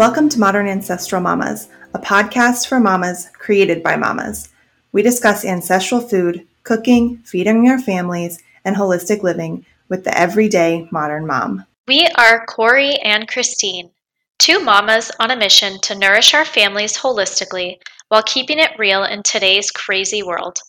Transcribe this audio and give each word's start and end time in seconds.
Welcome 0.00 0.30
to 0.30 0.40
Modern 0.40 0.66
Ancestral 0.66 1.20
Mamas, 1.20 1.68
a 1.92 1.98
podcast 1.98 2.66
for 2.66 2.80
mamas 2.80 3.28
created 3.34 3.82
by 3.82 3.96
mamas. 3.96 4.48
We 4.92 5.02
discuss 5.02 5.44
ancestral 5.44 6.00
food, 6.00 6.48
cooking, 6.62 7.18
feeding 7.18 7.68
our 7.68 7.78
families, 7.78 8.42
and 8.64 8.74
holistic 8.74 9.22
living 9.22 9.66
with 9.90 10.04
the 10.04 10.18
everyday 10.18 10.88
modern 10.90 11.26
mom. 11.26 11.66
We 11.86 12.06
are 12.16 12.46
Corey 12.46 12.94
and 13.00 13.28
Christine, 13.28 13.90
two 14.38 14.60
mamas 14.60 15.12
on 15.20 15.32
a 15.32 15.36
mission 15.36 15.78
to 15.82 15.98
nourish 15.98 16.32
our 16.32 16.46
families 16.46 16.96
holistically 16.96 17.76
while 18.08 18.22
keeping 18.22 18.58
it 18.58 18.78
real 18.78 19.04
in 19.04 19.22
today's 19.22 19.70
crazy 19.70 20.22
world. 20.22 20.60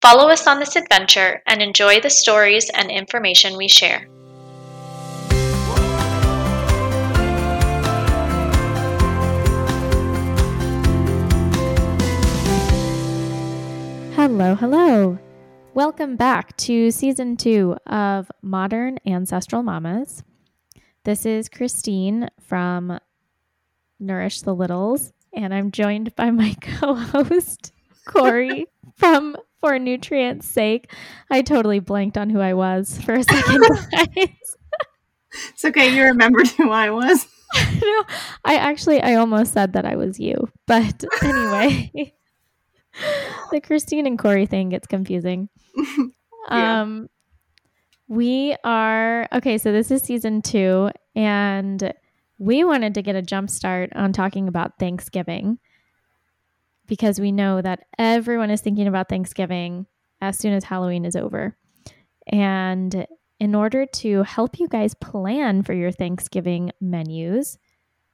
Follow 0.00 0.28
us 0.28 0.46
on 0.46 0.60
this 0.60 0.76
adventure 0.76 1.42
and 1.48 1.60
enjoy 1.60 1.98
the 1.98 2.08
stories 2.08 2.70
and 2.72 2.92
information 2.92 3.56
we 3.56 3.66
share. 3.66 4.06
Hello, 14.28 14.56
hello. 14.56 15.18
Welcome 15.72 16.16
back 16.16 16.56
to 16.56 16.90
season 16.90 17.36
two 17.36 17.76
of 17.86 18.28
Modern 18.42 18.98
Ancestral 19.06 19.62
Mamas. 19.62 20.24
This 21.04 21.24
is 21.24 21.48
Christine 21.48 22.28
from 22.40 22.98
Nourish 24.00 24.40
the 24.40 24.52
Littles, 24.52 25.12
and 25.32 25.54
I'm 25.54 25.70
joined 25.70 26.16
by 26.16 26.32
my 26.32 26.56
co 26.60 26.94
host, 26.94 27.72
Corey 28.04 28.66
from 28.96 29.36
For 29.60 29.78
Nutrients' 29.78 30.48
Sake. 30.48 30.92
I 31.30 31.42
totally 31.42 31.78
blanked 31.78 32.18
on 32.18 32.28
who 32.28 32.40
I 32.40 32.54
was 32.54 33.00
for 33.02 33.14
a 33.14 33.22
second, 33.22 33.62
guys. 33.92 34.56
It's 35.50 35.64
okay, 35.66 35.94
you 35.94 36.02
remembered 36.02 36.48
who 36.48 36.72
I 36.72 36.90
was. 36.90 37.28
no, 37.80 38.04
I 38.44 38.56
actually, 38.56 39.00
I 39.00 39.14
almost 39.14 39.52
said 39.52 39.74
that 39.74 39.84
I 39.84 39.94
was 39.94 40.18
you, 40.18 40.48
but 40.66 41.04
anyway. 41.22 42.12
the 43.50 43.60
Christine 43.60 44.06
and 44.06 44.18
Corey 44.18 44.46
thing 44.46 44.70
gets 44.70 44.86
confusing. 44.86 45.48
Yeah. 46.48 46.82
Um, 46.82 47.08
we 48.06 48.54
are 48.62 49.26
okay. 49.32 49.58
So 49.58 49.72
this 49.72 49.90
is 49.90 50.00
season 50.00 50.42
two, 50.42 50.90
and 51.16 51.92
we 52.38 52.62
wanted 52.62 52.94
to 52.94 53.02
get 53.02 53.16
a 53.16 53.20
jump 53.22 53.50
start 53.50 53.90
on 53.96 54.12
talking 54.12 54.46
about 54.46 54.78
Thanksgiving 54.78 55.58
because 56.86 57.18
we 57.18 57.32
know 57.32 57.60
that 57.62 57.86
everyone 57.98 58.50
is 58.50 58.60
thinking 58.60 58.86
about 58.86 59.08
Thanksgiving 59.08 59.86
as 60.20 60.38
soon 60.38 60.52
as 60.52 60.62
Halloween 60.62 61.04
is 61.04 61.16
over, 61.16 61.56
and 62.28 63.08
in 63.40 63.54
order 63.54 63.84
to 63.84 64.22
help 64.22 64.58
you 64.58 64.68
guys 64.68 64.94
plan 64.94 65.62
for 65.62 65.74
your 65.74 65.90
Thanksgiving 65.90 66.70
menus, 66.80 67.58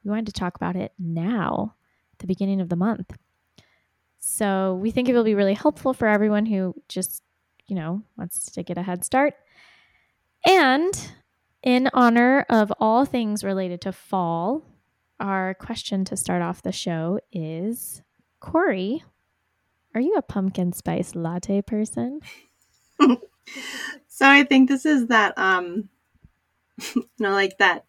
we 0.03 0.09
wanted 0.09 0.25
to 0.25 0.33
talk 0.33 0.55
about 0.55 0.75
it 0.75 0.91
now, 0.97 1.75
the 2.17 2.27
beginning 2.27 2.61
of 2.61 2.69
the 2.69 2.75
month. 2.75 3.15
So 4.25 4.75
we 4.81 4.89
think 4.89 5.09
it 5.09 5.13
will 5.13 5.25
be 5.25 5.35
really 5.35 5.53
helpful 5.53 5.93
for 5.93 6.07
everyone 6.07 6.45
who 6.45 6.73
just, 6.87 7.21
you 7.67 7.75
know, 7.75 8.03
wants 8.17 8.49
to 8.51 8.63
get 8.63 8.77
a 8.77 8.81
head 8.81 9.03
start. 9.03 9.33
And 10.47 11.11
in 11.61 11.89
honor 11.93 12.45
of 12.49 12.71
all 12.79 13.03
things 13.03 13.43
related 13.43 13.81
to 13.81 13.91
fall, 13.91 14.63
our 15.19 15.53
question 15.53 16.05
to 16.05 16.15
start 16.15 16.41
off 16.41 16.61
the 16.61 16.71
show 16.71 17.19
is 17.33 18.01
Corey, 18.39 19.03
are 19.93 20.01
you 20.01 20.15
a 20.15 20.21
pumpkin 20.21 20.71
spice 20.71 21.15
latte 21.15 21.61
person? 21.61 22.21
So 24.07 24.29
I 24.29 24.43
think 24.43 24.69
this 24.69 24.85
is 24.85 25.07
that 25.07 25.33
um 25.37 25.89
you 26.95 27.09
know 27.19 27.31
like 27.31 27.57
that 27.57 27.83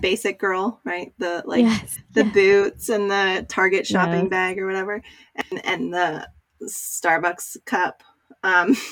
basic 0.00 0.38
girl, 0.38 0.80
right? 0.84 1.12
The 1.18 1.42
like 1.46 1.64
yes. 1.64 1.98
the 2.12 2.24
Yeah. 2.24 2.32
boots 2.32 2.88
and 2.88 3.10
the 3.10 3.46
Target 3.48 3.86
shopping 3.86 4.22
Yes. 4.22 4.30
bag 4.30 4.58
or 4.58 4.66
whatever 4.66 5.02
and 5.50 5.64
and 5.64 5.94
the 5.94 6.28
Starbucks 6.62 7.56
cup. 7.64 8.02
Um 8.42 8.76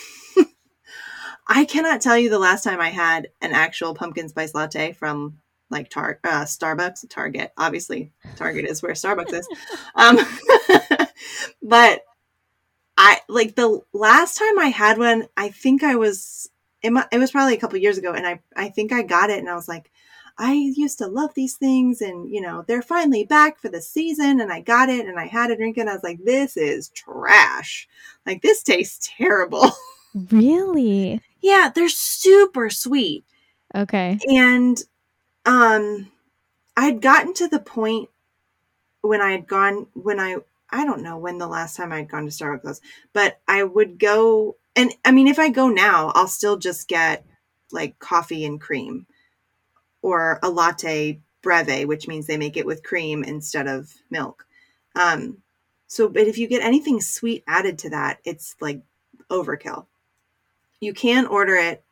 I 1.48 1.64
cannot 1.64 2.00
tell 2.00 2.16
you 2.16 2.30
the 2.30 2.38
last 2.38 2.62
time 2.64 2.80
I 2.80 2.90
had 2.90 3.28
an 3.40 3.52
actual 3.52 3.94
pumpkin 3.94 4.28
spice 4.28 4.54
latte 4.54 4.92
from 4.92 5.38
like 5.70 5.88
Tar- 5.90 6.20
uh, 6.22 6.44
Starbucks, 6.44 7.08
Target. 7.08 7.52
Obviously, 7.56 8.12
Target 8.36 8.66
is 8.66 8.82
where 8.82 8.92
Starbucks 8.92 9.32
is. 9.32 9.48
Um, 9.94 10.18
but 11.62 12.02
I 12.96 13.20
like 13.28 13.54
the 13.56 13.80
last 13.92 14.38
time 14.38 14.58
I 14.58 14.66
had 14.66 14.98
one. 14.98 15.26
I 15.36 15.48
think 15.48 15.82
I 15.82 15.96
was 15.96 16.48
it, 16.82 16.92
it 17.10 17.18
was 17.18 17.30
probably 17.30 17.54
a 17.54 17.60
couple 17.60 17.78
years 17.78 17.98
ago, 17.98 18.12
and 18.12 18.26
I 18.26 18.40
I 18.56 18.68
think 18.68 18.92
I 18.92 19.02
got 19.02 19.30
it, 19.30 19.38
and 19.38 19.48
I 19.48 19.54
was 19.54 19.68
like, 19.68 19.90
I 20.42 20.54
used 20.54 20.98
to 20.98 21.06
love 21.06 21.34
these 21.34 21.54
things, 21.56 22.02
and 22.02 22.28
you 22.34 22.40
know 22.40 22.64
they're 22.66 22.82
finally 22.82 23.24
back 23.24 23.58
for 23.60 23.68
the 23.68 23.80
season, 23.80 24.40
and 24.40 24.52
I 24.52 24.60
got 24.60 24.88
it, 24.88 25.06
and 25.06 25.18
I 25.18 25.26
had 25.26 25.50
a 25.52 25.56
drink, 25.56 25.78
and 25.78 25.88
I 25.88 25.94
was 25.94 26.02
like, 26.02 26.18
this 26.24 26.56
is 26.56 26.88
trash. 26.90 27.88
Like 28.26 28.42
this 28.42 28.62
tastes 28.62 29.08
terrible. 29.18 29.70
Really? 30.30 31.20
yeah, 31.40 31.70
they're 31.74 31.88
super 31.88 32.70
sweet 32.70 33.24
Okay. 33.74 34.18
and 34.28 34.82
um 35.46 36.10
i 36.76 36.84
had 36.86 37.00
gotten 37.00 37.34
to 37.34 37.48
the 37.48 37.58
point 37.58 38.08
when 39.00 39.20
i 39.20 39.32
had 39.32 39.46
gone 39.46 39.86
when 39.94 40.20
i 40.20 40.36
i 40.70 40.84
don't 40.84 41.02
know 41.02 41.18
when 41.18 41.38
the 41.38 41.46
last 41.48 41.76
time 41.76 41.92
i'd 41.92 42.08
gone 42.08 42.24
to 42.24 42.30
starbucks 42.30 42.64
was 42.64 42.80
but 43.12 43.40
i 43.48 43.62
would 43.64 43.98
go 43.98 44.56
and 44.76 44.92
i 45.04 45.10
mean 45.10 45.26
if 45.28 45.38
i 45.38 45.48
go 45.48 45.68
now 45.68 46.12
i'll 46.14 46.28
still 46.28 46.56
just 46.58 46.88
get 46.88 47.24
like 47.72 47.98
coffee 47.98 48.44
and 48.44 48.60
cream 48.60 49.06
or 50.02 50.38
a 50.42 50.50
latte 50.50 51.20
breve 51.42 51.86
which 51.86 52.06
means 52.06 52.26
they 52.26 52.36
make 52.36 52.56
it 52.56 52.66
with 52.66 52.82
cream 52.82 53.24
instead 53.24 53.66
of 53.66 53.92
milk. 54.10 54.46
Um 54.94 55.38
so 55.86 56.08
but 56.08 56.26
if 56.28 56.38
you 56.38 56.46
get 56.48 56.62
anything 56.62 57.00
sweet 57.00 57.42
added 57.46 57.78
to 57.80 57.90
that 57.90 58.18
it's 58.24 58.54
like 58.60 58.82
overkill. 59.30 59.86
You 60.80 60.92
can 60.92 61.26
order 61.26 61.54
it 61.54 61.84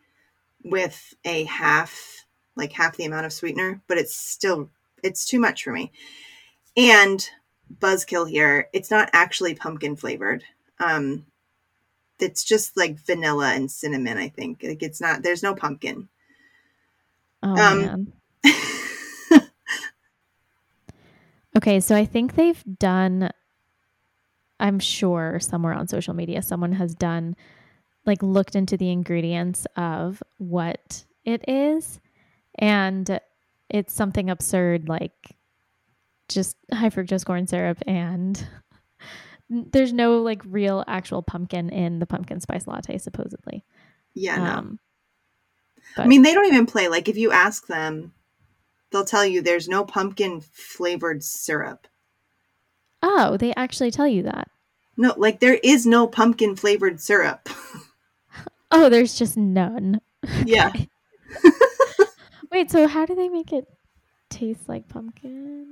with 0.65 1.15
a 1.25 1.45
half 1.45 2.27
like 2.57 2.73
half 2.73 2.97
the 2.97 3.07
amount 3.07 3.27
of 3.27 3.33
sweetener 3.33 3.81
but 3.87 3.99
it's 3.99 4.15
still 4.15 4.71
it's 5.03 5.25
too 5.25 5.41
much 5.41 5.65
for 5.65 5.73
me. 5.73 5.93
And 6.77 7.27
buzzkill 7.79 8.29
here 8.29 8.69
it's 8.73 8.91
not 8.91 9.11
actually 9.13 9.55
pumpkin 9.55 9.97
flavored. 9.97 10.45
Um 10.79 11.27
it's 12.19 12.45
just 12.45 12.77
like 12.77 12.99
vanilla 13.07 13.53
and 13.55 13.71
cinnamon 13.71 14.19
i 14.19 14.29
think. 14.29 14.63
Like 14.63 14.83
it's 14.83 15.01
not 15.01 15.23
there's 15.23 15.43
no 15.43 15.55
pumpkin 15.55 16.09
Oh 17.43 17.55
Um, 17.57 17.81
man. 17.81 18.13
Okay, 21.57 21.81
so 21.81 21.97
I 21.97 22.05
think 22.05 22.35
they've 22.35 22.63
done 22.79 23.31
I'm 24.61 24.79
sure 24.79 25.39
somewhere 25.41 25.73
on 25.75 25.89
social 25.89 26.15
media 26.15 26.43
someone 26.43 26.73
has 26.73 26.95
done 26.95 27.35
like 28.07 28.23
looked 28.23 28.55
into 28.55 28.77
the 28.77 28.91
ingredients 28.91 29.67
of 29.77 30.23
what 30.39 31.05
it 31.25 31.45
is 31.49 31.99
and 32.59 33.19
it's 33.69 33.93
something 33.95 34.31
absurd 34.31 34.89
like 34.89 35.37
just 36.29 36.57
high 36.73 36.91
fructose 36.91 37.25
corn 37.25 37.47
syrup 37.47 37.79
and 37.87 38.47
there's 39.51 39.93
no 39.93 40.21
like 40.23 40.43
real 40.47 40.85
actual 40.87 41.23
pumpkin 41.23 41.69
in 41.71 41.99
the 41.99 42.07
pumpkin 42.07 42.39
spice 42.41 42.67
latte 42.67 42.99
supposedly. 42.99 43.65
yeah 44.15 44.37
no 44.37 44.51
Um 44.53 44.79
i 45.97 46.07
mean 46.07 46.23
they 46.23 46.33
don't 46.35 46.47
even 46.47 46.67
play 46.67 46.89
like 46.89 47.09
if 47.09 47.17
you 47.17 47.31
ask 47.33 47.67
them 47.67 48.13
they'll 48.91 49.05
tell 49.05 49.25
you 49.25 49.41
there's 49.43 49.69
no 49.69 49.85
pumpkin 49.85 50.41
flavored 50.41 51.23
syrup 51.23 51.87
oh, 53.03 53.37
they 53.39 53.55
actually 53.55 53.91
tell 53.91 54.07
you 54.09 54.23
that. 54.25 54.49
no 54.97 55.15
like 55.17 55.41
there 55.41 55.59
is 55.63 55.87
no 55.87 56.07
pumpkin 56.07 56.55
flavored 56.57 57.01
syrup 57.01 57.49
Oh, 58.73 58.89
there's 58.89 59.19
just 59.19 59.37
none. 59.37 60.01
yeah 60.47 60.71
Wait, 62.53 62.71
so 62.71 62.87
how 62.87 63.05
do 63.07 63.15
they 63.17 63.29
make 63.29 63.53
it 63.53 63.67
taste 64.29 64.69
like 64.69 64.89
pumpkin? 64.89 65.67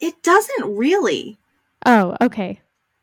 it 0.00 0.22
doesn't 0.22 0.76
really 0.76 1.38
Oh, 1.86 2.16
okay. 2.20 2.60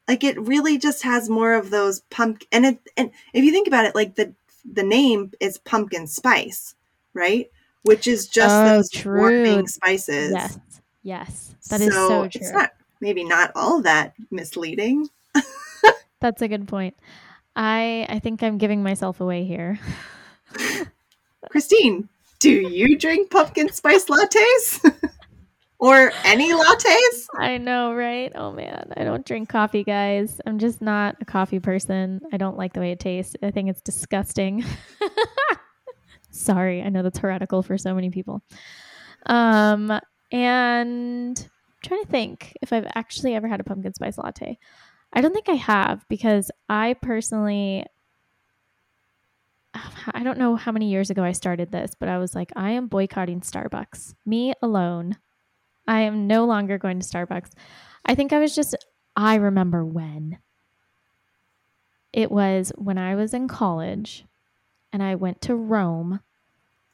like 0.07 0.23
it 0.23 0.39
really 0.39 0.77
just 0.77 1.03
has 1.03 1.29
more 1.29 1.53
of 1.53 1.69
those 1.71 2.01
pumpkin 2.09 2.47
and 2.51 2.65
it 2.65 2.79
and 2.95 3.11
if 3.33 3.43
you 3.43 3.51
think 3.51 3.67
about 3.67 3.85
it 3.85 3.95
like 3.95 4.15
the 4.15 4.33
the 4.71 4.83
name 4.83 5.31
is 5.39 5.57
pumpkin 5.59 6.07
spice 6.07 6.75
right 7.13 7.49
which 7.83 8.07
is 8.07 8.27
just 8.27 8.53
Oh, 8.53 8.65
those 8.75 8.89
true. 8.89 9.19
warming 9.19 9.67
spices 9.67 10.31
Yes. 10.31 10.59
Yes. 11.03 11.55
That 11.69 11.81
is 11.81 11.93
so 11.93 12.27
true. 12.27 12.41
it's 12.41 12.51
not 12.51 12.71
maybe 12.99 13.23
not 13.23 13.51
all 13.55 13.81
that 13.83 14.13
misleading 14.31 15.07
That's 16.19 16.41
a 16.41 16.47
good 16.47 16.67
point. 16.67 16.95
I 17.55 18.05
I 18.09 18.19
think 18.19 18.41
I'm 18.43 18.57
giving 18.57 18.81
myself 18.83 19.21
away 19.21 19.45
here. 19.45 19.79
christine 21.49 22.09
do 22.39 22.49
you 22.51 22.97
drink 22.97 23.29
pumpkin 23.29 23.69
spice 23.71 24.05
lattes 24.05 24.81
or 25.79 26.11
any 26.23 26.51
lattes 26.53 27.27
I 27.37 27.57
know, 27.57 27.93
right? 27.93 28.31
Oh 28.35 28.51
man, 28.51 28.91
I 28.97 29.03
don't 29.03 29.25
drink 29.25 29.49
coffee, 29.49 29.83
guys. 29.83 30.41
I'm 30.45 30.59
just 30.59 30.81
not 30.81 31.17
a 31.21 31.25
coffee 31.25 31.59
person. 31.59 32.21
I 32.33 32.37
don't 32.37 32.57
like 32.57 32.73
the 32.73 32.79
way 32.79 32.91
it 32.91 32.99
tastes. 32.99 33.35
I 33.43 33.51
think 33.51 33.69
it's 33.69 33.81
disgusting. 33.81 34.63
Sorry, 36.31 36.81
I 36.81 36.89
know 36.89 37.03
that's 37.03 37.19
heretical 37.19 37.63
for 37.63 37.77
so 37.77 37.93
many 37.93 38.09
people. 38.09 38.41
Um, 39.25 39.99
and 40.31 41.49
trying 41.83 42.03
to 42.03 42.09
think 42.09 42.57
if 42.61 42.73
I've 42.73 42.87
actually 42.95 43.35
ever 43.35 43.47
had 43.47 43.59
a 43.59 43.63
pumpkin 43.63 43.93
spice 43.93 44.17
latte. 44.17 44.57
I 45.13 45.21
don't 45.21 45.33
think 45.33 45.49
I 45.49 45.55
have 45.55 46.05
because 46.09 46.51
I 46.69 46.95
personally 47.01 47.85
I 50.13 50.23
don't 50.23 50.39
know 50.39 50.55
how 50.55 50.71
many 50.71 50.89
years 50.89 51.09
ago 51.09 51.23
I 51.23 51.33
started 51.33 51.71
this, 51.71 51.91
but 51.99 52.09
I 52.09 52.17
was 52.17 52.33
like, 52.33 52.51
I 52.55 52.71
am 52.71 52.87
boycotting 52.87 53.41
Starbucks. 53.41 54.15
Me 54.25 54.53
alone. 54.61 55.17
I 55.87 56.01
am 56.01 56.27
no 56.27 56.45
longer 56.45 56.77
going 56.77 56.99
to 56.99 57.05
Starbucks. 57.05 57.51
I 58.05 58.15
think 58.15 58.33
I 58.33 58.39
was 58.39 58.55
just, 58.55 58.75
I 59.15 59.35
remember 59.35 59.85
when. 59.85 60.39
It 62.13 62.31
was 62.31 62.71
when 62.75 62.97
I 62.97 63.15
was 63.15 63.33
in 63.33 63.47
college 63.47 64.25
and 64.91 65.03
I 65.03 65.15
went 65.15 65.41
to 65.41 65.55
Rome, 65.55 66.21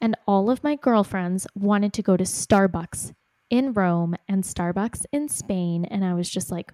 and 0.00 0.16
all 0.26 0.50
of 0.50 0.64
my 0.64 0.76
girlfriends 0.76 1.46
wanted 1.54 1.92
to 1.94 2.02
go 2.02 2.16
to 2.16 2.24
Starbucks 2.24 3.14
in 3.48 3.72
Rome 3.72 4.16
and 4.28 4.42
Starbucks 4.42 5.06
in 5.12 5.28
Spain. 5.28 5.84
And 5.84 6.04
I 6.04 6.12
was 6.14 6.28
just 6.28 6.50
like, 6.50 6.72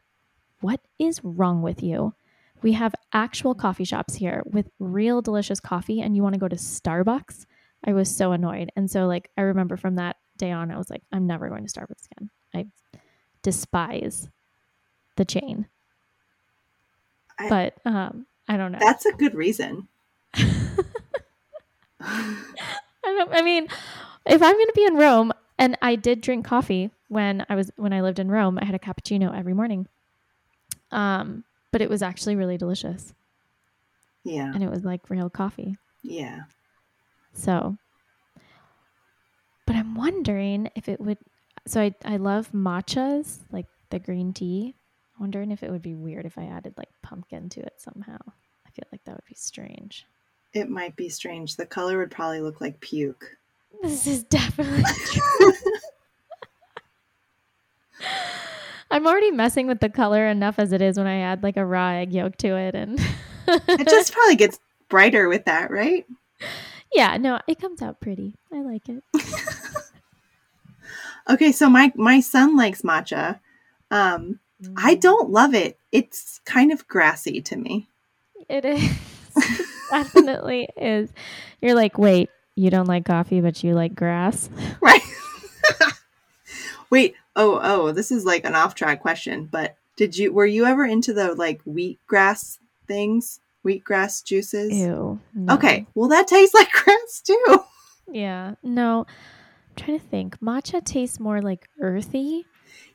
what 0.60 0.80
is 0.98 1.22
wrong 1.22 1.62
with 1.62 1.82
you? 1.82 2.14
We 2.62 2.72
have 2.72 2.94
actual 3.12 3.54
coffee 3.54 3.84
shops 3.84 4.14
here 4.14 4.42
with 4.46 4.70
real 4.78 5.22
delicious 5.22 5.60
coffee, 5.60 6.00
and 6.00 6.16
you 6.16 6.22
want 6.22 6.34
to 6.34 6.40
go 6.40 6.48
to 6.48 6.56
Starbucks? 6.56 7.46
I 7.84 7.92
was 7.92 8.14
so 8.14 8.32
annoyed. 8.32 8.70
And 8.76 8.90
so, 8.90 9.06
like, 9.06 9.30
I 9.38 9.42
remember 9.42 9.76
from 9.76 9.96
that 9.96 10.16
day 10.40 10.50
on, 10.50 10.70
I 10.70 10.78
was 10.78 10.90
like, 10.90 11.02
I'm 11.12 11.26
never 11.26 11.48
going 11.48 11.66
to 11.66 11.72
Starbucks 11.72 12.06
again. 12.12 12.30
I 12.54 12.66
despise 13.42 14.28
the 15.16 15.24
chain. 15.24 15.66
I, 17.38 17.48
but 17.48 17.74
um, 17.84 18.26
I 18.48 18.56
don't 18.56 18.72
know. 18.72 18.78
That's 18.80 19.06
a 19.06 19.12
good 19.12 19.34
reason. 19.34 19.88
I 22.00 22.44
don't. 23.04 23.32
I 23.32 23.42
mean, 23.42 23.68
if 24.26 24.42
I'm 24.42 24.54
going 24.54 24.66
to 24.66 24.72
be 24.74 24.84
in 24.84 24.96
Rome, 24.96 25.32
and 25.58 25.76
I 25.82 25.94
did 25.94 26.20
drink 26.20 26.44
coffee 26.44 26.90
when 27.08 27.44
I 27.48 27.54
was 27.54 27.70
when 27.76 27.92
I 27.92 28.00
lived 28.00 28.18
in 28.18 28.30
Rome, 28.30 28.58
I 28.60 28.64
had 28.64 28.74
a 28.74 28.78
cappuccino 28.78 29.36
every 29.36 29.54
morning. 29.54 29.86
Um, 30.90 31.44
but 31.70 31.82
it 31.82 31.90
was 31.90 32.02
actually 32.02 32.36
really 32.36 32.56
delicious. 32.56 33.14
Yeah. 34.24 34.52
And 34.52 34.62
it 34.62 34.70
was 34.70 34.84
like 34.84 35.08
real 35.08 35.30
coffee. 35.30 35.76
Yeah. 36.02 36.40
So, 37.32 37.76
I'm 39.90 39.96
wondering 39.96 40.70
if 40.76 40.88
it 40.88 41.00
would. 41.00 41.18
So 41.66 41.80
I 41.80 41.94
I 42.04 42.16
love 42.16 42.52
matchas, 42.52 43.40
like 43.50 43.66
the 43.90 43.98
green 43.98 44.32
tea. 44.32 44.76
I'm 45.16 45.22
wondering 45.22 45.50
if 45.50 45.64
it 45.64 45.70
would 45.70 45.82
be 45.82 45.94
weird 45.94 46.26
if 46.26 46.38
I 46.38 46.44
added 46.44 46.74
like 46.76 46.90
pumpkin 47.02 47.48
to 47.50 47.60
it 47.60 47.74
somehow. 47.78 48.18
I 48.66 48.70
feel 48.70 48.84
like 48.92 49.02
that 49.04 49.16
would 49.16 49.28
be 49.28 49.34
strange. 49.34 50.06
It 50.54 50.68
might 50.68 50.94
be 50.94 51.08
strange. 51.08 51.56
The 51.56 51.66
color 51.66 51.98
would 51.98 52.10
probably 52.10 52.40
look 52.40 52.60
like 52.60 52.80
puke. 52.80 53.36
This 53.82 54.06
is 54.06 54.22
definitely 54.24 54.82
true. 55.06 55.52
I'm 58.92 59.06
already 59.06 59.32
messing 59.32 59.66
with 59.66 59.80
the 59.80 59.88
color 59.88 60.26
enough 60.26 60.58
as 60.58 60.72
it 60.72 60.82
is 60.82 60.98
when 60.98 61.06
I 61.06 61.18
add 61.18 61.42
like 61.42 61.56
a 61.56 61.64
raw 61.64 61.90
egg 61.90 62.12
yolk 62.12 62.36
to 62.38 62.56
it 62.56 62.74
and 62.76 62.98
it 63.48 63.88
just 63.88 64.12
probably 64.12 64.36
gets 64.36 64.60
brighter 64.88 65.28
with 65.28 65.44
that, 65.46 65.70
right? 65.70 66.06
Yeah, 66.92 67.16
no, 67.16 67.40
it 67.46 67.60
comes 67.60 67.82
out 67.82 68.00
pretty. 68.00 68.34
I 68.52 68.62
like 68.62 68.88
it. 68.88 69.02
okay, 71.30 71.52
so 71.52 71.68
my 71.70 71.92
my 71.94 72.20
son 72.20 72.56
likes 72.56 72.82
matcha. 72.82 73.40
Um 73.90 74.40
mm. 74.62 74.74
I 74.76 74.94
don't 74.94 75.30
love 75.30 75.54
it. 75.54 75.78
It's 75.92 76.40
kind 76.44 76.72
of 76.72 76.86
grassy 76.88 77.40
to 77.42 77.56
me. 77.56 77.88
It 78.48 78.64
is. 78.64 78.82
it 79.36 79.66
definitely 79.90 80.68
is. 80.76 81.10
You're 81.60 81.74
like, 81.74 81.98
"Wait, 81.98 82.30
you 82.56 82.70
don't 82.70 82.88
like 82.88 83.04
coffee 83.04 83.40
but 83.40 83.62
you 83.62 83.74
like 83.74 83.94
grass?" 83.94 84.50
Right. 84.80 85.02
Wait, 86.90 87.14
oh, 87.36 87.60
oh, 87.62 87.92
this 87.92 88.10
is 88.10 88.24
like 88.24 88.44
an 88.44 88.54
off 88.54 88.74
track 88.74 89.00
question, 89.00 89.46
but 89.50 89.76
did 89.96 90.16
you 90.16 90.32
were 90.32 90.46
you 90.46 90.64
ever 90.64 90.84
into 90.84 91.12
the 91.12 91.34
like 91.34 91.62
wheatgrass 91.64 92.58
things? 92.86 93.40
Wheatgrass 93.64 94.24
juices? 94.24 94.72
Ew. 94.72 95.20
No. 95.34 95.54
Okay. 95.54 95.86
Well 95.94 96.08
that 96.08 96.26
tastes 96.26 96.54
like 96.60 96.72
grass 96.72 97.20
too. 97.20 97.64
Yeah. 98.10 98.54
No. 98.62 99.06
I'm 99.80 99.86
trying 99.86 100.00
to 100.00 100.06
think. 100.06 100.40
Matcha 100.40 100.84
tastes 100.84 101.18
more 101.18 101.40
like 101.40 101.68
earthy. 101.80 102.44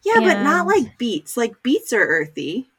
Yeah, 0.03 0.17
and... 0.17 0.25
but 0.25 0.43
not 0.43 0.67
like 0.67 0.97
beets. 0.97 1.35
Like 1.35 1.63
beets 1.63 1.93
are 1.93 2.05
earthy. 2.05 2.69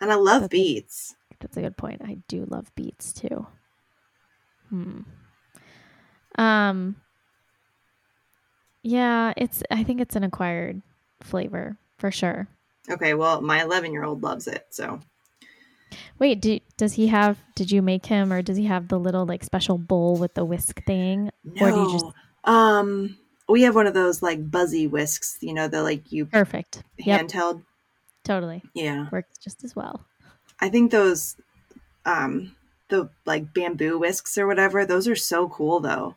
And 0.00 0.12
I 0.12 0.16
love 0.16 0.42
that's 0.42 0.50
beets. 0.50 1.14
A, 1.30 1.34
that's 1.40 1.56
a 1.56 1.62
good 1.62 1.76
point. 1.76 2.02
I 2.04 2.18
do 2.28 2.46
love 2.48 2.74
beets 2.74 3.12
too. 3.12 3.46
Hmm. 4.68 5.00
Um 6.36 6.96
yeah, 8.82 9.32
it's 9.36 9.62
I 9.70 9.84
think 9.84 10.00
it's 10.00 10.16
an 10.16 10.24
acquired 10.24 10.82
flavor 11.22 11.78
for 11.96 12.10
sure. 12.10 12.48
Okay, 12.90 13.14
well, 13.14 13.40
my 13.40 13.60
11-year-old 13.60 14.22
loves 14.22 14.46
it, 14.46 14.66
so 14.68 15.00
Wait, 16.18 16.40
do, 16.42 16.58
does 16.76 16.94
he 16.94 17.06
have 17.06 17.38
did 17.54 17.70
you 17.70 17.80
make 17.80 18.06
him 18.06 18.32
or 18.32 18.42
does 18.42 18.56
he 18.56 18.64
have 18.64 18.88
the 18.88 18.98
little 18.98 19.24
like 19.24 19.44
special 19.44 19.78
bowl 19.78 20.16
with 20.16 20.34
the 20.34 20.44
whisk 20.44 20.84
thing? 20.84 21.30
No. 21.44 21.66
Or 21.66 21.70
do 21.70 21.76
you 21.78 21.92
just 21.92 22.06
um 22.42 23.16
we 23.48 23.62
have 23.62 23.74
one 23.74 23.86
of 23.86 23.94
those 23.94 24.22
like 24.22 24.50
buzzy 24.50 24.86
whisks, 24.86 25.38
you 25.40 25.54
know, 25.54 25.68
the 25.68 25.82
like 25.82 26.12
you 26.12 26.26
perfect 26.26 26.82
handheld. 27.00 27.56
Yep. 27.56 27.64
Totally. 28.24 28.62
Yeah. 28.74 29.08
Works 29.12 29.38
just 29.38 29.64
as 29.64 29.76
well. 29.76 30.04
I 30.60 30.68
think 30.68 30.90
those 30.90 31.36
um 32.06 32.54
the 32.88 33.10
like 33.26 33.52
bamboo 33.52 33.98
whisks 33.98 34.38
or 34.38 34.46
whatever, 34.46 34.86
those 34.86 35.08
are 35.08 35.16
so 35.16 35.48
cool 35.48 35.80
though. 35.80 36.16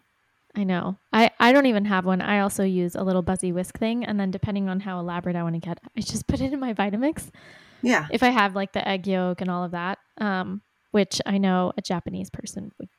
I 0.55 0.63
know. 0.63 0.97
I, 1.13 1.29
I 1.39 1.51
don't 1.51 1.67
even 1.67 1.85
have 1.85 2.03
one. 2.03 2.19
I 2.19 2.39
also 2.39 2.63
use 2.63 2.95
a 2.95 3.03
little 3.03 3.21
buzzy 3.21 3.51
whisk 3.51 3.77
thing. 3.77 4.03
And 4.03 4.19
then 4.19 4.31
depending 4.31 4.69
on 4.69 4.79
how 4.79 4.99
elaborate 4.99 5.35
I 5.35 5.43
want 5.43 5.53
to 5.53 5.59
get, 5.59 5.79
I 5.95 6.01
just 6.01 6.25
put 6.27 6.41
it 6.41 6.51
in 6.51 6.59
my 6.59 6.73
Vitamix. 6.73 7.29
Yeah. 7.83 8.07
If 8.09 8.23
I 8.23 8.29
have 8.29 8.55
like 8.55 8.73
the 8.73 8.85
egg 8.87 9.05
yolk 9.05 9.39
and 9.39 9.51
all 9.51 9.63
of 9.63 9.71
that, 9.71 9.99
um, 10.17 10.61
which 10.91 11.21
I 11.27 11.37
know 11.37 11.73
a 11.77 11.81
Japanese 11.81 12.31
person 12.31 12.71
would 12.79 12.89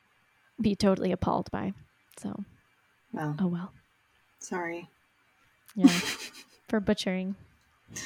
be 0.61 0.73
totally 0.73 1.11
appalled 1.11 1.51
by. 1.51 1.73
So, 2.17 2.33
well. 3.11 3.35
Oh, 3.39 3.47
well. 3.47 3.73
Sorry. 4.39 4.89
Yeah. 5.75 5.87
for 6.67 6.79
butchering 6.79 7.35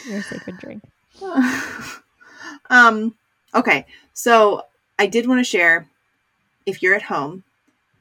your 0.07 0.21
sacred 0.21 0.57
drink. 0.57 0.83
um, 2.69 3.15
okay. 3.53 3.85
So 4.13 4.63
I 5.00 5.07
did 5.07 5.27
want 5.27 5.39
to 5.39 5.44
share 5.44 5.87
if 6.66 6.81
you're 6.81 6.95
at 6.95 7.04
home 7.04 7.44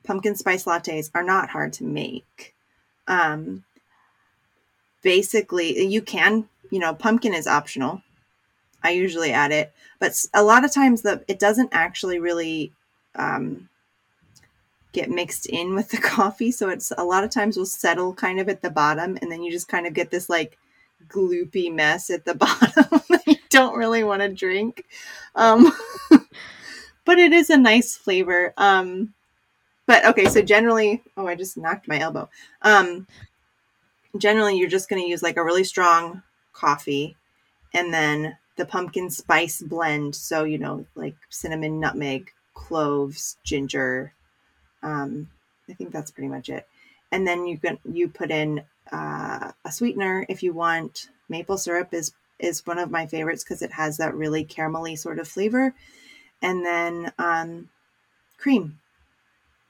pumpkin 0.04 0.34
spice 0.34 0.64
lattes 0.64 1.10
are 1.14 1.22
not 1.22 1.50
hard 1.50 1.72
to 1.74 1.84
make. 1.84 2.54
Um, 3.06 3.64
basically, 5.02 5.86
you 5.86 6.02
can, 6.02 6.48
you 6.70 6.78
know, 6.78 6.94
pumpkin 6.94 7.34
is 7.34 7.46
optional. 7.46 8.02
I 8.82 8.90
usually 8.90 9.32
add 9.32 9.52
it, 9.52 9.72
but 10.00 10.18
a 10.34 10.42
lot 10.42 10.64
of 10.64 10.72
times 10.72 11.02
the 11.02 11.22
it 11.28 11.38
doesn't 11.38 11.70
actually 11.72 12.18
really 12.18 12.72
um, 13.14 13.68
get 14.92 15.10
mixed 15.10 15.46
in 15.46 15.74
with 15.74 15.90
the 15.90 15.98
coffee. 16.02 16.50
So 16.50 16.68
it's 16.68 16.92
a 16.96 17.04
lot 17.04 17.24
of 17.24 17.30
times 17.30 17.56
will 17.56 17.66
settle 17.66 18.14
kind 18.14 18.40
of 18.40 18.48
at 18.48 18.62
the 18.62 18.70
bottom, 18.70 19.18
and 19.20 19.30
then 19.30 19.42
you 19.42 19.50
just 19.50 19.68
kind 19.68 19.86
of 19.86 19.94
get 19.94 20.10
this 20.10 20.28
like 20.28 20.58
gloopy 21.08 21.72
mess 21.72 22.10
at 22.10 22.24
the 22.24 22.34
bottom 22.36 23.02
that 23.10 23.26
you 23.26 23.36
don't 23.50 23.76
really 23.76 24.04
want 24.04 24.22
to 24.22 24.28
drink. 24.28 24.84
Um, 25.34 25.72
but 27.04 27.18
it 27.18 27.32
is 27.32 27.50
a 27.50 27.56
nice 27.56 27.96
flavor. 27.96 28.54
Um, 28.56 29.14
but 29.86 30.04
okay, 30.06 30.26
so 30.26 30.42
generally, 30.42 31.02
oh, 31.16 31.26
I 31.26 31.34
just 31.34 31.56
knocked 31.56 31.88
my 31.88 31.98
elbow. 31.98 32.28
Um, 32.62 33.06
generally, 34.16 34.56
you're 34.56 34.68
just 34.68 34.88
going 34.88 35.02
to 35.02 35.08
use 35.08 35.22
like 35.22 35.36
a 35.36 35.44
really 35.44 35.64
strong 35.64 36.22
coffee 36.52 37.16
and 37.74 37.92
then 37.92 38.36
the 38.56 38.66
pumpkin 38.66 39.10
spice 39.10 39.60
blend. 39.60 40.14
So, 40.14 40.44
you 40.44 40.58
know, 40.58 40.86
like 40.94 41.16
cinnamon, 41.30 41.80
nutmeg, 41.80 42.30
cloves, 42.54 43.36
ginger. 43.44 44.14
Um, 44.82 45.28
I 45.68 45.74
think 45.74 45.92
that's 45.92 46.10
pretty 46.10 46.28
much 46.28 46.48
it. 46.48 46.66
And 47.10 47.26
then 47.26 47.46
you 47.46 47.58
can 47.58 47.78
you 47.84 48.08
put 48.08 48.30
in 48.30 48.64
uh, 48.90 49.52
a 49.64 49.72
sweetener 49.72 50.26
if 50.28 50.42
you 50.42 50.52
want. 50.52 51.08
Maple 51.28 51.58
syrup 51.58 51.94
is 51.94 52.12
is 52.38 52.66
one 52.66 52.78
of 52.78 52.90
my 52.90 53.06
favorites 53.06 53.44
because 53.44 53.62
it 53.62 53.72
has 53.72 53.96
that 53.98 54.14
really 54.14 54.44
caramelly 54.44 54.98
sort 54.98 55.18
of 55.18 55.28
flavor. 55.28 55.74
And 56.42 56.64
then 56.66 57.12
um, 57.18 57.68
cream 58.38 58.80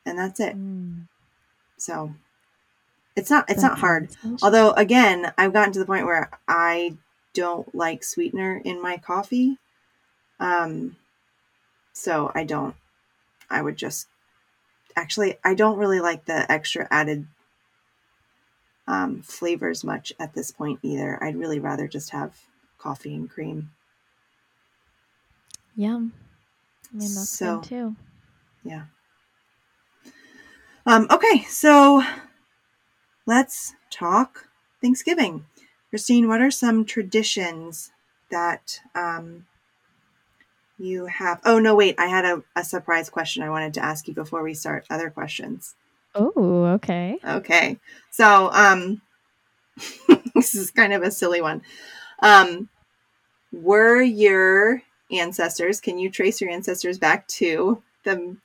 and 0.04 0.18
that's 0.18 0.40
it. 0.40 0.56
Mm. 0.56 1.08
So 1.76 2.14
it's 3.16 3.30
not 3.30 3.50
it's 3.50 3.62
not 3.62 3.78
hard. 3.78 4.10
Although 4.42 4.72
again, 4.72 5.32
I've 5.36 5.52
gotten 5.52 5.72
to 5.72 5.78
the 5.78 5.86
point 5.86 6.06
where 6.06 6.30
I 6.48 6.96
don't 7.34 7.72
like 7.74 8.04
sweetener 8.04 8.60
in 8.64 8.80
my 8.82 8.96
coffee. 8.98 9.58
Um 10.40 10.96
so 11.92 12.32
I 12.34 12.44
don't 12.44 12.74
I 13.50 13.62
would 13.62 13.76
just 13.76 14.08
actually 14.96 15.38
I 15.44 15.54
don't 15.54 15.78
really 15.78 16.00
like 16.00 16.24
the 16.24 16.50
extra 16.50 16.86
added 16.90 17.26
um, 18.86 19.22
flavors 19.22 19.84
much 19.84 20.12
at 20.18 20.34
this 20.34 20.50
point 20.50 20.80
either. 20.82 21.22
I'd 21.22 21.36
really 21.36 21.60
rather 21.60 21.86
just 21.88 22.10
have 22.10 22.36
coffee 22.78 23.14
and 23.14 23.30
cream. 23.30 23.70
Yum. 25.76 26.12
I 26.92 26.96
mean 26.96 27.14
that's 27.14 27.28
so, 27.28 27.60
good 27.60 27.68
too. 27.68 27.96
Yeah. 28.64 28.84
Um, 30.84 31.06
okay, 31.10 31.44
so 31.48 32.02
let's 33.24 33.74
talk 33.90 34.48
Thanksgiving. 34.80 35.46
Christine, 35.90 36.26
what 36.26 36.40
are 36.40 36.50
some 36.50 36.84
traditions 36.84 37.92
that 38.30 38.80
um, 38.94 39.46
you 40.82 41.06
have? 41.06 41.40
Oh, 41.44 41.58
no, 41.58 41.74
wait. 41.74 41.94
I 41.98 42.06
had 42.06 42.24
a, 42.24 42.42
a 42.56 42.64
surprise 42.64 43.08
question 43.08 43.42
I 43.42 43.50
wanted 43.50 43.74
to 43.74 43.84
ask 43.84 44.08
you 44.08 44.14
before 44.14 44.42
we 44.42 44.54
start 44.54 44.86
other 44.90 45.10
questions. 45.10 45.74
Oh, 46.14 46.64
okay. 46.74 47.18
Okay. 47.24 47.78
So, 48.10 48.50
um, 48.52 49.00
this 50.34 50.54
is 50.54 50.70
kind 50.70 50.92
of 50.92 51.02
a 51.02 51.10
silly 51.10 51.40
one. 51.40 51.62
Um, 52.20 52.68
were 53.52 54.00
your 54.00 54.82
ancestors, 55.10 55.80
can 55.80 55.98
you 55.98 56.10
trace 56.10 56.40
your 56.40 56.50
ancestors 56.50 56.98
back 56.98 57.26
to 57.28 57.82
the 58.04 58.36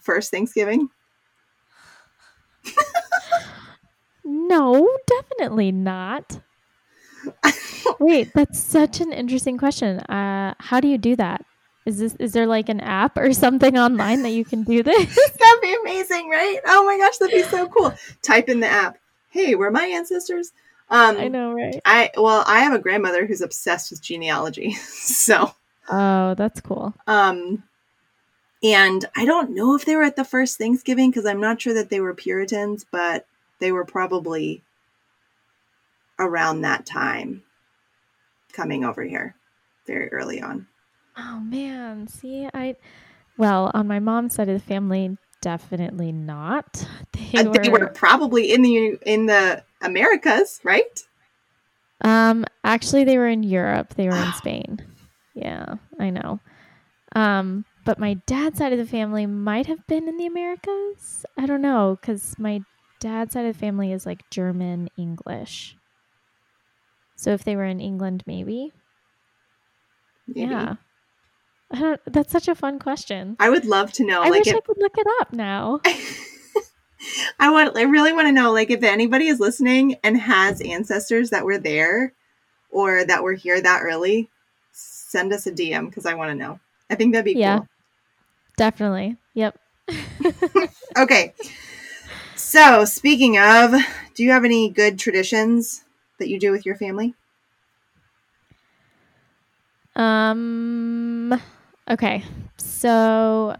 first 0.00 0.30
Thanksgiving? 0.30 0.88
no, 4.24 4.88
definitely 5.06 5.72
not. 5.72 6.40
Wait, 8.00 8.32
that's 8.34 8.60
such 8.60 9.00
an 9.00 9.12
interesting 9.12 9.58
question. 9.58 10.00
Uh, 10.00 10.54
how 10.58 10.80
do 10.80 10.88
you 10.88 10.98
do 10.98 11.16
that? 11.16 11.44
Is 11.86 11.98
this 11.98 12.16
is 12.16 12.32
there 12.32 12.46
like 12.46 12.68
an 12.68 12.80
app 12.80 13.16
or 13.16 13.32
something 13.32 13.78
online 13.78 14.22
that 14.22 14.30
you 14.30 14.44
can 14.44 14.64
do 14.64 14.82
this? 14.82 15.14
that'd 15.38 15.62
be 15.62 15.76
amazing, 15.82 16.28
right? 16.28 16.58
Oh 16.66 16.84
my 16.84 16.98
gosh, 16.98 17.16
that'd 17.18 17.34
be 17.34 17.42
so 17.44 17.68
cool. 17.68 17.94
Type 18.22 18.48
in 18.48 18.60
the 18.60 18.66
app. 18.66 18.98
Hey, 19.30 19.54
were 19.54 19.70
my 19.70 19.86
ancestors? 19.86 20.52
Um, 20.90 21.16
I 21.16 21.28
know, 21.28 21.52
right? 21.52 21.80
I 21.84 22.10
well, 22.16 22.44
I 22.46 22.60
have 22.60 22.74
a 22.74 22.78
grandmother 22.78 23.26
who's 23.26 23.40
obsessed 23.40 23.90
with 23.90 24.02
genealogy, 24.02 24.72
so. 24.74 25.54
Oh, 25.88 26.34
that's 26.34 26.60
cool. 26.60 26.94
Um, 27.06 27.62
and 28.62 29.04
I 29.14 29.24
don't 29.24 29.50
know 29.50 29.76
if 29.76 29.84
they 29.84 29.94
were 29.94 30.02
at 30.02 30.16
the 30.16 30.24
first 30.24 30.58
Thanksgiving 30.58 31.10
because 31.10 31.26
I'm 31.26 31.40
not 31.40 31.60
sure 31.60 31.74
that 31.74 31.90
they 31.90 32.00
were 32.00 32.14
Puritans, 32.14 32.84
but 32.90 33.26
they 33.60 33.70
were 33.70 33.84
probably 33.84 34.62
around 36.18 36.62
that 36.62 36.86
time 36.86 37.44
coming 38.52 38.84
over 38.84 39.04
here 39.04 39.36
very 39.86 40.08
early 40.10 40.40
on. 40.40 40.66
Oh 41.16 41.40
man, 41.40 42.08
see, 42.08 42.48
I 42.52 42.76
well, 43.38 43.70
on 43.74 43.86
my 43.86 43.98
mom's 43.98 44.34
side 44.34 44.48
of 44.48 44.58
the 44.58 44.66
family, 44.66 45.16
definitely 45.40 46.12
not. 46.12 46.86
They, 47.12 47.40
uh, 47.40 47.44
were... 47.44 47.58
they 47.58 47.68
were 47.70 47.88
probably 47.88 48.52
in 48.52 48.62
the 48.62 48.98
in 49.04 49.26
the 49.26 49.64
Americas, 49.80 50.60
right? 50.62 51.02
Um, 52.02 52.44
actually, 52.62 53.04
they 53.04 53.18
were 53.18 53.28
in 53.28 53.42
Europe. 53.42 53.94
They 53.94 54.08
were 54.08 54.16
in 54.16 54.32
Spain. 54.34 54.84
Yeah, 55.34 55.76
I 55.98 56.10
know. 56.10 56.40
Um, 57.14 57.64
but 57.84 57.98
my 57.98 58.14
dad's 58.26 58.58
side 58.58 58.72
of 58.72 58.78
the 58.78 58.86
family 58.86 59.26
might 59.26 59.66
have 59.66 59.86
been 59.86 60.08
in 60.08 60.18
the 60.18 60.26
Americas. 60.26 61.24
I 61.38 61.46
don't 61.46 61.62
know 61.62 61.96
because 62.00 62.38
my 62.38 62.62
dad's 63.00 63.32
side 63.32 63.46
of 63.46 63.54
the 63.54 63.58
family 63.58 63.92
is 63.92 64.04
like 64.06 64.28
German 64.30 64.88
English. 64.96 65.76
So 67.16 67.30
if 67.30 67.44
they 67.44 67.56
were 67.56 67.64
in 67.64 67.80
England, 67.80 68.24
maybe. 68.26 68.72
maybe. 70.26 70.50
Yeah. 70.50 70.74
I 71.70 71.80
don't. 71.80 72.00
That's 72.06 72.32
such 72.32 72.48
a 72.48 72.54
fun 72.54 72.78
question. 72.78 73.36
I 73.40 73.50
would 73.50 73.64
love 73.64 73.92
to 73.94 74.04
know. 74.04 74.22
I 74.22 74.28
like 74.28 74.44
wish 74.44 74.48
if, 74.48 74.56
I 74.56 74.60
could 74.60 74.78
look 74.78 74.96
it 74.96 75.06
up 75.20 75.32
now. 75.32 75.80
I 77.38 77.50
want. 77.50 77.76
I 77.76 77.82
really 77.82 78.12
want 78.12 78.28
to 78.28 78.32
know. 78.32 78.52
Like, 78.52 78.70
if 78.70 78.82
anybody 78.82 79.26
is 79.26 79.40
listening 79.40 79.96
and 80.02 80.16
has 80.16 80.60
ancestors 80.60 81.30
that 81.30 81.44
were 81.44 81.58
there, 81.58 82.12
or 82.70 83.04
that 83.04 83.22
were 83.22 83.34
here 83.34 83.60
that 83.60 83.82
early, 83.82 84.30
send 84.72 85.32
us 85.32 85.46
a 85.46 85.52
DM 85.52 85.88
because 85.88 86.06
I 86.06 86.14
want 86.14 86.30
to 86.30 86.34
know. 86.34 86.60
I 86.88 86.94
think 86.94 87.12
that'd 87.12 87.24
be 87.24 87.38
yeah, 87.38 87.58
cool. 87.58 87.68
Definitely. 88.56 89.16
Yep. 89.34 89.58
okay. 90.98 91.34
So, 92.36 92.84
speaking 92.84 93.38
of, 93.38 93.74
do 94.14 94.22
you 94.22 94.30
have 94.30 94.44
any 94.44 94.68
good 94.68 94.98
traditions 94.98 95.84
that 96.18 96.28
you 96.28 96.38
do 96.38 96.52
with 96.52 96.64
your 96.64 96.76
family? 96.76 97.14
Um 99.94 101.40
okay. 101.90 102.24
So 102.56 103.56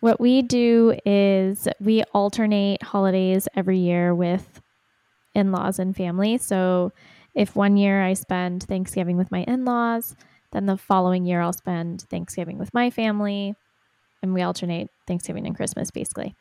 what 0.00 0.20
we 0.20 0.42
do 0.42 0.98
is 1.06 1.68
we 1.80 2.02
alternate 2.12 2.82
holidays 2.82 3.48
every 3.54 3.78
year 3.78 4.14
with 4.14 4.60
in-laws 5.34 5.78
and 5.78 5.96
family. 5.96 6.38
So 6.38 6.92
if 7.34 7.56
one 7.56 7.76
year 7.76 8.02
I 8.02 8.14
spend 8.14 8.64
Thanksgiving 8.64 9.16
with 9.16 9.30
my 9.30 9.44
in-laws, 9.44 10.16
then 10.52 10.66
the 10.66 10.76
following 10.76 11.24
year 11.24 11.40
I'll 11.40 11.52
spend 11.52 12.02
Thanksgiving 12.02 12.58
with 12.58 12.74
my 12.74 12.90
family 12.90 13.54
and 14.22 14.34
we 14.34 14.42
alternate 14.42 14.88
Thanksgiving 15.06 15.46
and 15.46 15.56
Christmas 15.56 15.90
basically. 15.90 16.34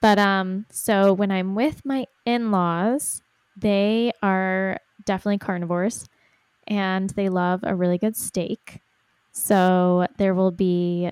But 0.00 0.18
um 0.18 0.66
so 0.70 1.12
when 1.12 1.30
I'm 1.30 1.54
with 1.54 1.84
my 1.84 2.06
in-laws, 2.24 3.22
they 3.56 4.12
are 4.22 4.78
definitely 5.04 5.38
carnivores 5.38 6.06
and 6.66 7.10
they 7.10 7.28
love 7.28 7.60
a 7.62 7.74
really 7.74 7.98
good 7.98 8.16
steak. 8.16 8.80
So 9.32 10.06
there 10.18 10.34
will 10.34 10.50
be 10.50 11.10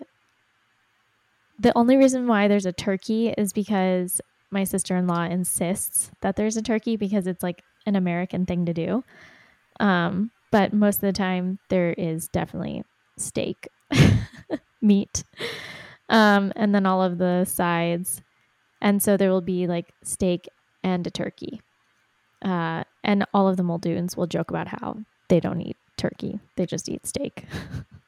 the 1.59 1.77
only 1.77 1.97
reason 1.97 2.27
why 2.27 2.49
there's 2.49 2.67
a 2.67 2.73
turkey 2.73 3.35
is 3.37 3.53
because 3.53 4.21
my 4.51 4.65
sister-in-law 4.65 5.25
insists 5.25 6.11
that 6.23 6.37
there's 6.37 6.57
a 6.57 6.63
turkey 6.63 6.97
because 6.97 7.27
it's 7.27 7.43
like 7.43 7.63
an 7.87 7.97
American 7.97 8.47
thing 8.47 8.67
to 8.67 8.75
do. 8.75 9.05
Um, 9.79 10.31
but 10.51 10.73
most 10.73 10.97
of 10.97 11.03
the 11.03 11.13
time 11.13 11.59
there 11.69 11.93
is 11.93 12.29
definitely 12.29 12.83
steak 13.17 13.69
meat. 14.83 15.25
Um, 16.09 16.53
and 16.57 16.75
then 16.75 16.87
all 16.87 17.03
of 17.03 17.19
the 17.19 17.45
sides. 17.45 18.23
And 18.81 19.03
so 19.03 19.17
there 19.17 19.31
will 19.31 19.41
be 19.41 19.67
like 19.67 19.93
steak 20.03 20.49
and 20.83 21.07
a 21.07 21.11
turkey. 21.11 21.61
Uh, 22.43 22.85
and 23.05 23.25
all 23.33 23.49
of 23.49 23.57
the 23.57 23.63
Muldoons 23.63 24.17
will 24.17 24.27
joke 24.27 24.51
about 24.51 24.69
how 24.69 24.97
they 25.29 25.41
don't 25.41 25.61
eat 25.61 25.77
turkey, 25.97 26.41
they 26.57 26.65
just 26.65 26.89
eat 26.89 27.07
steak. 27.07 27.45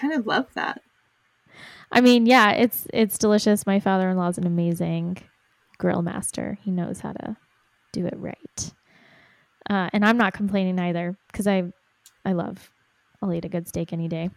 Kind 0.00 0.14
of 0.14 0.26
love 0.26 0.46
that. 0.54 0.80
I 1.92 2.00
mean, 2.00 2.26
yeah, 2.26 2.52
it's 2.52 2.86
it's 2.92 3.18
delicious. 3.18 3.66
My 3.66 3.80
father-in-law 3.80 4.28
is 4.28 4.38
an 4.38 4.46
amazing 4.46 5.18
grill 5.78 6.02
master. 6.02 6.58
He 6.62 6.70
knows 6.70 7.00
how 7.00 7.12
to 7.12 7.36
do 7.92 8.06
it 8.06 8.14
right. 8.16 8.72
Uh, 9.68 9.90
and 9.92 10.04
I'm 10.04 10.16
not 10.16 10.32
complaining 10.32 10.78
either 10.78 11.16
because 11.30 11.46
I 11.46 11.64
I 12.24 12.32
love 12.32 12.70
I'll 13.20 13.32
eat 13.32 13.44
a 13.44 13.48
good 13.48 13.68
steak 13.68 13.92
any 13.92 14.08
day. 14.08 14.30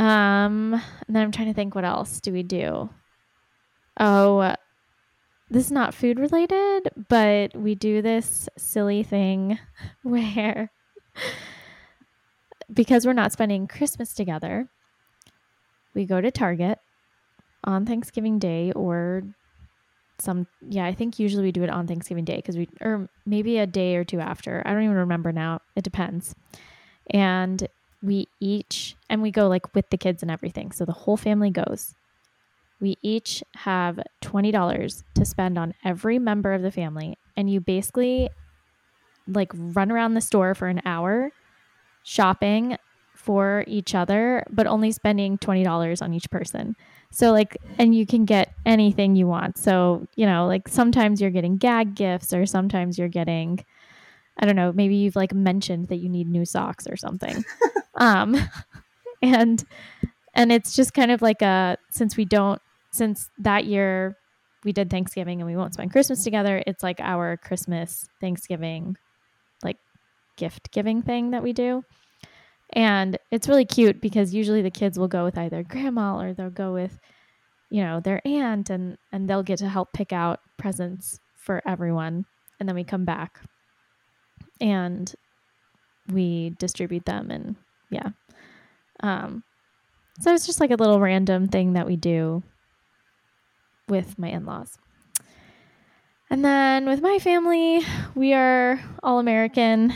Um, 0.00 0.74
and 0.74 1.16
then 1.16 1.22
I'm 1.22 1.32
trying 1.32 1.48
to 1.48 1.54
think 1.54 1.74
what 1.74 1.84
else 1.84 2.20
do 2.20 2.32
we 2.32 2.42
do? 2.42 2.88
Oh, 4.00 4.54
this 5.50 5.66
is 5.66 5.72
not 5.72 5.94
food 5.94 6.18
related, 6.18 6.90
but 7.08 7.56
we 7.56 7.74
do 7.74 8.02
this 8.02 8.48
silly 8.56 9.02
thing 9.02 9.58
where 10.02 10.70
because 12.72 13.06
we're 13.06 13.12
not 13.12 13.32
spending 13.32 13.66
Christmas 13.66 14.14
together, 14.14 14.68
we 15.94 16.04
go 16.04 16.20
to 16.20 16.30
Target 16.30 16.78
on 17.64 17.86
Thanksgiving 17.86 18.38
Day 18.38 18.72
or 18.72 19.22
some 20.20 20.46
yeah, 20.68 20.84
I 20.84 20.94
think 20.94 21.18
usually 21.18 21.44
we 21.44 21.52
do 21.52 21.62
it 21.62 21.70
on 21.70 21.86
Thanksgiving 21.86 22.24
Day 22.24 22.36
because 22.36 22.56
we 22.56 22.68
or 22.80 23.08
maybe 23.24 23.58
a 23.58 23.66
day 23.66 23.96
or 23.96 24.04
two 24.04 24.20
after. 24.20 24.62
I 24.64 24.72
don't 24.72 24.82
even 24.82 24.96
remember 24.96 25.32
now. 25.32 25.60
It 25.76 25.84
depends. 25.84 26.34
And 27.10 27.68
we 28.02 28.28
each 28.40 28.96
and 29.08 29.22
we 29.22 29.30
go 29.30 29.48
like 29.48 29.74
with 29.74 29.90
the 29.90 29.96
kids 29.96 30.22
and 30.22 30.30
everything. 30.30 30.72
So 30.72 30.84
the 30.84 30.92
whole 30.92 31.16
family 31.16 31.50
goes 31.50 31.94
we 32.80 32.96
each 33.02 33.42
have 33.56 33.98
$20 34.22 35.02
to 35.14 35.24
spend 35.24 35.58
on 35.58 35.74
every 35.84 36.18
member 36.18 36.52
of 36.52 36.62
the 36.62 36.70
family. 36.70 37.16
And 37.36 37.50
you 37.50 37.60
basically 37.60 38.30
like 39.26 39.50
run 39.54 39.90
around 39.90 40.14
the 40.14 40.20
store 40.20 40.54
for 40.54 40.68
an 40.68 40.80
hour 40.84 41.30
shopping 42.08 42.76
for 43.14 43.64
each 43.66 43.94
other, 43.94 44.44
but 44.50 44.66
only 44.66 44.90
spending 44.90 45.36
$20 45.38 46.00
on 46.00 46.14
each 46.14 46.30
person. 46.30 46.74
So, 47.10 47.32
like, 47.32 47.56
and 47.78 47.94
you 47.94 48.06
can 48.06 48.24
get 48.24 48.54
anything 48.64 49.16
you 49.16 49.26
want. 49.26 49.58
So, 49.58 50.06
you 50.16 50.24
know, 50.24 50.46
like 50.46 50.68
sometimes 50.68 51.20
you're 51.20 51.30
getting 51.30 51.56
gag 51.56 51.94
gifts, 51.94 52.32
or 52.32 52.46
sometimes 52.46 52.98
you're 52.98 53.08
getting, 53.08 53.64
I 54.38 54.46
don't 54.46 54.56
know, 54.56 54.72
maybe 54.72 54.96
you've 54.96 55.16
like 55.16 55.34
mentioned 55.34 55.88
that 55.88 55.96
you 55.96 56.08
need 56.08 56.28
new 56.28 56.44
socks 56.44 56.86
or 56.86 56.96
something. 56.96 57.44
um, 57.96 58.36
and, 59.22 59.64
and 60.34 60.52
it's 60.52 60.74
just 60.74 60.94
kind 60.94 61.10
of 61.10 61.20
like 61.20 61.42
a, 61.42 61.76
since 61.90 62.16
we 62.16 62.24
don't 62.24 62.60
since 62.90 63.30
that 63.38 63.64
year 63.64 64.16
we 64.64 64.72
did 64.72 64.90
Thanksgiving 64.90 65.40
and 65.40 65.48
we 65.48 65.56
won't 65.56 65.74
spend 65.74 65.92
Christmas 65.92 66.24
together, 66.24 66.62
it's 66.66 66.82
like 66.82 67.00
our 67.00 67.36
Christmas, 67.36 68.06
Thanksgiving, 68.20 68.96
like 69.62 69.76
gift 70.36 70.70
giving 70.72 71.02
thing 71.02 71.30
that 71.30 71.42
we 71.42 71.52
do. 71.52 71.84
And 72.74 73.18
it's 73.30 73.48
really 73.48 73.64
cute 73.64 74.00
because 74.00 74.34
usually 74.34 74.62
the 74.62 74.70
kids 74.70 74.98
will 74.98 75.08
go 75.08 75.24
with 75.24 75.38
either 75.38 75.62
grandma 75.62 76.20
or 76.20 76.34
they'll 76.34 76.50
go 76.50 76.72
with, 76.72 76.98
you 77.70 77.82
know, 77.82 78.00
their 78.00 78.20
aunt 78.26 78.70
and 78.70 78.98
and 79.12 79.28
they'll 79.28 79.42
get 79.42 79.58
to 79.60 79.68
help 79.68 79.92
pick 79.92 80.12
out 80.12 80.40
presents 80.58 81.20
for 81.34 81.62
everyone. 81.66 82.26
And 82.60 82.68
then 82.68 82.76
we 82.76 82.84
come 82.84 83.04
back 83.04 83.40
and 84.60 85.14
we 86.12 86.50
distribute 86.58 87.06
them 87.06 87.30
and 87.30 87.56
yeah. 87.90 88.10
Um 89.02 89.44
so 90.20 90.34
it's 90.34 90.46
just 90.46 90.60
like 90.60 90.70
a 90.72 90.76
little 90.76 91.00
random 91.00 91.48
thing 91.48 91.74
that 91.74 91.86
we 91.86 91.96
do 91.96 92.42
with 93.88 94.18
my 94.18 94.28
in 94.28 94.44
laws. 94.46 94.78
And 96.30 96.44
then 96.44 96.86
with 96.86 97.00
my 97.00 97.18
family, 97.18 97.80
we 98.14 98.34
are 98.34 98.80
all 99.02 99.18
American. 99.18 99.94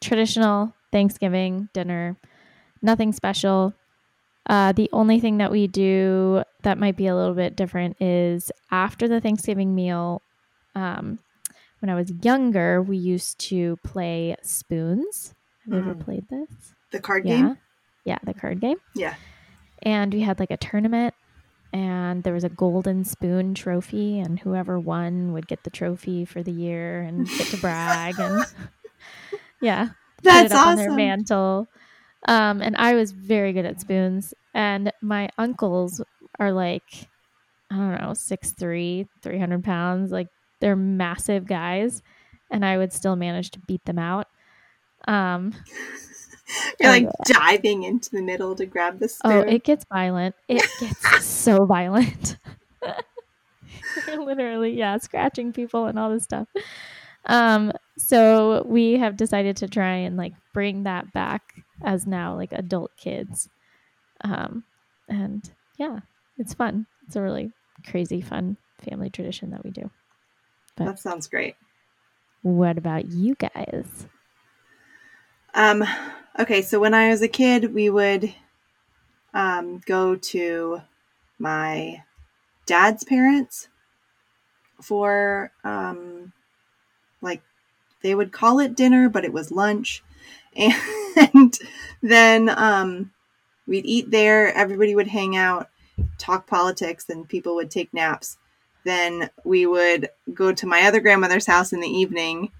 traditional 0.00 0.74
Thanksgiving 0.94 1.68
dinner, 1.74 2.16
nothing 2.80 3.12
special. 3.12 3.74
Uh, 4.48 4.70
the 4.72 4.88
only 4.92 5.18
thing 5.18 5.38
that 5.38 5.50
we 5.50 5.66
do 5.66 6.44
that 6.62 6.78
might 6.78 6.96
be 6.96 7.08
a 7.08 7.16
little 7.16 7.34
bit 7.34 7.56
different 7.56 8.00
is 8.00 8.52
after 8.70 9.08
the 9.08 9.20
Thanksgiving 9.20 9.74
meal. 9.74 10.22
Um, 10.76 11.18
when 11.80 11.90
I 11.90 11.96
was 11.96 12.12
younger, 12.22 12.80
we 12.80 12.96
used 12.96 13.38
to 13.50 13.76
play 13.84 14.36
spoons. 14.42 15.34
Have 15.64 15.74
you 15.74 15.80
ever 15.80 15.94
Mm. 15.96 16.00
played 16.04 16.28
this? 16.28 16.74
The 16.92 17.00
card 17.00 17.26
Yeah. 17.26 17.36
game? 17.36 17.58
Yeah, 18.04 18.18
the 18.22 18.32
card 18.34 18.60
game. 18.60 18.76
Yeah. 18.94 19.14
And 19.82 20.14
we 20.14 20.20
had 20.20 20.38
like 20.38 20.52
a 20.52 20.56
tournament 20.56 21.12
and 21.72 22.22
there 22.22 22.34
was 22.34 22.44
a 22.44 22.48
golden 22.48 23.02
spoon 23.04 23.54
trophy 23.54 24.20
and 24.20 24.38
whoever 24.38 24.78
won 24.78 25.32
would 25.32 25.48
get 25.48 25.64
the 25.64 25.70
trophy 25.70 26.24
for 26.24 26.42
the 26.42 26.52
year 26.52 27.00
and 27.02 27.26
get 27.26 27.48
to 27.48 27.56
brag 27.60 28.14
and 28.20 28.44
yeah. 29.60 29.88
Put 30.28 30.42
That's 30.42 30.44
it 30.44 30.52
up 30.52 30.66
on 30.66 30.76
their 30.76 30.90
awesome. 30.90 30.96
mantle. 30.96 31.68
Um, 32.28 32.62
and 32.62 32.76
I 32.76 32.94
was 32.94 33.12
very 33.12 33.52
good 33.52 33.66
at 33.66 33.80
spoons. 33.80 34.34
And 34.54 34.92
my 35.02 35.28
uncles 35.38 36.02
are 36.38 36.52
like, 36.52 37.08
I 37.70 37.76
don't 37.76 38.00
know, 38.00 38.14
6'3, 38.14 39.06
300 39.22 39.64
pounds. 39.64 40.12
Like 40.12 40.28
they're 40.60 40.76
massive 40.76 41.46
guys. 41.46 42.02
And 42.50 42.64
I 42.64 42.78
would 42.78 42.92
still 42.92 43.16
manage 43.16 43.50
to 43.52 43.60
beat 43.60 43.84
them 43.84 43.98
out. 43.98 44.26
Um, 45.08 45.54
You're 46.80 46.90
Oh, 46.90 46.90
like 46.90 47.08
diving 47.24 47.84
into 47.84 48.10
the 48.10 48.22
middle 48.22 48.54
to 48.56 48.66
grab 48.66 48.98
the 48.98 49.08
spoon. 49.08 49.24
oh, 49.24 49.40
it 49.40 49.64
gets 49.64 49.84
violent. 49.92 50.34
It 50.48 50.66
gets 50.78 51.24
so 51.24 51.64
violent. 51.66 52.38
Literally, 54.06 54.76
yeah, 54.76 54.98
scratching 54.98 55.52
people 55.52 55.86
and 55.86 55.98
all 55.98 56.10
this 56.10 56.24
stuff. 56.24 56.48
Um, 57.26 57.72
so 57.96 58.64
we 58.66 58.94
have 58.94 59.16
decided 59.16 59.56
to 59.58 59.68
try 59.68 59.96
and 59.96 60.16
like 60.16 60.34
bring 60.52 60.82
that 60.84 61.12
back 61.12 61.42
as 61.82 62.06
now 62.06 62.36
like 62.36 62.52
adult 62.52 62.90
kids. 62.96 63.48
Um, 64.22 64.64
and 65.08 65.50
yeah, 65.78 66.00
it's 66.38 66.54
fun. 66.54 66.86
It's 67.06 67.16
a 67.16 67.22
really 67.22 67.52
crazy 67.86 68.20
fun 68.20 68.56
family 68.88 69.10
tradition 69.10 69.50
that 69.50 69.64
we 69.64 69.70
do. 69.70 69.90
that 70.76 70.98
sounds 70.98 71.28
great. 71.28 71.56
What 72.42 72.76
about 72.76 73.06
you 73.06 73.36
guys? 73.36 74.06
Um, 75.54 75.84
okay, 76.38 76.62
so 76.62 76.80
when 76.80 76.94
I 76.94 77.08
was 77.08 77.22
a 77.22 77.28
kid, 77.28 77.72
we 77.72 77.88
would 77.88 78.34
um, 79.32 79.80
go 79.86 80.16
to 80.16 80.80
my 81.38 82.02
dad's 82.66 83.04
parents 83.04 83.68
for 84.82 85.52
um, 85.62 86.32
like 87.24 87.42
they 88.02 88.14
would 88.14 88.32
call 88.32 88.60
it 88.60 88.76
dinner, 88.76 89.08
but 89.08 89.24
it 89.24 89.32
was 89.32 89.50
lunch, 89.50 90.02
and 90.56 91.58
then 92.02 92.48
um, 92.50 93.10
we'd 93.66 93.86
eat 93.86 94.10
there. 94.10 94.52
Everybody 94.54 94.94
would 94.94 95.08
hang 95.08 95.36
out, 95.36 95.68
talk 96.18 96.46
politics, 96.46 97.08
and 97.08 97.28
people 97.28 97.56
would 97.56 97.70
take 97.70 97.92
naps. 97.92 98.36
Then 98.84 99.30
we 99.44 99.66
would 99.66 100.10
go 100.32 100.52
to 100.52 100.66
my 100.66 100.82
other 100.82 101.00
grandmother's 101.00 101.46
house 101.46 101.72
in 101.72 101.80
the 101.80 101.88
evening 101.88 102.52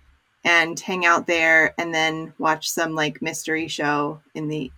and 0.45 0.79
hang 0.79 1.05
out 1.07 1.27
there 1.27 1.75
and 1.79 1.95
then 1.95 2.33
watch 2.39 2.71
some 2.71 2.95
like 2.95 3.23
mystery 3.23 3.69
show 3.69 4.21
in 4.35 4.49
the 4.49 4.71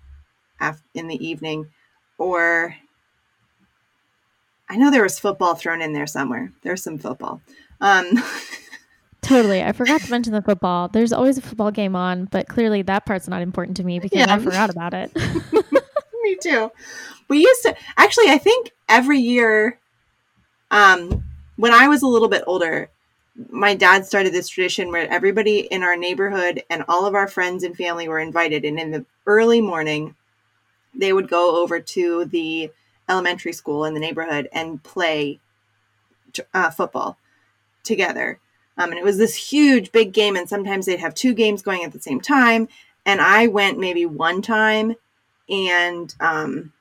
af- 0.60 0.82
in 0.94 1.08
the 1.08 1.26
evening 1.26 1.68
or 2.18 2.74
I 4.68 4.76
know 4.76 4.90
there 4.90 5.02
was 5.02 5.18
football 5.20 5.54
thrown 5.54 5.80
in 5.80 5.92
there 5.92 6.08
somewhere. 6.08 6.52
There's 6.62 6.82
some 6.82 6.98
football. 6.98 7.40
Um 7.80 8.06
Totally. 9.22 9.62
I 9.62 9.72
forgot 9.72 10.00
to 10.02 10.10
mention 10.10 10.32
the 10.32 10.42
football. 10.42 10.88
There's 10.88 11.12
always 11.12 11.36
a 11.36 11.42
football 11.42 11.70
game 11.70 11.96
on, 11.96 12.26
but 12.26 12.48
clearly 12.48 12.82
that 12.82 13.06
part's 13.06 13.26
not 13.28 13.42
important 13.42 13.76
to 13.78 13.84
me 13.84 13.98
because 13.98 14.18
Yeah. 14.18 14.32
I 14.32 14.38
forgot 14.38 14.70
about 14.70 14.94
it. 14.94 15.10
me 16.22 16.36
too. 16.40 16.70
We 17.28 17.38
used 17.38 17.62
to 17.62 17.74
actually 17.96 18.28
I 18.28 18.38
think 18.38 18.72
every 18.88 19.18
year 19.18 19.78
um 20.70 21.24
when 21.56 21.72
I 21.72 21.88
was 21.88 22.02
a 22.02 22.06
little 22.06 22.28
bit 22.28 22.44
older 22.46 22.88
my 23.50 23.74
dad 23.74 24.06
started 24.06 24.32
this 24.32 24.48
tradition 24.48 24.90
where 24.90 25.10
everybody 25.10 25.60
in 25.60 25.82
our 25.82 25.96
neighborhood 25.96 26.62
and 26.70 26.84
all 26.88 27.04
of 27.06 27.14
our 27.14 27.28
friends 27.28 27.64
and 27.64 27.76
family 27.76 28.08
were 28.08 28.18
invited 28.18 28.64
and 28.64 28.78
in 28.78 28.90
the 28.90 29.04
early 29.26 29.60
morning 29.60 30.14
they 30.94 31.12
would 31.12 31.28
go 31.28 31.62
over 31.62 31.78
to 31.78 32.24
the 32.26 32.70
elementary 33.08 33.52
school 33.52 33.84
in 33.84 33.92
the 33.94 34.00
neighborhood 34.00 34.48
and 34.52 34.82
play 34.82 35.38
uh, 36.54 36.70
football 36.70 37.18
together 37.82 38.40
um, 38.78 38.90
and 38.90 38.98
it 38.98 39.04
was 39.04 39.18
this 39.18 39.34
huge 39.34 39.92
big 39.92 40.12
game 40.12 40.36
and 40.36 40.48
sometimes 40.48 40.86
they'd 40.86 41.00
have 41.00 41.14
two 41.14 41.34
games 41.34 41.62
going 41.62 41.82
at 41.84 41.92
the 41.92 42.00
same 42.00 42.20
time. 42.20 42.68
And 43.04 43.20
i 43.20 43.46
went 43.46 43.78
maybe 43.78 44.04
one 44.04 44.42
time 44.42 44.96
and 45.48 46.14
um, 46.20 46.72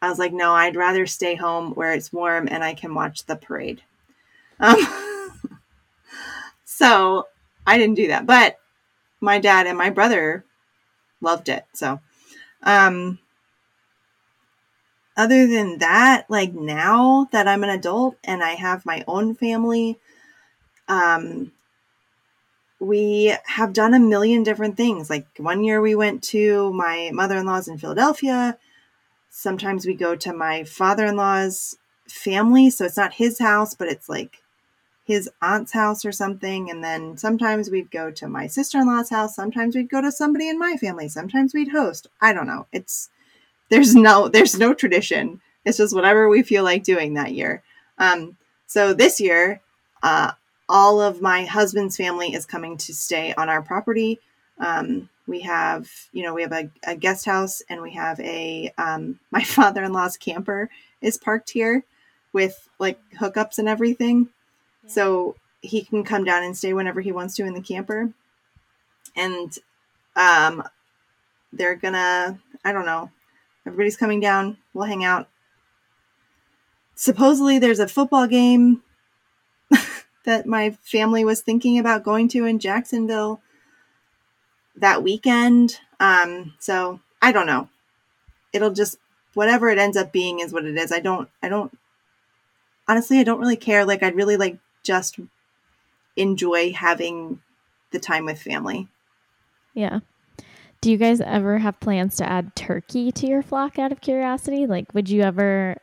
i 0.00 0.08
was 0.08 0.18
like 0.18 0.32
no 0.32 0.52
i'd 0.52 0.76
rather 0.76 1.06
stay 1.06 1.34
home 1.34 1.72
where 1.72 1.92
it's 1.92 2.12
warm 2.12 2.48
and 2.50 2.62
i 2.62 2.74
can 2.74 2.94
watch 2.94 3.26
the 3.26 3.36
parade. 3.36 3.82
Um, 4.60 4.76
so 6.64 7.26
i 7.66 7.76
didn't 7.78 7.96
do 7.96 8.08
that 8.08 8.26
but 8.26 8.58
my 9.20 9.38
dad 9.38 9.66
and 9.66 9.76
my 9.76 9.90
brother 9.90 10.44
loved 11.20 11.48
it 11.48 11.64
so 11.72 12.00
um, 12.62 13.18
other 15.16 15.46
than 15.46 15.78
that 15.78 16.26
like 16.28 16.52
now 16.54 17.26
that 17.32 17.48
i'm 17.48 17.64
an 17.64 17.70
adult 17.70 18.16
and 18.24 18.42
i 18.42 18.50
have 18.52 18.86
my 18.86 19.02
own 19.08 19.34
family 19.34 19.98
um, 20.90 21.52
we 22.80 23.36
have 23.44 23.72
done 23.72 23.94
a 23.94 24.00
million 24.00 24.42
different 24.42 24.76
things. 24.76 25.08
Like 25.08 25.26
one 25.36 25.62
year 25.62 25.80
we 25.80 25.94
went 25.94 26.22
to 26.24 26.72
my 26.72 27.10
mother 27.12 27.38
in 27.38 27.46
law's 27.46 27.68
in 27.68 27.78
Philadelphia. 27.78 28.58
Sometimes 29.30 29.86
we 29.86 29.94
go 29.94 30.16
to 30.16 30.32
my 30.32 30.64
father 30.64 31.06
in 31.06 31.16
law's 31.16 31.76
family. 32.08 32.70
So 32.70 32.84
it's 32.84 32.96
not 32.96 33.14
his 33.14 33.38
house, 33.38 33.74
but 33.74 33.88
it's 33.88 34.08
like 34.08 34.42
his 35.04 35.30
aunt's 35.40 35.72
house 35.72 36.04
or 36.04 36.10
something. 36.10 36.70
And 36.70 36.82
then 36.82 37.16
sometimes 37.16 37.70
we'd 37.70 37.90
go 37.90 38.10
to 38.10 38.28
my 38.28 38.48
sister 38.48 38.78
in 38.78 38.86
law's 38.86 39.10
house. 39.10 39.36
Sometimes 39.36 39.76
we'd 39.76 39.90
go 39.90 40.00
to 40.00 40.10
somebody 40.10 40.48
in 40.48 40.58
my 40.58 40.76
family. 40.76 41.08
Sometimes 41.08 41.54
we'd 41.54 41.68
host. 41.68 42.08
I 42.20 42.32
don't 42.32 42.46
know. 42.46 42.66
It's 42.72 43.10
there's 43.68 43.94
no 43.94 44.28
there's 44.28 44.58
no 44.58 44.74
tradition. 44.74 45.40
It's 45.64 45.78
just 45.78 45.94
whatever 45.94 46.28
we 46.28 46.42
feel 46.42 46.64
like 46.64 46.82
doing 46.82 47.14
that 47.14 47.34
year. 47.34 47.62
Um, 47.98 48.36
so 48.66 48.94
this 48.94 49.20
year, 49.20 49.60
uh, 50.02 50.32
all 50.70 51.02
of 51.02 51.20
my 51.20 51.44
husband's 51.44 51.96
family 51.96 52.32
is 52.32 52.46
coming 52.46 52.76
to 52.76 52.94
stay 52.94 53.34
on 53.34 53.48
our 53.48 53.60
property. 53.60 54.20
Um, 54.60 55.08
we 55.26 55.40
have, 55.40 55.90
you 56.12 56.22
know, 56.22 56.32
we 56.32 56.42
have 56.42 56.52
a, 56.52 56.70
a 56.86 56.94
guest 56.94 57.26
house 57.26 57.60
and 57.68 57.82
we 57.82 57.92
have 57.94 58.20
a, 58.20 58.72
um, 58.78 59.18
my 59.32 59.42
father 59.42 59.82
in 59.82 59.92
law's 59.92 60.16
camper 60.16 60.70
is 61.02 61.18
parked 61.18 61.50
here 61.50 61.84
with 62.32 62.68
like 62.78 63.00
hookups 63.18 63.58
and 63.58 63.68
everything. 63.68 64.28
So 64.86 65.34
he 65.60 65.82
can 65.82 66.04
come 66.04 66.24
down 66.24 66.44
and 66.44 66.56
stay 66.56 66.72
whenever 66.72 67.00
he 67.00 67.10
wants 67.10 67.34
to 67.36 67.44
in 67.44 67.54
the 67.54 67.60
camper. 67.60 68.12
And 69.16 69.52
um, 70.14 70.62
they're 71.52 71.74
gonna, 71.74 72.38
I 72.64 72.72
don't 72.72 72.86
know, 72.86 73.10
everybody's 73.66 73.96
coming 73.96 74.20
down. 74.20 74.56
We'll 74.72 74.86
hang 74.86 75.04
out. 75.04 75.28
Supposedly 76.94 77.58
there's 77.58 77.80
a 77.80 77.88
football 77.88 78.28
game 78.28 78.82
that 80.24 80.46
my 80.46 80.70
family 80.82 81.24
was 81.24 81.40
thinking 81.40 81.78
about 81.78 82.04
going 82.04 82.28
to 82.28 82.44
in 82.44 82.58
Jacksonville 82.58 83.40
that 84.76 85.02
weekend. 85.02 85.78
Um, 85.98 86.54
so 86.58 87.00
I 87.22 87.32
don't 87.32 87.46
know. 87.46 87.68
It'll 88.52 88.72
just 88.72 88.98
whatever 89.34 89.68
it 89.68 89.78
ends 89.78 89.96
up 89.96 90.12
being 90.12 90.40
is 90.40 90.52
what 90.52 90.64
it 90.64 90.76
is. 90.76 90.92
I 90.92 91.00
don't 91.00 91.28
I 91.42 91.48
don't 91.48 91.76
honestly 92.88 93.18
I 93.18 93.24
don't 93.24 93.40
really 93.40 93.56
care. 93.56 93.84
Like 93.84 94.02
I'd 94.02 94.16
really 94.16 94.36
like 94.36 94.58
just 94.82 95.18
enjoy 96.16 96.72
having 96.72 97.40
the 97.92 97.98
time 98.00 98.24
with 98.24 98.40
family. 98.40 98.88
Yeah. 99.74 100.00
Do 100.80 100.90
you 100.90 100.96
guys 100.96 101.20
ever 101.20 101.58
have 101.58 101.78
plans 101.80 102.16
to 102.16 102.28
add 102.28 102.56
turkey 102.56 103.12
to 103.12 103.26
your 103.26 103.42
flock 103.42 103.78
out 103.78 103.92
of 103.92 104.00
curiosity? 104.00 104.66
Like, 104.66 104.94
would 104.94 105.10
you 105.10 105.20
ever 105.20 105.76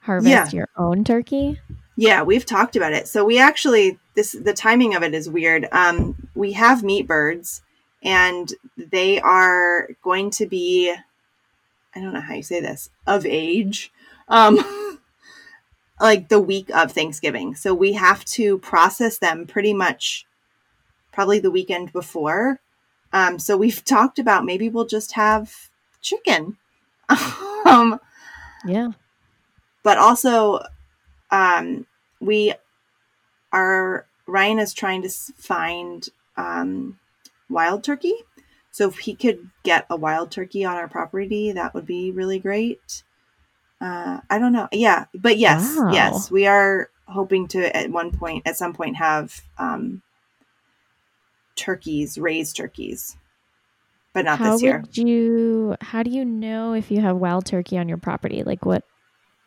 harvest 0.00 0.28
Yeah. 0.30 0.48
your 0.52 0.68
own 0.76 1.02
turkey? 1.02 1.58
Yeah, 2.00 2.22
we've 2.22 2.46
talked 2.46 2.76
about 2.76 2.94
it. 2.94 3.08
So 3.08 3.26
we 3.26 3.38
actually 3.38 3.98
this 4.14 4.32
the 4.32 4.54
timing 4.54 4.94
of 4.94 5.02
it 5.02 5.12
is 5.12 5.28
weird. 5.28 5.68
Um, 5.70 6.30
we 6.34 6.52
have 6.52 6.82
meat 6.82 7.06
birds, 7.06 7.60
and 8.02 8.50
they 8.78 9.20
are 9.20 9.86
going 10.02 10.30
to 10.30 10.46
be 10.46 10.94
I 11.94 12.00
don't 12.00 12.14
know 12.14 12.22
how 12.22 12.32
you 12.32 12.42
say 12.42 12.58
this 12.58 12.88
of 13.06 13.26
age, 13.26 13.92
um, 14.28 14.98
like 16.00 16.30
the 16.30 16.40
week 16.40 16.70
of 16.70 16.90
Thanksgiving. 16.92 17.54
So 17.54 17.74
we 17.74 17.92
have 17.92 18.24
to 18.36 18.56
process 18.60 19.18
them 19.18 19.46
pretty 19.46 19.74
much 19.74 20.24
probably 21.12 21.38
the 21.38 21.50
weekend 21.50 21.92
before. 21.92 22.60
Um, 23.12 23.38
so 23.38 23.58
we've 23.58 23.84
talked 23.96 24.18
about 24.18 24.46
maybe 24.46 24.70
we'll 24.70 24.86
just 24.86 25.12
have 25.12 25.68
chicken. 26.00 26.56
um, 27.66 28.00
Yeah. 28.64 28.92
but 29.82 29.98
also 29.98 30.60
um, 31.30 31.86
we 32.20 32.54
are 33.52 34.06
ryan 34.26 34.58
is 34.58 34.72
trying 34.74 35.02
to 35.02 35.08
find 35.36 36.08
um, 36.36 36.98
wild 37.48 37.82
turkey 37.84 38.14
So 38.72 38.88
if 38.88 38.98
he 38.98 39.14
could 39.14 39.50
get 39.64 39.86
a 39.90 39.96
wild 39.96 40.30
turkey 40.30 40.64
on 40.64 40.76
our 40.76 40.88
property, 40.88 41.52
that 41.52 41.74
would 41.74 41.86
be 41.86 42.12
really 42.12 42.38
great. 42.38 43.02
Uh, 43.80 44.20
I 44.30 44.38
don't 44.38 44.52
know. 44.52 44.68
Yeah, 44.72 45.06
but 45.14 45.38
yes, 45.38 45.76
Wow. 45.76 45.92
yes, 45.92 46.30
we 46.30 46.46
are 46.46 46.90
hoping 47.08 47.48
to 47.48 47.76
at 47.76 47.90
one 47.90 48.12
point, 48.12 48.46
at 48.46 48.56
some 48.56 48.72
point, 48.72 48.96
have 48.96 49.42
um, 49.58 50.02
turkeys, 51.56 52.18
raised 52.18 52.56
turkeys, 52.56 53.16
but 54.14 54.24
not 54.24 54.38
how 54.38 54.52
this 54.52 54.62
year. 54.62 54.82
would 54.82 54.96
you? 54.96 55.76
How 55.80 56.02
do 56.02 56.10
you 56.10 56.24
know 56.24 56.74
if 56.74 56.90
you 56.90 57.00
have 57.00 57.16
wild 57.16 57.46
turkey 57.46 57.78
on 57.78 57.88
your 57.88 57.98
property? 57.98 58.42
Like 58.44 58.64
what? 58.64 58.84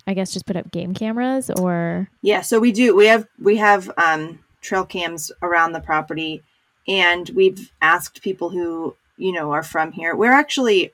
I 0.06 0.13
guess 0.13 0.32
just 0.34 0.46
put 0.46 0.56
up 0.58 0.72
game 0.72 0.94
cameras 0.94 1.50
or 1.50 2.10
Yeah, 2.22 2.42
so 2.42 2.60
we 2.60 2.72
do. 2.72 2.96
We 2.96 3.06
have 3.08 3.26
we 3.42 3.58
have 3.58 3.92
um, 3.98 4.39
trail 4.62 4.86
cams 4.86 5.32
around 5.42 5.72
the 5.74 5.80
property, 5.80 6.44
and 6.88 7.30
we've 7.36 7.72
asked 7.82 8.22
people 8.22 8.50
who 8.50 8.96
you 9.18 9.32
know 9.32 9.52
are 9.52 9.63
from 9.63 9.92
here. 9.92 10.16
We're 10.16 10.32
actually 10.34 10.92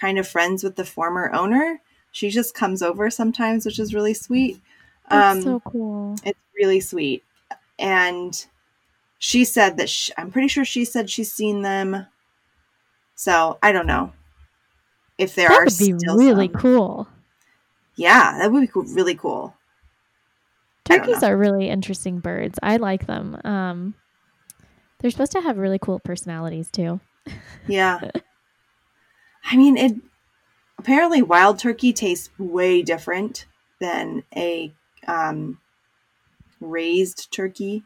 kind 0.00 0.18
of 0.18 0.26
friends 0.28 0.62
with 0.64 0.76
the 0.76 0.84
former 0.84 1.32
owner. 1.32 1.80
She 2.12 2.30
just 2.30 2.54
comes 2.54 2.82
over 2.82 3.10
sometimes, 3.10 3.64
which 3.66 3.78
is 3.78 3.94
really 3.94 4.14
sweet. 4.14 4.60
that's 5.10 5.38
Um, 5.38 5.42
so 5.42 5.60
cool. 5.60 6.16
It's 6.24 6.38
really 6.58 6.80
sweet, 6.80 7.22
and 7.78 8.44
she 9.18 9.44
said 9.44 9.76
that 9.76 9.88
sh 9.88 10.10
I'm 10.16 10.30
pretty 10.32 10.48
sure 10.48 10.64
she 10.64 10.84
said 10.84 11.10
she's 11.10 11.32
seen 11.32 11.62
them. 11.62 12.06
So 13.14 13.58
I 13.62 13.72
don't 13.72 13.86
know 13.86 14.12
if 15.16 15.34
there 15.34 15.48
That 15.48 15.58
are 15.58 15.64
would 15.64 15.78
be 15.78 15.96
still 15.98 16.16
really 16.16 16.46
some. 16.52 16.60
cool. 16.60 17.08
Yeah, 17.98 18.38
that 18.38 18.52
would 18.52 18.60
be 18.60 18.66
cool, 18.68 18.84
really 18.84 19.16
cool. 19.16 19.54
Turkeys 20.84 21.22
are 21.22 21.36
really 21.36 21.68
interesting 21.68 22.20
birds. 22.20 22.58
I 22.62 22.76
like 22.78 23.06
them. 23.06 23.38
Um, 23.44 23.94
they're 25.00 25.10
supposed 25.10 25.32
to 25.32 25.40
have 25.40 25.58
really 25.58 25.78
cool 25.80 25.98
personalities 25.98 26.70
too. 26.70 27.00
Yeah. 27.66 28.00
I 29.50 29.56
mean, 29.56 29.76
it 29.76 29.96
apparently 30.78 31.22
wild 31.22 31.58
turkey 31.58 31.92
tastes 31.92 32.30
way 32.38 32.82
different 32.82 33.46
than 33.80 34.22
a 34.34 34.72
um, 35.06 35.58
raised 36.60 37.32
turkey, 37.32 37.82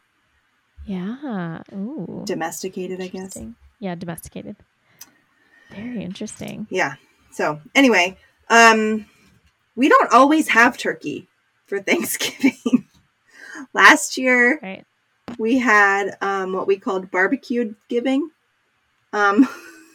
Yeah. 0.84 1.62
Ooh. 1.72 2.22
domesticated, 2.26 3.00
I 3.00 3.08
guess. 3.08 3.38
Yeah, 3.80 3.94
domesticated. 3.94 4.56
Very 5.70 6.02
interesting. 6.02 6.66
Yeah. 6.70 6.94
So, 7.30 7.60
anyway, 7.74 8.18
um, 8.50 9.06
we 9.76 9.88
don't 9.88 10.12
always 10.12 10.48
have 10.48 10.76
turkey 10.78 11.28
for 11.66 11.80
Thanksgiving. 11.80 12.56
Last 13.74 14.18
year, 14.18 14.58
Right. 14.62 14.84
we 15.38 15.58
had 15.58 16.16
um, 16.20 16.52
what 16.52 16.66
we 16.66 16.76
called 16.78 17.10
barbecued 17.10 17.74
giving. 17.88 18.30
Um, 19.12 19.48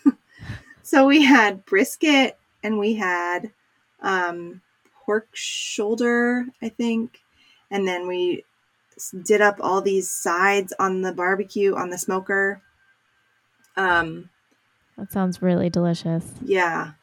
so 0.84 1.06
we 1.06 1.24
had 1.24 1.66
brisket 1.66 2.38
and 2.64 2.80
we 2.80 2.96
had 2.96 3.52
um, 4.02 4.62
pork 5.06 5.28
shoulder, 5.34 6.46
I 6.62 6.70
think, 6.70 7.20
and 7.72 7.88
then 7.88 8.08
we 8.08 8.44
did 9.24 9.42
up 9.42 9.58
all 9.60 9.82
these 9.82 10.10
sides 10.10 10.74
on 10.80 11.02
the 11.02 11.14
barbecue 11.14 11.76
on 11.76 11.90
the 11.92 11.98
smoker. 11.98 12.62
Um, 13.76 14.30
That 14.98 15.12
sounds 15.12 15.42
really 15.42 15.70
delicious. 15.70 16.32
yeah, 16.44 16.94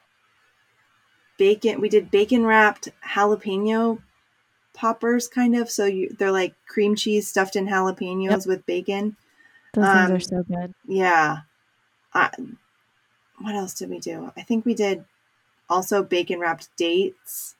bacon. 1.38 1.80
We 1.80 1.88
did 1.88 2.10
bacon 2.10 2.44
wrapped 2.46 2.88
jalapeno 3.14 4.00
poppers, 4.74 5.28
kind 5.28 5.56
of. 5.56 5.70
So 5.70 5.86
you, 5.86 6.14
they're 6.18 6.32
like 6.32 6.54
cream 6.66 6.96
cheese 6.96 7.28
stuffed 7.28 7.56
in 7.56 7.66
jalapenos 7.66 8.46
with 8.46 8.66
bacon. 8.66 9.16
Those 9.72 9.84
Um, 9.84 10.06
things 10.08 10.10
are 10.10 10.20
so 10.20 10.42
good. 10.42 10.74
Yeah. 10.86 11.38
I, 12.12 12.30
what 13.38 13.54
else 13.54 13.74
did 13.74 13.90
we 13.90 13.98
do? 13.98 14.32
I 14.36 14.42
think 14.42 14.64
we 14.64 14.74
did 14.74 15.04
also 15.68 16.02
bacon 16.02 16.38
wrapped 16.40 16.68
dates. 16.76 17.56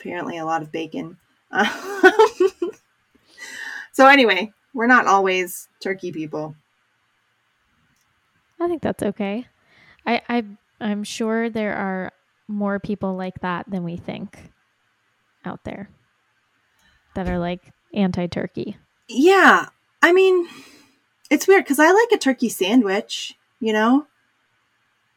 Apparently, 0.00 0.38
a 0.38 0.44
lot 0.44 0.62
of 0.62 0.72
bacon. 0.72 1.18
so, 3.92 4.06
anyway, 4.06 4.52
we're 4.74 4.86
not 4.86 5.06
always 5.06 5.68
turkey 5.80 6.12
people. 6.12 6.56
I 8.60 8.68
think 8.68 8.82
that's 8.82 9.02
okay. 9.02 9.46
I, 10.06 10.22
I 10.28 10.44
I'm 10.80 11.04
sure 11.04 11.48
there 11.48 11.74
are 11.74 12.12
more 12.48 12.78
people 12.78 13.14
like 13.14 13.40
that 13.40 13.70
than 13.70 13.84
we 13.84 13.96
think 13.96 14.50
out 15.44 15.64
there 15.64 15.88
that 17.14 17.28
are 17.28 17.38
like 17.38 17.72
anti-turkey. 17.94 18.76
Yeah. 19.08 19.68
I 20.02 20.12
mean, 20.12 20.48
it's 21.30 21.48
weird 21.48 21.64
because 21.64 21.78
I 21.78 21.90
like 21.92 22.12
a 22.12 22.18
turkey 22.18 22.48
sandwich, 22.48 23.34
you 23.60 23.72
know? 23.72 24.06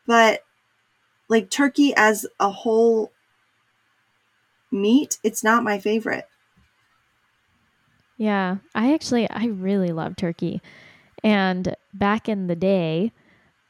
But 0.05 0.43
like 1.27 1.49
turkey 1.49 1.93
as 1.95 2.25
a 2.39 2.49
whole 2.49 3.11
meat, 4.71 5.17
it's 5.23 5.43
not 5.43 5.63
my 5.63 5.79
favorite. 5.79 6.27
Yeah, 8.17 8.57
I 8.73 8.93
actually 8.93 9.29
I 9.29 9.45
really 9.45 9.91
love 9.91 10.15
turkey. 10.15 10.61
And 11.23 11.75
back 11.93 12.29
in 12.29 12.47
the 12.47 12.55
day, 12.55 13.11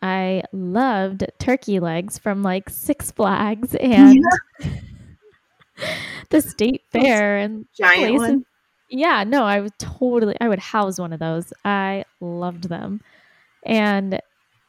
I 0.02 0.44
loved 0.52 1.26
turkey 1.40 1.80
legs 1.80 2.18
from 2.18 2.44
like 2.44 2.70
Six 2.70 3.12
Flags 3.12 3.76
and 3.80 4.24
the 6.30 6.42
state 6.42 6.84
fair 6.92 7.38
and 7.38 7.66
Giant 7.76 8.16
one. 8.18 8.46
Yeah, 8.90 9.24
no, 9.26 9.44
I 9.44 9.60
would 9.60 9.78
totally 9.80 10.36
I 10.40 10.48
would 10.48 10.60
house 10.60 11.00
one 11.00 11.14
of 11.14 11.20
those. 11.20 11.52
I 11.66 12.06
loved 12.22 12.70
them. 12.70 13.02
And 13.66 14.20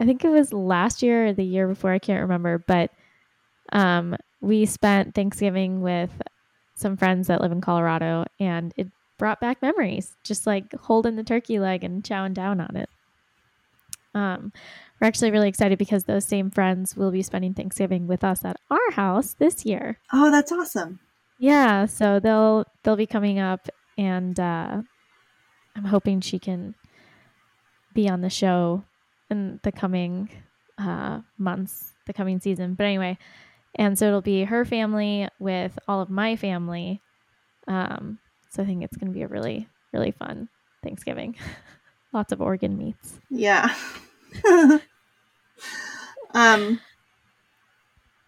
I 0.00 0.04
think 0.04 0.24
it 0.24 0.28
was 0.30 0.52
last 0.52 1.02
year 1.02 1.26
or 1.26 1.32
the 1.32 1.44
year 1.44 1.68
before, 1.68 1.92
I 1.92 1.98
can't 1.98 2.22
remember, 2.22 2.58
but 2.66 2.90
um 3.72 4.16
we 4.40 4.66
spent 4.66 5.14
Thanksgiving 5.14 5.82
with 5.82 6.10
some 6.74 6.96
friends 6.96 7.26
that 7.26 7.40
live 7.40 7.52
in 7.52 7.60
Colorado 7.60 8.24
and 8.40 8.72
it 8.76 8.88
brought 9.18 9.40
back 9.40 9.60
memories, 9.60 10.16
just 10.22 10.46
like 10.46 10.72
holding 10.74 11.16
the 11.16 11.24
turkey 11.24 11.58
leg 11.58 11.84
and 11.84 12.02
chowing 12.02 12.34
down 12.34 12.60
on 12.60 12.76
it. 12.76 12.88
Um 14.14 14.52
we're 15.00 15.06
actually 15.06 15.30
really 15.30 15.48
excited 15.48 15.78
because 15.78 16.04
those 16.04 16.24
same 16.24 16.50
friends 16.50 16.96
will 16.96 17.10
be 17.10 17.22
spending 17.22 17.54
Thanksgiving 17.54 18.06
with 18.06 18.24
us 18.24 18.44
at 18.44 18.56
our 18.70 18.90
house 18.92 19.34
this 19.34 19.64
year. 19.64 19.98
Oh, 20.12 20.30
that's 20.30 20.52
awesome. 20.52 21.00
Yeah, 21.38 21.86
so 21.86 22.18
they'll 22.18 22.64
they'll 22.82 22.96
be 22.96 23.06
coming 23.06 23.38
up, 23.38 23.68
and 23.96 24.38
uh, 24.38 24.82
I'm 25.76 25.84
hoping 25.84 26.20
she 26.20 26.38
can 26.38 26.74
be 27.94 28.08
on 28.08 28.22
the 28.22 28.30
show 28.30 28.84
in 29.30 29.60
the 29.62 29.70
coming 29.70 30.30
uh, 30.78 31.20
months, 31.38 31.92
the 32.06 32.12
coming 32.12 32.40
season. 32.40 32.74
But 32.74 32.86
anyway, 32.86 33.18
and 33.76 33.96
so 33.96 34.08
it'll 34.08 34.20
be 34.20 34.44
her 34.44 34.64
family 34.64 35.28
with 35.38 35.78
all 35.86 36.00
of 36.00 36.10
my 36.10 36.34
family. 36.34 37.00
Um, 37.68 38.18
so 38.50 38.62
I 38.62 38.66
think 38.66 38.82
it's 38.82 38.96
going 38.96 39.12
to 39.12 39.16
be 39.16 39.22
a 39.22 39.28
really 39.28 39.68
really 39.92 40.10
fun 40.10 40.48
Thanksgiving. 40.82 41.36
Lots 42.12 42.32
of 42.32 42.40
organ 42.40 42.76
meats. 42.76 43.20
Yeah. 43.30 43.72
um 46.34 46.80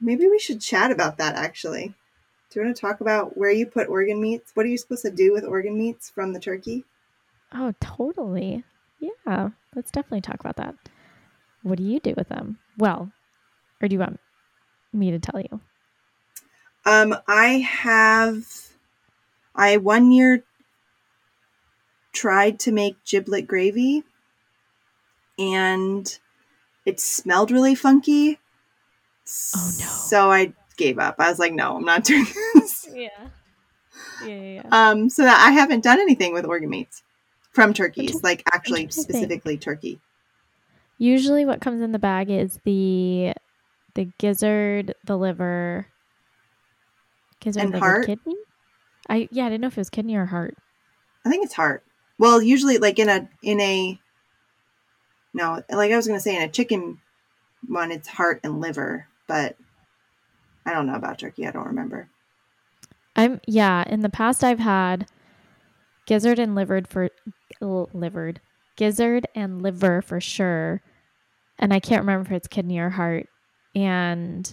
maybe 0.01 0.27
we 0.27 0.39
should 0.39 0.61
chat 0.61 0.91
about 0.91 1.19
that 1.19 1.35
actually. 1.37 1.95
Do 2.51 2.59
you 2.59 2.67
want 2.67 2.77
to 2.77 2.81
talk 2.81 3.01
about 3.01 3.37
where 3.37 3.51
you 3.51 3.67
put 3.67 3.89
organ 3.89 4.21
meats? 4.21 4.51
What 4.55 4.67
are 4.67 4.69
you 4.69 4.79
supposed 4.79 5.03
to 5.03 5.11
do 5.11 5.33
with 5.33 5.45
organ 5.45 5.79
meats 5.79 6.11
from 6.11 6.33
the 6.33 6.41
turkey? 6.41 6.85
Oh, 7.53 7.73
totally. 7.81 8.65
Yeah, 8.99 9.51
let's 9.75 9.91
definitely 9.91 10.21
talk 10.23 10.41
about 10.41 10.57
that. 10.57 10.75
What 11.63 11.79
do 11.79 11.85
you 11.85 12.01
do 12.01 12.15
with 12.17 12.29
them? 12.29 12.59
Well, 12.77 13.13
or 13.81 13.89
do 13.89 13.95
you 13.95 14.01
want 14.01 14.19
me 14.93 15.11
to 15.11 15.19
tell 15.19 15.41
you? 15.41 15.61
Um 16.85 17.15
I 17.29 17.59
have 17.59 18.47
I 19.55 19.77
one 19.77 20.11
year 20.13 20.43
tried 22.13 22.59
to 22.61 22.73
make 22.73 23.05
giblet 23.05 23.47
gravy 23.47 24.03
and 25.41 26.19
it 26.87 27.01
smelled 27.01 27.51
really 27.51 27.75
funky. 27.75 28.39
Oh, 29.57 29.71
no. 29.79 29.85
So 29.87 30.31
I 30.31 30.53
gave 30.77 30.99
up. 30.99 31.17
I 31.19 31.29
was 31.31 31.39
like, 31.39 31.53
no, 31.53 31.77
I'm 31.77 31.85
not 31.85 32.05
doing 32.05 32.27
this. 32.55 32.89
Yeah. 32.93 33.09
Yeah, 34.25 34.29
yeah, 34.29 34.63
yeah. 34.63 34.69
Um, 34.71 35.09
so 35.11 35.23
that 35.23 35.45
I 35.47 35.51
haven't 35.53 35.83
done 35.85 35.99
anything 36.01 36.33
with 36.33 36.45
organ 36.45 36.71
meats 36.71 37.03
from 37.53 37.73
turkeys, 37.73 38.23
like 38.23 38.43
actually 38.55 38.89
specifically 38.91 39.57
turkey. 39.59 40.01
Usually 40.99 41.45
what 41.45 41.61
comes 41.61 41.83
in 41.83 41.93
the 41.93 41.99
bag 41.99 42.31
is 42.31 42.59
the 42.65 43.33
the 43.95 44.09
gizzard, 44.19 44.95
the 45.05 45.17
liver, 45.17 45.87
gizzard, 47.41 47.63
And 47.63 47.73
liver, 47.73 47.85
heart? 47.85 48.07
kidney. 48.07 48.37
I 49.09 49.29
yeah, 49.31 49.47
I 49.47 49.49
didn't 49.49 49.63
know 49.63 49.69
if 49.69 49.77
it 49.77 49.81
was 49.81 49.91
kidney 49.91 50.17
or 50.17 50.27
heart. 50.27 50.55
I 51.25 51.31
think 51.31 51.45
it's 51.45 51.55
heart. 51.55 51.83
Well, 52.19 52.41
usually 52.43 52.79
like 52.79 52.99
in 52.99 53.09
a 53.09 53.29
in 53.43 53.61
a 53.61 53.99
no, 55.33 55.63
like 55.71 55.93
I 55.93 55.97
was 55.97 56.07
gonna 56.07 56.21
say 56.21 56.37
in 56.37 56.43
a 56.43 56.49
chicken 56.49 56.99
one, 57.67 57.93
it's 57.93 58.09
heart 58.09 58.41
and 58.43 58.61
liver, 58.61 59.07
but 59.29 59.57
I 60.67 60.73
don't 60.73 60.87
know 60.87 60.95
about 60.95 61.19
turkey. 61.19 61.47
I 61.47 61.51
don't 61.51 61.67
remember. 61.67 62.09
I'm 63.17 63.41
yeah. 63.47 63.85
In 63.87 64.01
the 64.01 64.09
past, 64.09 64.45
I've 64.45 64.59
had 64.59 65.07
gizzard 66.07 66.39
and 66.39 66.55
livered 66.55 66.89
for 66.89 67.11
livered 67.61 68.41
gizzard 68.77 69.27
and 69.35 69.63
liver 69.63 70.03
for 70.03 70.21
sure, 70.21 70.83
and 71.59 71.73
I 71.73 71.81
can't 71.81 72.03
remember 72.03 72.31
if 72.31 72.37
it's 72.37 72.49
kidney 72.49 72.79
or 72.79 72.91
heart. 72.91 73.27
And 73.75 74.53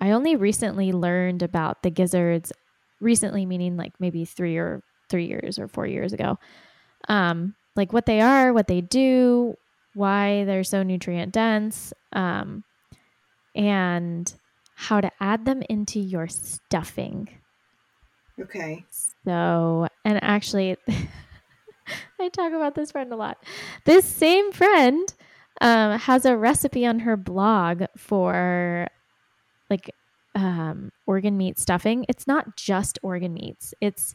I 0.00 0.10
only 0.10 0.36
recently 0.36 0.92
learned 0.92 1.42
about 1.42 1.82
the 1.82 1.90
gizzards. 1.90 2.52
Recently, 3.00 3.44
meaning 3.44 3.76
like 3.76 3.92
maybe 3.98 4.24
three 4.24 4.56
or 4.56 4.82
three 5.10 5.26
years 5.26 5.58
or 5.58 5.68
four 5.68 5.86
years 5.86 6.12
ago. 6.12 6.38
Um, 7.08 7.54
like 7.76 7.92
what 7.92 8.06
they 8.06 8.20
are, 8.20 8.52
what 8.52 8.66
they 8.66 8.80
do, 8.80 9.56
why 9.94 10.44
they're 10.44 10.64
so 10.64 10.82
nutrient 10.82 11.32
dense, 11.32 11.92
um, 12.12 12.64
and 13.54 14.32
how 14.76 15.00
to 15.00 15.10
add 15.20 15.44
them 15.44 15.62
into 15.68 16.00
your 16.00 16.28
stuffing. 16.28 17.28
Okay. 18.40 18.84
So, 19.24 19.86
and 20.04 20.22
actually, 20.22 20.76
I 22.20 22.28
talk 22.28 22.52
about 22.52 22.74
this 22.74 22.90
friend 22.90 23.12
a 23.12 23.16
lot. 23.16 23.38
This 23.84 24.04
same 24.04 24.52
friend 24.52 25.12
um, 25.60 25.98
has 25.98 26.24
a 26.24 26.36
recipe 26.36 26.84
on 26.84 27.00
her 27.00 27.16
blog 27.16 27.84
for 27.96 28.88
like 29.70 29.90
um, 30.34 30.90
organ 31.06 31.36
meat 31.36 31.58
stuffing. 31.58 32.04
It's 32.08 32.26
not 32.26 32.56
just 32.56 32.98
organ 33.02 33.34
meats. 33.34 33.74
It's, 33.80 34.14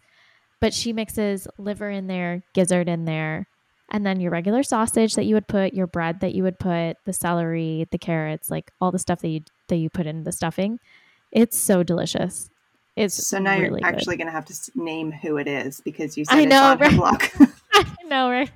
but 0.60 0.74
she 0.74 0.92
mixes 0.92 1.48
liver 1.58 1.90
in 1.90 2.08
there, 2.08 2.44
gizzard 2.54 2.90
in 2.90 3.06
there, 3.06 3.48
and 3.92 4.06
then 4.06 4.20
your 4.20 4.32
regular 4.32 4.64
sausage 4.64 5.16
that 5.16 5.26
you 5.26 5.36
would 5.36 5.48
put, 5.48 5.74
your 5.74 5.88
bread 5.88 6.20
that 6.22 6.34
you 6.34 6.44
would 6.44 6.60
put, 6.60 6.98
the 7.06 7.14
celery, 7.14 7.88
the 7.92 7.98
carrots, 7.98 8.50
like 8.50 8.72
all 8.80 8.92
the 8.92 9.00
stuff 9.00 9.20
that 9.22 9.30
you 9.30 9.42
that 9.68 9.78
you 9.78 9.90
put 9.90 10.08
in 10.08 10.24
the 10.24 10.32
stuffing. 10.32 10.80
It's 11.32 11.58
so 11.58 11.84
delicious. 11.84 12.50
It's 12.96 13.28
so 13.28 13.40
now 13.40 13.58
really 13.58 13.80
you're 13.82 13.90
actually 13.90 14.18
going 14.18 14.28
to 14.28 14.34
have 14.34 14.46
to 14.46 14.54
name 14.76 15.12
who 15.12 15.38
it 15.38 15.48
is 15.48 15.82
because 15.82 16.18
you 16.18 16.26
said 16.26 16.38
I 16.38 16.42
it's 16.42 16.50
know, 16.50 16.64
on 16.64 16.80
her 16.80 16.86
right? 16.86 16.98
blog. 16.98 17.24
I 17.74 18.04
know, 18.06 18.30
right? 18.30 18.52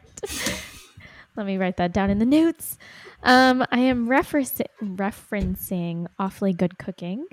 Let 1.36 1.46
me 1.46 1.58
write 1.58 1.78
that 1.78 1.94
down 1.94 2.10
in 2.10 2.20
the 2.20 2.26
notes. 2.26 2.78
Um, 3.24 3.66
I 3.72 3.80
am 3.80 4.08
referencing, 4.08 4.68
referencing 4.82 6.08
Offally 6.20 6.56
Good 6.56 6.78
Cooking 6.78 7.26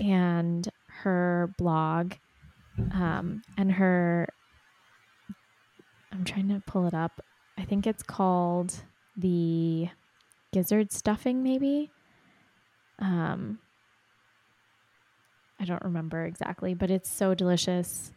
and 0.00 0.68
her 1.02 1.52
blog 1.58 2.14
um, 2.92 3.42
and 3.56 3.72
her. 3.72 4.28
I'm 6.12 6.24
trying 6.24 6.48
to 6.48 6.62
pull 6.66 6.86
it 6.86 6.94
up. 6.94 7.20
I 7.58 7.64
think 7.64 7.86
it's 7.86 8.04
called 8.04 8.74
the 9.16 9.88
gizzard 10.52 10.92
stuffing, 10.92 11.42
maybe. 11.42 11.90
Um, 13.00 13.58
I 15.58 15.64
don't 15.64 15.82
remember 15.82 16.24
exactly, 16.24 16.74
but 16.74 16.90
it's 16.90 17.10
so 17.10 17.34
delicious. 17.34 18.12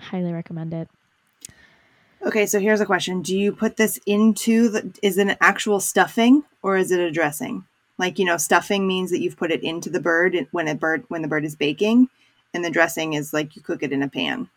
Highly 0.00 0.32
recommend 0.32 0.72
it. 0.72 0.88
okay, 2.24 2.46
so 2.46 2.58
here's 2.58 2.80
a 2.80 2.86
question: 2.86 3.20
Do 3.20 3.36
you 3.36 3.52
put 3.52 3.76
this 3.76 3.98
into 4.06 4.70
the? 4.70 4.98
Is 5.02 5.18
it 5.18 5.28
an 5.28 5.36
actual 5.40 5.78
stuffing 5.78 6.44
or 6.62 6.78
is 6.78 6.90
it 6.90 7.00
a 7.00 7.10
dressing? 7.10 7.64
Like 7.98 8.18
you 8.18 8.24
know, 8.24 8.38
stuffing 8.38 8.86
means 8.86 9.10
that 9.10 9.20
you've 9.20 9.36
put 9.36 9.50
it 9.50 9.62
into 9.62 9.90
the 9.90 10.00
bird 10.00 10.46
when 10.52 10.68
a 10.68 10.74
bird 10.74 11.04
when 11.08 11.20
the 11.20 11.28
bird 11.28 11.44
is 11.44 11.56
baking, 11.56 12.08
and 12.54 12.64
the 12.64 12.70
dressing 12.70 13.12
is 13.12 13.34
like 13.34 13.56
you 13.56 13.62
cook 13.62 13.82
it 13.82 13.92
in 13.92 14.02
a 14.02 14.08
pan, 14.08 14.48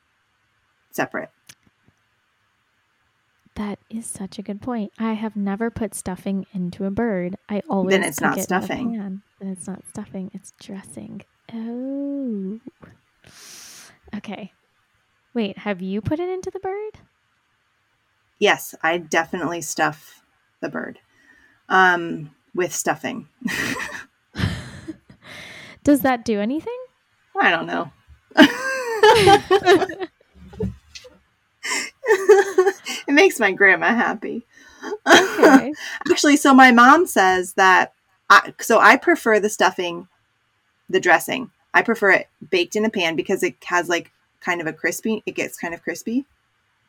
separate. 0.92 1.32
That 3.56 3.80
is 3.90 4.06
such 4.06 4.40
a 4.40 4.42
good 4.42 4.62
point. 4.62 4.94
I 4.98 5.14
have 5.14 5.36
never 5.36 5.70
put 5.70 5.94
stuffing 5.94 6.46
into 6.54 6.86
a 6.86 6.92
bird. 6.92 7.36
I 7.50 7.62
always 7.70 7.92
then 7.92 8.04
it's 8.04 8.22
not 8.22 8.38
it 8.38 8.44
stuffing. 8.44 8.94
Then 8.94 9.22
it's 9.42 9.68
not 9.68 9.84
stuffing. 9.90 10.32
It's 10.34 10.54
dressing. 10.60 11.22
Oh. 11.54 12.60
Okay. 14.16 14.54
Wait, 15.34 15.58
have 15.60 15.82
you 15.82 16.02
put 16.02 16.20
it 16.20 16.30
into 16.30 16.50
the 16.50 16.60
bird? 16.60 17.00
Yes, 18.40 18.74
I 18.82 18.98
definitely 18.98 19.62
stuff 19.62 20.24
the 20.62 20.70
bird 20.70 21.00
um, 21.70 22.32
with 22.56 22.74
stuffing. 22.74 23.28
Does 25.84 26.02
that 26.02 26.26
do 26.26 26.40
anything? 26.40 26.78
I 27.40 27.52
don't 27.52 27.66
know. 27.66 27.92
it 33.12 33.16
makes 33.16 33.40
my 33.40 33.52
grandma 33.52 33.88
happy. 33.88 34.46
Okay. 35.06 35.74
Actually, 36.10 36.38
so 36.38 36.54
my 36.54 36.72
mom 36.72 37.06
says 37.06 37.54
that 37.54 37.94
I, 38.30 38.54
so 38.62 38.80
I 38.80 38.96
prefer 38.96 39.40
the 39.40 39.50
stuffing, 39.50 40.08
the 40.90 41.02
dressing. 41.02 41.52
I 41.74 41.82
prefer 41.82 42.12
it 42.12 42.30
baked 42.50 42.76
in 42.76 42.86
a 42.86 42.90
pan 42.90 43.16
because 43.16 43.44
it 43.44 43.56
has 43.66 43.90
like 43.90 44.12
kind 44.40 44.62
of 44.62 44.68
a 44.68 44.74
crispy, 44.74 45.24
it 45.26 45.36
gets 45.36 45.58
kind 45.58 45.74
of 45.74 45.84
crispy. 45.84 46.26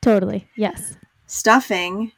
totally. 0.01 0.49
Yes. 0.57 0.97
Stuffing 1.27 2.13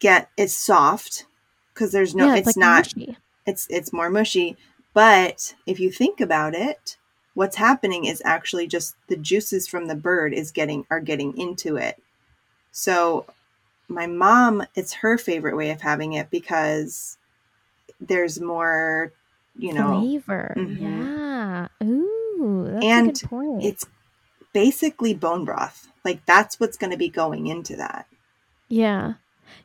get 0.00 0.28
it's 0.36 0.52
soft 0.52 1.26
because 1.72 1.92
there's 1.92 2.14
no 2.14 2.26
yeah, 2.26 2.36
it's, 2.36 2.46
like 2.46 2.56
not 2.56 2.96
mushy. 2.96 3.16
it's 3.46 3.68
it's 3.70 3.92
more 3.92 4.10
mushy 4.10 4.56
but 4.92 5.54
if 5.64 5.78
you 5.78 5.92
think 5.92 6.20
about 6.20 6.54
it 6.54 6.96
what's 7.34 7.56
happening 7.56 8.04
is 8.04 8.20
actually 8.24 8.66
just 8.66 8.96
the 9.06 9.16
juices 9.16 9.68
from 9.68 9.86
the 9.86 9.94
bird 9.94 10.34
is 10.34 10.50
getting 10.50 10.84
are 10.90 11.00
getting 11.00 11.38
into 11.38 11.76
it 11.76 12.02
so 12.72 13.26
my 13.88 14.06
mom 14.06 14.64
it's 14.74 14.94
her 14.94 15.18
favorite 15.18 15.56
way 15.56 15.70
of 15.70 15.80
having 15.80 16.12
it 16.14 16.30
because 16.30 17.18
there's 18.00 18.40
more 18.40 19.12
you 19.58 19.72
know 19.72 19.88
flavor. 20.00 20.54
Mhm. 20.56 20.80
Yeah. 20.80 21.68
Ooh, 21.82 22.68
that's 22.70 22.86
And 22.86 23.08
a 23.08 23.12
good 23.12 23.22
point. 23.22 23.64
it's 23.64 23.86
basically 24.52 25.14
bone 25.14 25.44
broth 25.44 25.88
like 26.04 26.24
that's 26.26 26.60
what's 26.60 26.76
going 26.78 26.90
to 26.92 26.96
be 26.98 27.08
going 27.08 27.46
into 27.48 27.76
that 27.76 28.06
yeah. 28.68 29.14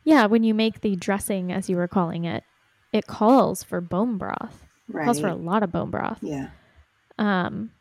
Yeah, 0.03 0.25
when 0.25 0.43
you 0.43 0.53
make 0.53 0.81
the 0.81 0.95
dressing 0.95 1.51
as 1.51 1.69
you 1.69 1.77
were 1.77 1.87
calling 1.87 2.25
it, 2.25 2.43
it 2.91 3.07
calls 3.07 3.63
for 3.63 3.81
bone 3.81 4.17
broth. 4.17 4.65
right 4.87 5.05
Calls 5.05 5.19
for 5.19 5.27
a 5.27 5.35
lot 5.35 5.63
of 5.63 5.71
bone 5.71 5.91
broth. 5.91 6.21
yeah 6.21 6.49
Um, 7.17 7.71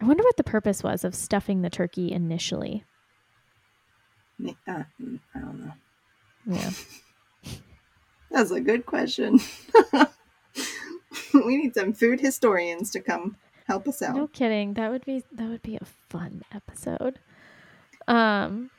I 0.00 0.04
wonder 0.06 0.22
what 0.22 0.36
the 0.36 0.44
purpose 0.44 0.82
was 0.84 1.04
of 1.04 1.14
stuffing 1.14 1.62
the 1.62 1.70
turkey 1.70 2.12
initially. 2.12 2.84
I 4.66 4.84
don't 4.96 5.60
know 5.60 5.72
Yeah. 6.46 6.70
that's 8.30 8.50
a 8.50 8.60
good 8.60 8.84
question 8.84 9.38
we 11.34 11.56
need 11.56 11.74
some 11.74 11.92
food 11.92 12.20
historians 12.20 12.90
to 12.90 13.00
come 13.00 13.36
help 13.66 13.88
us 13.88 14.02
out 14.02 14.16
No 14.16 14.26
kidding. 14.28 14.74
That 14.74 14.90
would 14.90 15.04
be 15.04 15.24
that 15.32 15.48
would 15.48 15.62
be 15.62 15.76
a 15.76 15.84
fun 16.10 16.42
episode. 16.52 17.18
Um 18.08 18.70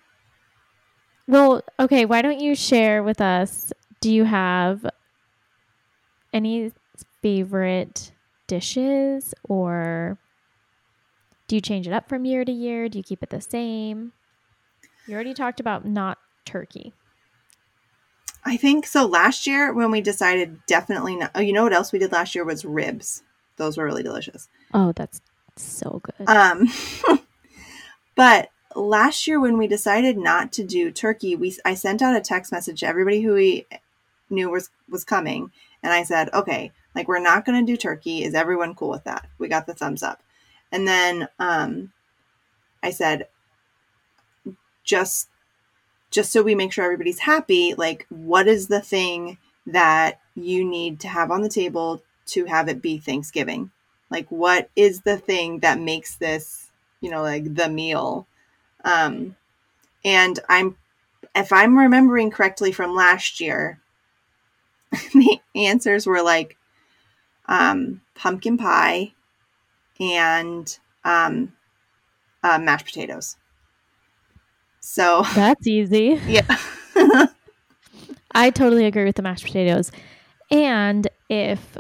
Well, 1.27 1.63
okay, 1.79 2.05
why 2.05 2.21
don't 2.21 2.39
you 2.39 2.55
share 2.55 3.01
with 3.03 3.21
us 3.21 3.71
do 4.01 4.13
you 4.13 4.25
have 4.25 4.85
any 6.33 6.71
favorite 7.21 8.11
dishes 8.47 9.33
or 9.47 10.19
do 11.47 11.55
you 11.55 11.61
change 11.61 11.87
it 11.87 11.93
up 11.93 12.09
from 12.09 12.25
year 12.25 12.43
to 12.45 12.51
year? 12.51 12.89
Do 12.89 12.97
you 12.99 13.03
keep 13.03 13.23
it 13.23 13.29
the 13.29 13.41
same? 13.41 14.11
You 15.07 15.15
already 15.15 15.33
talked 15.33 15.59
about 15.59 15.85
not 15.85 16.17
turkey. 16.45 16.93
I 18.43 18.57
think 18.57 18.85
so. 18.85 19.05
Last 19.05 19.47
year, 19.47 19.73
when 19.73 19.91
we 19.91 20.01
decided 20.01 20.65
definitely 20.67 21.15
not, 21.15 21.31
oh, 21.35 21.41
you 21.41 21.53
know 21.53 21.63
what 21.63 21.73
else 21.73 21.91
we 21.91 21.99
did 21.99 22.11
last 22.11 22.35
year 22.35 22.45
was 22.45 22.63
ribs. 22.63 23.23
Those 23.57 23.77
were 23.77 23.85
really 23.85 24.03
delicious. 24.03 24.47
Oh, 24.73 24.91
that's 24.91 25.21
so 25.55 26.01
good. 26.03 26.29
Um, 26.29 26.67
but 28.15 28.49
last 28.75 29.25
year, 29.25 29.39
when 29.39 29.57
we 29.57 29.67
decided 29.67 30.17
not 30.17 30.51
to 30.53 30.63
do 30.63 30.91
turkey, 30.91 31.35
we 31.35 31.57
I 31.65 31.73
sent 31.73 32.01
out 32.01 32.15
a 32.15 32.21
text 32.21 32.51
message 32.51 32.81
to 32.81 32.87
everybody 32.87 33.21
who 33.21 33.33
we 33.33 33.65
knew 34.29 34.49
was 34.49 34.69
was 34.89 35.03
coming, 35.03 35.51
and 35.81 35.91
I 35.93 36.03
said, 36.03 36.29
okay, 36.33 36.71
like 36.93 37.07
we're 37.07 37.19
not 37.19 37.45
going 37.45 37.65
to 37.65 37.71
do 37.71 37.77
turkey. 37.77 38.23
Is 38.23 38.35
everyone 38.35 38.75
cool 38.75 38.89
with 38.89 39.05
that? 39.05 39.27
We 39.39 39.47
got 39.47 39.65
the 39.65 39.73
thumbs 39.73 40.03
up, 40.03 40.21
and 40.71 40.87
then 40.87 41.29
um, 41.39 41.93
I 42.83 42.91
said, 42.91 43.27
just 44.85 45.29
just 46.11 46.31
so 46.31 46.41
we 46.41 46.55
make 46.55 46.71
sure 46.71 46.85
everybody's 46.85 47.19
happy, 47.19 47.73
like 47.73 48.05
what 48.09 48.47
is 48.47 48.67
the 48.67 48.79
thing 48.79 49.37
that 49.65 50.21
you 50.35 50.63
need 50.63 50.99
to 51.01 51.07
have 51.09 51.29
on 51.31 51.41
the 51.41 51.49
table 51.49 52.01
to 52.27 52.45
have 52.45 52.69
it 52.69 52.81
be 52.81 52.97
Thanksgiving? 52.97 53.71
Like 54.09 54.27
what 54.29 54.69
is 54.75 55.01
the 55.01 55.17
thing 55.17 55.59
that 55.59 55.79
makes 55.79 56.15
this, 56.15 56.71
you 57.01 57.11
know, 57.11 57.21
like 57.21 57.55
the 57.55 57.67
meal? 57.67 58.27
Um 58.83 59.35
and 60.05 60.39
I'm 60.47 60.77
if 61.35 61.51
I'm 61.51 61.77
remembering 61.77 62.31
correctly 62.31 62.71
from 62.71 62.95
last 62.95 63.41
year, 63.41 63.79
the 64.91 65.39
answers 65.53 66.05
were 66.05 66.21
like 66.21 66.57
um 67.47 68.01
pumpkin 68.13 68.57
pie 68.57 69.13
and 69.99 70.77
um 71.03 71.51
uh, 72.43 72.59
mashed 72.59 72.85
potatoes. 72.85 73.37
So 74.87 75.23
That's 75.33 75.65
easy. 75.67 76.19
yeah. 76.27 76.45
I 78.35 78.49
totally 78.51 78.85
agree 78.85 79.05
with 79.05 79.15
the 79.15 79.21
mashed 79.23 79.45
potatoes. 79.45 79.91
And 80.51 81.07
if 81.29 81.77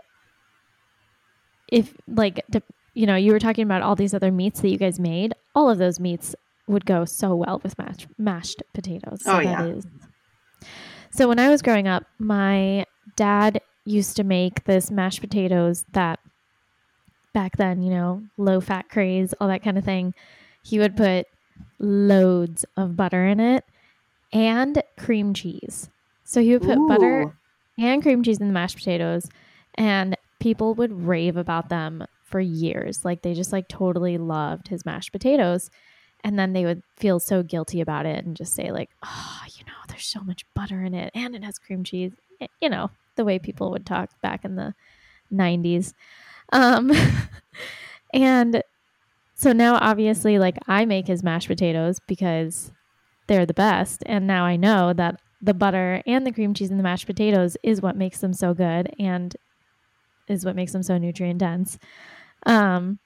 if 1.67 1.93
like 2.07 2.39
you 2.93 3.05
know, 3.05 3.15
you 3.15 3.31
were 3.33 3.39
talking 3.39 3.63
about 3.65 3.81
all 3.81 3.95
these 3.95 4.13
other 4.13 4.31
meats 4.31 4.61
that 4.61 4.69
you 4.69 4.77
guys 4.77 4.99
made, 4.99 5.33
all 5.53 5.69
of 5.69 5.77
those 5.77 5.99
meats 5.99 6.33
would 6.67 6.85
go 6.85 7.05
so 7.05 7.35
well 7.35 7.59
with 7.63 7.77
mashed 7.77 8.07
mashed 8.17 8.63
potatoes. 8.73 9.23
So 9.23 9.33
Oh, 9.35 9.39
yeah. 9.39 9.65
is- 9.65 9.85
So 11.11 11.27
when 11.27 11.39
I 11.39 11.49
was 11.49 11.61
growing 11.61 11.87
up, 11.87 12.03
my 12.17 12.85
dad 13.15 13.61
used 13.85 14.15
to 14.17 14.23
make 14.23 14.63
this 14.63 14.89
mashed 14.89 15.21
potatoes 15.21 15.85
that 15.91 16.19
back 17.33 17.57
then, 17.57 17.81
you 17.81 17.91
know, 17.91 18.23
low 18.37 18.59
fat 18.61 18.89
craze, 18.89 19.33
all 19.39 19.47
that 19.49 19.61
kind 19.63 19.77
of 19.77 19.83
thing. 19.85 20.13
He 20.63 20.79
would 20.79 20.95
put 20.97 21.27
loads 21.79 22.65
of 22.77 22.95
butter 22.95 23.25
in 23.25 23.39
it 23.39 23.63
and 24.31 24.81
cream 24.97 25.33
cheese. 25.33 25.89
So 26.23 26.41
he 26.41 26.53
would 26.53 26.63
put 26.63 26.77
Ooh. 26.77 26.87
butter 26.87 27.37
and 27.77 28.01
cream 28.01 28.23
cheese 28.23 28.39
in 28.39 28.47
the 28.47 28.53
mashed 28.53 28.77
potatoes 28.77 29.27
and 29.75 30.17
people 30.39 30.73
would 30.75 31.05
rave 31.07 31.37
about 31.37 31.69
them 31.69 32.05
for 32.23 32.39
years. 32.39 33.05
Like 33.05 33.21
they 33.21 33.33
just 33.33 33.51
like 33.51 33.67
totally 33.67 34.17
loved 34.17 34.67
his 34.67 34.85
mashed 34.85 35.11
potatoes. 35.11 35.69
And 36.23 36.39
then 36.39 36.53
they 36.53 36.65
would 36.65 36.81
feel 36.97 37.19
so 37.19 37.43
guilty 37.43 37.81
about 37.81 38.07
it 38.07 38.25
and 38.25 38.35
just 38.35 38.55
say 38.55 38.71
like, 38.71 38.89
"Oh, 39.03 39.41
you 39.55 39.63
know, 39.65 39.73
there's 39.87 40.07
so 40.07 40.21
much 40.21 40.43
butter 40.55 40.81
in 40.83 40.95
it 40.95 41.11
and 41.13 41.35
it 41.35 41.43
has 41.43 41.59
cream 41.59 41.83
cheese." 41.83 42.13
Eh, 42.41 42.47
You 42.61 42.69
know, 42.69 42.89
the 43.15 43.23
way 43.25 43.37
people 43.37 43.69
would 43.71 43.85
talk 43.85 44.09
back 44.21 44.43
in 44.43 44.55
the 44.55 44.73
90s. 45.31 45.93
Um 46.51 46.91
and 48.13 48.63
so 49.35 49.51
now 49.51 49.77
obviously 49.79 50.39
like 50.39 50.57
I 50.67 50.85
make 50.85 51.07
his 51.07 51.23
mashed 51.23 51.47
potatoes 51.47 51.99
because 52.07 52.71
they're 53.27 53.45
the 53.45 53.53
best 53.53 54.03
and 54.05 54.25
now 54.25 54.45
I 54.45 54.55
know 54.55 54.93
that 54.93 55.19
the 55.41 55.53
butter 55.53 56.01
and 56.07 56.25
the 56.25 56.31
cream 56.31 56.53
cheese 56.53 56.71
and 56.71 56.79
the 56.79 56.83
mashed 56.83 57.05
potatoes 57.05 57.57
is 57.61 57.81
what 57.81 57.95
makes 57.95 58.19
them 58.19 58.33
so 58.33 58.53
good 58.53 58.91
and 58.97 59.35
is 60.27 60.43
what 60.43 60.55
makes 60.55 60.71
them 60.71 60.81
so 60.81 60.97
nutrient 60.97 61.39
dense. 61.39 61.77
Um, 62.47 62.97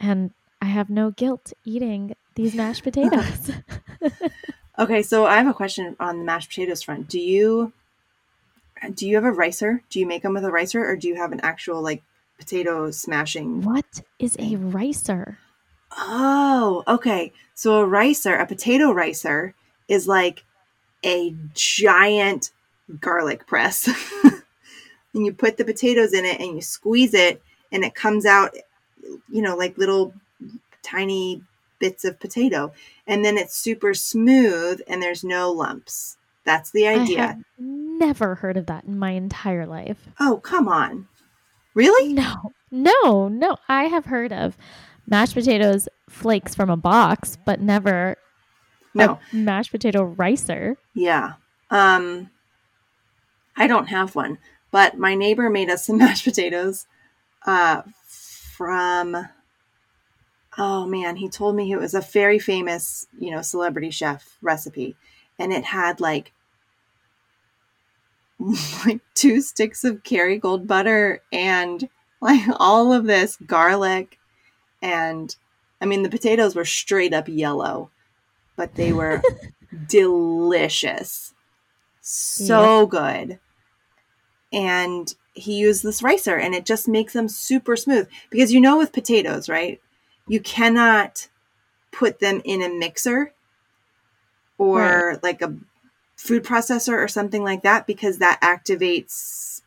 and 0.00 0.32
I 0.60 0.66
have 0.66 0.90
no 0.90 1.12
guilt 1.12 1.52
eating 1.64 2.14
these 2.34 2.54
mashed 2.54 2.82
potatoes. 2.82 3.52
Okay, 4.78 5.02
so 5.02 5.26
I 5.26 5.38
have 5.38 5.48
a 5.48 5.54
question 5.54 5.96
on 5.98 6.18
the 6.18 6.24
mashed 6.24 6.50
potatoes 6.50 6.82
front. 6.82 7.08
Do 7.08 7.18
you 7.18 7.72
do 8.94 9.08
you 9.08 9.16
have 9.16 9.24
a 9.24 9.32
ricer? 9.32 9.82
Do 9.90 9.98
you 9.98 10.06
make 10.06 10.22
them 10.22 10.34
with 10.34 10.44
a 10.44 10.52
ricer, 10.52 10.84
or 10.84 10.94
do 10.94 11.08
you 11.08 11.16
have 11.16 11.32
an 11.32 11.40
actual 11.40 11.82
like 11.82 12.04
potato 12.38 12.90
smashing? 12.90 13.62
what 13.62 14.00
is 14.18 14.36
a 14.38 14.56
ricer? 14.56 15.38
Oh, 15.96 16.84
okay. 16.86 17.32
So 17.54 17.80
a 17.80 17.86
ricer, 17.86 18.34
a 18.36 18.46
potato 18.46 18.92
ricer, 18.92 19.54
is 19.88 20.06
like 20.06 20.44
a 21.04 21.34
giant 21.54 22.50
garlic 23.00 23.46
press, 23.46 23.88
and 25.14 25.26
you 25.26 25.32
put 25.32 25.56
the 25.56 25.64
potatoes 25.64 26.12
in 26.12 26.24
it, 26.24 26.40
and 26.40 26.54
you 26.54 26.62
squeeze 26.62 27.14
it, 27.14 27.42
and 27.72 27.84
it 27.84 27.94
comes 27.94 28.26
out, 28.26 28.56
you 29.30 29.42
know, 29.42 29.56
like 29.56 29.78
little 29.78 30.14
tiny 30.82 31.42
bits 31.78 32.04
of 32.04 32.20
potato, 32.20 32.72
and 33.06 33.24
then 33.24 33.38
it's 33.38 33.56
super 33.56 33.94
smooth, 33.94 34.80
and 34.86 35.02
there's 35.02 35.24
no 35.24 35.50
lumps. 35.50 36.16
That's 36.44 36.70
the 36.70 36.86
idea. 36.86 37.38
never 37.58 38.36
heard 38.36 38.56
of 38.56 38.66
that 38.66 38.84
in 38.84 38.98
my 38.98 39.10
entire 39.10 39.66
life. 39.66 40.08
Oh, 40.18 40.38
come 40.38 40.66
on. 40.68 41.08
Really? 41.78 42.12
No, 42.12 42.52
no, 42.72 43.28
no. 43.28 43.56
I 43.68 43.84
have 43.84 44.06
heard 44.06 44.32
of 44.32 44.56
mashed 45.06 45.34
potatoes 45.34 45.88
flakes 46.10 46.52
from 46.52 46.70
a 46.70 46.76
box, 46.76 47.38
but 47.46 47.60
never 47.60 48.16
No. 48.94 49.20
a 49.32 49.36
mashed 49.36 49.70
potato 49.70 50.02
ricer. 50.02 50.76
Yeah. 50.92 51.34
Um 51.70 52.30
I 53.56 53.68
don't 53.68 53.86
have 53.86 54.16
one, 54.16 54.38
but 54.72 54.98
my 54.98 55.14
neighbor 55.14 55.48
made 55.50 55.70
us 55.70 55.86
some 55.86 55.98
mashed 56.04 56.24
potatoes 56.24 56.86
uh 57.46 57.82
from 58.56 59.28
oh 60.58 60.84
man, 60.84 61.14
he 61.14 61.28
told 61.28 61.54
me 61.54 61.70
it 61.70 61.78
was 61.78 61.94
a 61.94 62.00
very 62.00 62.40
famous, 62.40 63.06
you 63.20 63.30
know, 63.30 63.40
celebrity 63.42 63.90
chef 63.90 64.36
recipe 64.42 64.96
and 65.38 65.52
it 65.52 65.62
had 65.64 66.00
like 66.00 66.32
like 68.84 69.00
two 69.14 69.40
sticks 69.40 69.84
of 69.84 70.02
Kerrygold 70.02 70.66
butter 70.66 71.22
and 71.32 71.88
like 72.20 72.42
all 72.58 72.92
of 72.92 73.04
this 73.04 73.36
garlic 73.46 74.18
and 74.82 75.34
I 75.80 75.86
mean 75.86 76.02
the 76.02 76.08
potatoes 76.08 76.54
were 76.54 76.64
straight 76.64 77.12
up 77.12 77.28
yellow, 77.28 77.90
but 78.56 78.74
they 78.74 78.92
were 78.92 79.22
delicious. 79.88 81.34
So 82.00 82.86
good. 82.86 83.38
And 84.52 85.14
he 85.34 85.58
used 85.58 85.82
this 85.82 86.02
ricer 86.02 86.36
and 86.36 86.54
it 86.54 86.64
just 86.64 86.88
makes 86.88 87.12
them 87.12 87.28
super 87.28 87.76
smooth 87.76 88.08
because 88.30 88.52
you 88.52 88.60
know 88.60 88.78
with 88.78 88.92
potatoes, 88.92 89.48
right? 89.48 89.80
You 90.26 90.40
cannot 90.40 91.28
put 91.92 92.20
them 92.20 92.40
in 92.44 92.62
a 92.62 92.68
mixer 92.68 93.32
or 94.58 95.20
like 95.22 95.42
a 95.42 95.54
food 96.18 96.42
processor 96.44 96.92
or 96.92 97.08
something 97.08 97.42
like 97.44 97.62
that 97.62 97.86
because 97.86 98.18
that 98.18 98.40
activates 98.42 99.62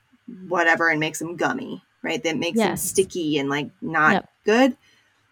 whatever 0.47 0.89
and 0.89 0.99
makes 0.99 1.17
them 1.19 1.35
gummy, 1.37 1.81
right? 2.03 2.21
That 2.23 2.37
makes 2.37 2.59
them 2.59 2.77
sticky 2.77 3.37
and 3.39 3.49
like 3.49 3.69
not 3.81 4.13
Yep. 4.13 4.29
good 4.45 4.77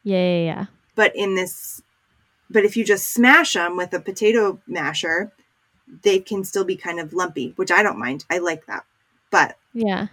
Yeah, 0.03 0.17
yeah, 0.17 0.43
yeah. 0.45 0.65
but 0.95 1.15
in 1.15 1.36
this 1.36 1.82
but 2.49 2.63
if 2.65 2.75
you 2.77 2.84
just 2.84 3.10
smash 3.10 3.53
them 3.53 3.77
with 3.77 3.93
a 3.93 3.99
potato 3.99 4.60
masher 4.65 5.32
they 6.03 6.19
can 6.19 6.43
still 6.43 6.63
be 6.63 6.75
kind 6.75 6.99
of 6.99 7.13
lumpy 7.13 7.53
which 7.58 7.71
i 7.71 7.84
don't 7.84 7.97
mind 7.99 8.23
i 8.29 8.38
like 8.38 8.65
that 8.67 8.86
but 9.32 9.58
Yeah. 9.73 10.08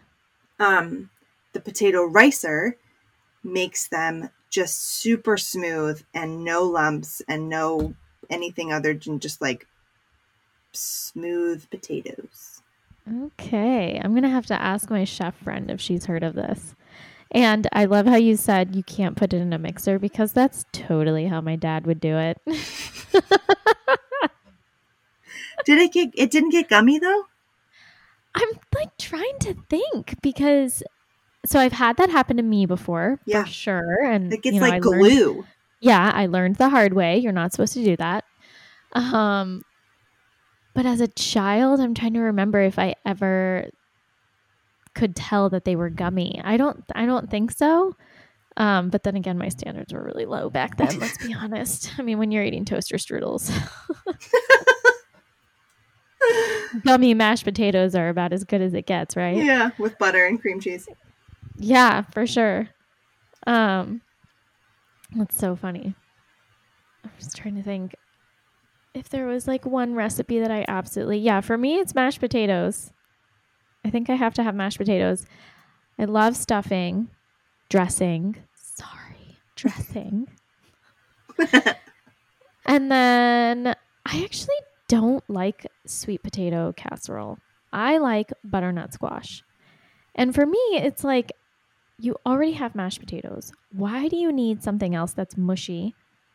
um 0.59 1.11
the 1.53 1.61
potato 1.61 2.05
ricer 2.05 2.77
makes 3.45 3.87
them 3.89 4.31
just 4.51 4.83
super 4.83 5.37
smooth 5.37 6.03
and 6.15 6.45
no 6.45 6.63
lumps 6.65 7.23
and 7.29 7.49
no 7.49 7.95
anything 8.31 8.73
other 8.73 8.95
than 8.95 9.21
just 9.21 9.41
like 9.41 9.67
smooth 10.77 11.69
potatoes 11.71 12.63
Okay. 13.25 14.01
I'm 14.03 14.11
going 14.11 14.25
to 14.25 14.29
have 14.29 14.47
to 14.47 14.61
ask 14.61 14.91
my 14.91 15.05
chef 15.05 15.37
friend 15.37 15.71
if 15.71 15.81
she's 15.81 16.07
heard 16.07 16.25
of 16.25 16.35
this. 16.35 16.75
And 17.31 17.69
I 17.73 17.85
love 17.85 18.05
how 18.07 18.17
you 18.17 18.37
said 18.37 18.75
you 18.75 18.83
can't 18.83 19.17
put 19.17 19.33
it 19.33 19.37
in 19.37 19.53
a 19.53 19.59
mixer 19.59 20.01
because 20.01 20.33
that's 20.33 20.65
totally 20.73 21.27
how 21.27 21.41
my 21.41 21.55
dad 21.55 21.87
would 21.87 22.01
do 22.01 22.17
it. 22.17 22.41
did 25.65 25.79
it 25.79 25.93
get 25.93 26.11
it 26.15 26.31
didn't 26.31 26.51
get 26.51 26.69
gummy 26.69 26.99
though 26.99 27.25
I'm 28.35 28.49
like 28.75 28.97
trying 28.99 29.39
to 29.41 29.55
think 29.71 30.21
because 30.21 30.83
so 31.47 31.59
I've 31.61 31.73
had 31.73 31.97
that 31.99 32.11
happen 32.11 32.37
to 32.39 32.43
me 32.43 32.67
before 32.67 33.21
Yeah. 33.25 33.45
for 33.45 33.49
sure. 33.51 34.05
And 34.05 34.33
it 34.33 34.43
gets 34.43 34.55
you 34.55 34.61
know, 34.61 34.67
like 34.67 34.85
I 34.85 34.89
learned- 34.89 35.01
glue 35.03 35.45
yeah, 35.81 36.11
I 36.13 36.27
learned 36.27 36.57
the 36.57 36.71
hard 36.71 36.93
way. 36.95 37.19
You're 37.19 37.31
not 37.33 37.53
supposed 37.53 37.75
to 37.75 37.85
do 37.85 37.97
that. 37.99 38.25
Um, 38.95 39.63
but 40.77 40.85
as 40.85 41.01
a 41.01 41.09
child, 41.09 41.81
I'm 41.81 41.95
trying 41.95 42.13
to 42.13 42.21
remember 42.21 42.61
if 42.61 42.79
I 42.79 42.95
ever 43.07 43.71
could 44.95 45.17
tell 45.17 45.49
that 45.49 45.65
they 45.65 45.75
were 45.75 45.89
gummy. 45.89 46.39
I 46.45 46.59
don't. 46.59 46.85
I 46.95 47.07
don't 47.07 47.31
think 47.31 47.51
so. 47.51 47.97
Um, 48.59 48.91
but 48.91 49.03
then 49.03 49.17
again, 49.17 49.39
my 49.39 49.49
standards 49.49 49.93
were 49.95 50.05
really 50.05 50.27
low 50.27 50.51
back 50.51 50.77
then. 50.77 50.99
Let's 50.99 51.17
be 51.27 51.33
honest. 51.35 51.99
I 51.99 52.03
mean, 52.03 52.19
when 52.19 52.31
you're 52.31 52.45
eating 52.45 52.67
toaster 52.67 52.97
strudels, 52.97 53.51
gummy 56.85 57.15
mashed 57.15 57.45
potatoes 57.45 57.95
are 57.95 58.11
about 58.11 58.35
as 58.35 58.45
good 58.45 58.61
as 58.61 58.75
it 58.75 58.87
gets, 58.87 59.17
right? 59.17 59.37
yeah 59.37 59.71
with 59.79 59.99
butter 59.99 60.27
and 60.27 60.41
cream 60.41 60.61
cheese 60.61 60.87
Yeah, 61.57 62.03
for 62.13 62.27
sure. 62.27 62.69
Um, 63.47 64.03
that's 65.15 65.37
so 65.39 65.57
funny. 65.57 65.95
I'm 67.03 67.11
just 67.19 67.37
trying 67.37 67.57
to 67.57 67.63
think 67.63 67.95
if 68.97 69.09
there 69.09 69.27
was 69.27 69.47
like 69.47 69.67
one 69.67 69.95
recipe 69.95 70.41
that 70.41 70.51
I 70.51 70.65
absolutely 70.67 71.19
yeah. 71.19 71.41
For 71.41 71.57
me, 71.57 71.77
it's 71.79 71.95
mashed 71.95 72.21
potatoes. 72.21 72.93
I 73.85 73.91
think 73.91 74.11
I 74.11 74.15
have 74.15 74.35
to 74.35 74.43
have 74.43 74.55
mashed 74.55 74.79
potatoes. 74.79 75.27
I 75.99 76.05
love 76.07 76.37
stuffing, 76.37 77.09
dressing. 77.69 78.37
Sorry, 78.55 79.39
dressing. 79.55 80.29
and 82.67 82.91
then 82.91 83.69
I 84.07 84.25
actually 84.25 84.57
don't 84.89 85.25
like 85.29 85.67
sweet 85.87 86.23
potato 86.23 86.73
casserole. 86.77 87.39
I 87.73 87.99
like 87.99 88.33
butternut 88.45 88.93
squash. 88.93 89.43
And 90.15 90.35
for 90.35 90.47
me, 90.47 90.59
it's 90.73 91.05
like 91.05 91.33
you 91.99 92.17
already 92.25 92.53
have 92.53 92.75
mashed 92.75 93.01
potatoes. 93.01 93.53
Why 93.73 94.09
do 94.09 94.17
you 94.17 94.33
need 94.33 94.63
something 94.63 94.95
else 94.95 95.13
that's 95.13 95.37
mushy 95.37 95.95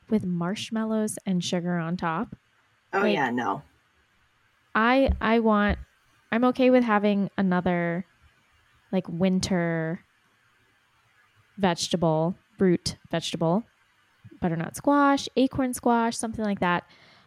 with 0.10 0.26
marshmallows 0.26 1.18
and 1.26 1.44
sugar 1.44 1.78
on 1.78 1.98
top? 1.98 2.36
Oh 2.94 3.00
Like- 3.00 3.14
yeah 3.14 3.30
no 3.30 3.64
I 4.74 5.12
I 5.20 5.40
want 5.40 5.80
I'm 6.32 6.46
okay 6.46 6.70
with 6.70 6.84
having 6.84 7.30
another 7.38 8.06
like 8.92 9.08
winter 9.10 10.00
vegetable, 11.58 12.36
root 12.60 12.96
vegetable, 13.12 13.64
butternut 14.42 14.76
squash, 14.76 15.28
acorn 15.36 15.74
squash, 15.74 16.18
something 16.18 16.44
like 16.46 16.60
that. 16.62 16.86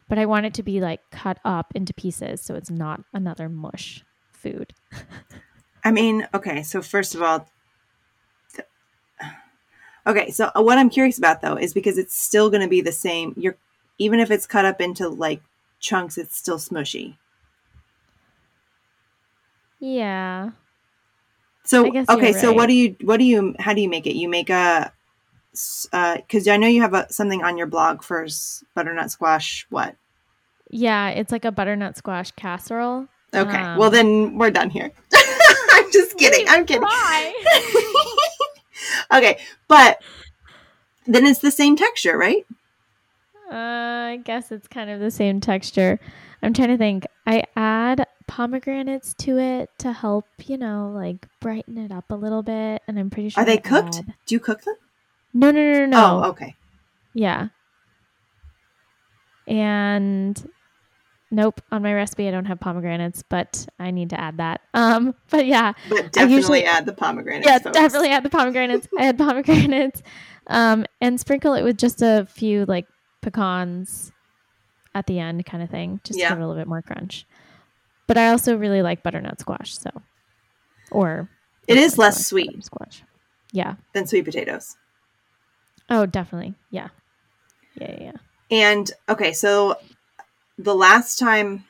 But 0.08 0.18
I 0.18 0.26
want 0.26 0.46
it 0.46 0.54
to 0.54 0.62
be 0.62 0.80
like 0.80 1.00
cut 1.10 1.38
up 1.44 1.72
into 1.74 1.94
pieces 1.94 2.40
so 2.40 2.54
it's 2.54 2.70
not 2.70 3.02
another 3.12 3.48
mush 3.48 4.04
food. 4.32 4.72
I 5.84 5.90
mean, 5.90 6.26
okay, 6.34 6.62
so 6.62 6.80
first 6.82 7.14
of 7.14 7.22
all, 7.22 7.46
th- 8.54 8.68
okay, 10.06 10.30
so 10.30 10.50
uh, 10.56 10.62
what 10.62 10.78
I'm 10.78 10.90
curious 10.90 11.18
about 11.18 11.42
though 11.42 11.56
is 11.56 11.74
because 11.74 11.98
it's 11.98 12.18
still 12.18 12.50
going 12.50 12.62
to 12.62 12.68
be 12.68 12.80
the 12.80 12.92
same. 12.92 13.34
You're 13.36 13.56
even 13.98 14.18
if 14.20 14.30
it's 14.30 14.46
cut 14.46 14.64
up 14.64 14.80
into 14.80 15.08
like 15.08 15.42
chunks, 15.84 16.18
it's 16.18 16.36
still 16.36 16.58
smushy. 16.58 17.16
Yeah. 19.78 20.50
So 21.64 21.86
okay, 21.86 22.30
you're 22.30 22.38
so 22.38 22.52
what 22.52 22.66
do 22.66 22.74
you 22.74 22.96
what 23.02 23.18
do 23.18 23.24
you 23.24 23.54
how 23.58 23.72
do 23.74 23.80
you 23.80 23.88
make 23.88 24.06
it? 24.06 24.16
You 24.16 24.28
make 24.28 24.50
a 24.50 24.92
because 25.52 26.48
I 26.48 26.56
know 26.56 26.66
you 26.66 26.82
have 26.82 26.94
a, 26.94 27.10
something 27.12 27.44
on 27.44 27.56
your 27.56 27.66
blog 27.66 28.02
for 28.02 28.26
butternut 28.74 29.10
squash. 29.10 29.66
What? 29.70 29.94
Yeah, 30.70 31.10
it's 31.10 31.30
like 31.30 31.44
a 31.44 31.52
butternut 31.52 31.96
squash 31.96 32.32
casserole. 32.32 33.06
Okay, 33.32 33.56
Um, 33.56 33.78
well 33.78 33.90
then 33.90 34.36
we're 34.36 34.50
done 34.50 34.70
here. 34.70 34.90
I'm 35.70 35.92
just 35.92 36.18
kidding. 36.18 36.46
I'm 36.48 36.66
kidding. 36.66 36.82
okay, 39.14 39.38
but 39.68 40.02
then 41.06 41.26
it's 41.26 41.40
the 41.40 41.50
same 41.50 41.76
texture, 41.76 42.16
right? 42.16 42.46
Uh, 43.50 43.54
I 43.56 44.20
guess 44.24 44.50
it's 44.52 44.66
kind 44.68 44.90
of 44.90 45.00
the 45.00 45.10
same 45.10 45.40
texture. 45.40 46.00
I'm 46.42 46.52
trying 46.52 46.68
to 46.68 46.78
think. 46.78 47.06
I 47.26 47.44
add 47.56 48.06
pomegranates 48.26 49.14
to 49.14 49.38
it 49.38 49.70
to 49.78 49.92
help, 49.92 50.26
you 50.46 50.56
know, 50.56 50.90
like 50.94 51.26
brighten 51.40 51.78
it 51.78 51.92
up 51.92 52.10
a 52.10 52.14
little 52.14 52.42
bit. 52.42 52.82
And 52.88 52.98
I'm 52.98 53.10
pretty 53.10 53.28
sure. 53.30 53.42
Are 53.42 53.46
they 53.46 53.54
I 53.54 53.56
cooked? 53.58 53.96
add- 53.98 54.14
Do 54.26 54.34
you 54.34 54.40
cook 54.40 54.62
them? 54.62 54.74
No, 55.32 55.50
no, 55.50 55.60
no, 55.62 55.78
no, 55.80 55.86
no. 55.86 56.24
Oh, 56.24 56.28
okay. 56.30 56.54
Yeah. 57.12 57.48
And 59.46 60.50
nope, 61.30 61.60
on 61.70 61.82
my 61.82 61.92
recipe 61.92 62.28
I 62.28 62.30
don't 62.30 62.44
have 62.46 62.60
pomegranates, 62.60 63.22
but 63.28 63.66
I 63.78 63.90
need 63.90 64.10
to 64.10 64.20
add 64.20 64.38
that. 64.38 64.60
Um, 64.74 65.14
but 65.30 65.46
yeah, 65.46 65.72
But 65.88 65.98
I 65.98 66.02
definitely 66.08 66.34
usually- 66.36 66.64
add 66.64 66.86
the 66.86 66.92
pomegranates. 66.94 67.46
yeah, 67.46 67.58
definitely 67.58 68.08
add 68.10 68.22
the 68.24 68.30
pomegranates. 68.30 68.88
I 68.98 69.04
had 69.04 69.18
pomegranates, 69.18 70.02
um, 70.48 70.84
and 71.00 71.18
sprinkle 71.20 71.54
it 71.54 71.62
with 71.62 71.78
just 71.78 72.02
a 72.02 72.26
few 72.30 72.64
like 72.66 72.86
pecans 73.24 74.12
at 74.94 75.06
the 75.06 75.18
end, 75.18 75.44
kind 75.46 75.62
of 75.62 75.70
thing, 75.70 76.00
just 76.04 76.18
Yeah. 76.18 76.28
to 76.28 76.34
give 76.34 76.40
it 76.40 76.44
a 76.44 76.46
little 76.46 76.60
bit 76.60 76.68
more 76.68 76.82
crunch. 76.82 77.26
But 78.06 78.18
I 78.18 78.28
also 78.28 78.56
really 78.56 78.82
like 78.82 79.02
butternut 79.02 79.40
squash, 79.40 79.76
so 79.76 79.90
or 80.90 81.28
It 81.66 81.78
is 81.78 81.96
less 81.98 82.16
squash, 82.16 82.26
sweet 82.26 82.64
Squash. 82.64 83.02
Yeah. 83.52 83.76
than 83.94 84.06
sweet 84.06 84.24
potatoes. 84.24 84.76
Oh, 85.88 86.06
definitely. 86.06 86.54
Yeah. 86.70 86.88
Yeah. 87.80 87.90
Yeah. 87.90 88.02
yeah. 88.04 88.12
And 88.50 88.90
okay, 89.08 89.32
so 89.32 89.76
the 90.58 90.74
last 90.74 91.18
time, 91.18 91.64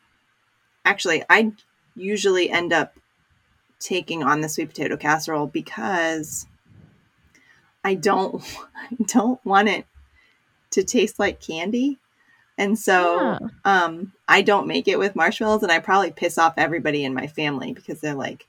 actually, 0.84 1.22
I 1.30 1.52
usually 1.94 2.50
end 2.50 2.72
up 2.72 2.98
taking 3.78 4.22
on 4.22 4.40
the 4.40 4.48
sweet 4.48 4.68
potato 4.68 4.96
casserole 4.96 5.46
because 5.46 6.46
I 7.84 7.94
don't, 7.94 8.42
I 8.76 8.88
don't 9.06 9.44
want 9.46 9.68
it 9.68 9.86
to 10.74 10.84
taste 10.84 11.18
like 11.18 11.40
candy, 11.40 11.98
and 12.58 12.78
so 12.78 13.20
Yeah. 13.20 13.38
um, 13.64 14.12
I 14.28 14.42
don't 14.42 14.66
make 14.68 14.86
it 14.88 14.98
with 14.98 15.16
marshmallows, 15.16 15.62
and 15.62 15.72
I 15.72 15.78
probably 15.80 16.12
piss 16.12 16.38
off 16.38 16.54
everybody 16.56 17.04
in 17.04 17.14
my 17.14 17.26
family 17.26 17.72
because 17.72 18.00
they're 18.00 18.14
like, 18.14 18.46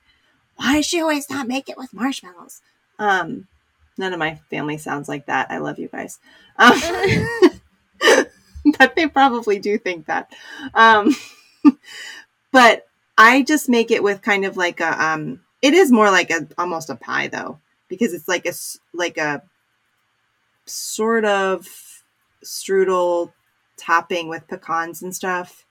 "Why 0.56 0.74
does 0.76 0.86
she 0.86 1.00
always 1.00 1.28
not 1.30 1.48
make 1.48 1.68
it 1.68 1.76
with 1.78 1.92
marshmallows?" 1.94 2.60
Um, 2.98 3.46
none 3.98 4.12
of 4.12 4.18
my 4.18 4.36
family 4.50 4.78
sounds 4.78 5.08
like 5.08 5.26
that. 5.26 5.50
I 5.50 5.58
love 5.58 5.78
you 5.78 5.88
guys. 5.88 6.18
Um, 6.58 6.80
but 8.78 8.94
they 8.96 9.06
probably 9.06 9.58
do 9.58 9.78
think 9.78 10.06
that. 10.06 10.32
Um, 10.74 11.14
but 12.52 12.86
I 13.18 13.42
just 13.42 13.68
make 13.68 13.90
it 13.90 14.02
with 14.02 14.22
kind 14.22 14.44
of 14.44 14.56
like 14.56 14.80
a. 14.80 15.04
Um, 15.04 15.40
it 15.62 15.74
is 15.74 15.90
more 15.90 16.10
like 16.10 16.30
a 16.30 16.46
almost 16.58 16.90
a 16.90 16.96
pie 16.96 17.28
though, 17.28 17.58
because 17.88 18.12
it's 18.12 18.28
like 18.28 18.46
a 18.46 18.52
like 18.92 19.16
a 19.18 19.42
sort 20.66 21.24
of 21.24 21.66
strudel 22.44 23.32
topping 23.76 24.28
with 24.28 24.46
pecans 24.48 25.02
and 25.02 25.14
stuff. 25.14 25.64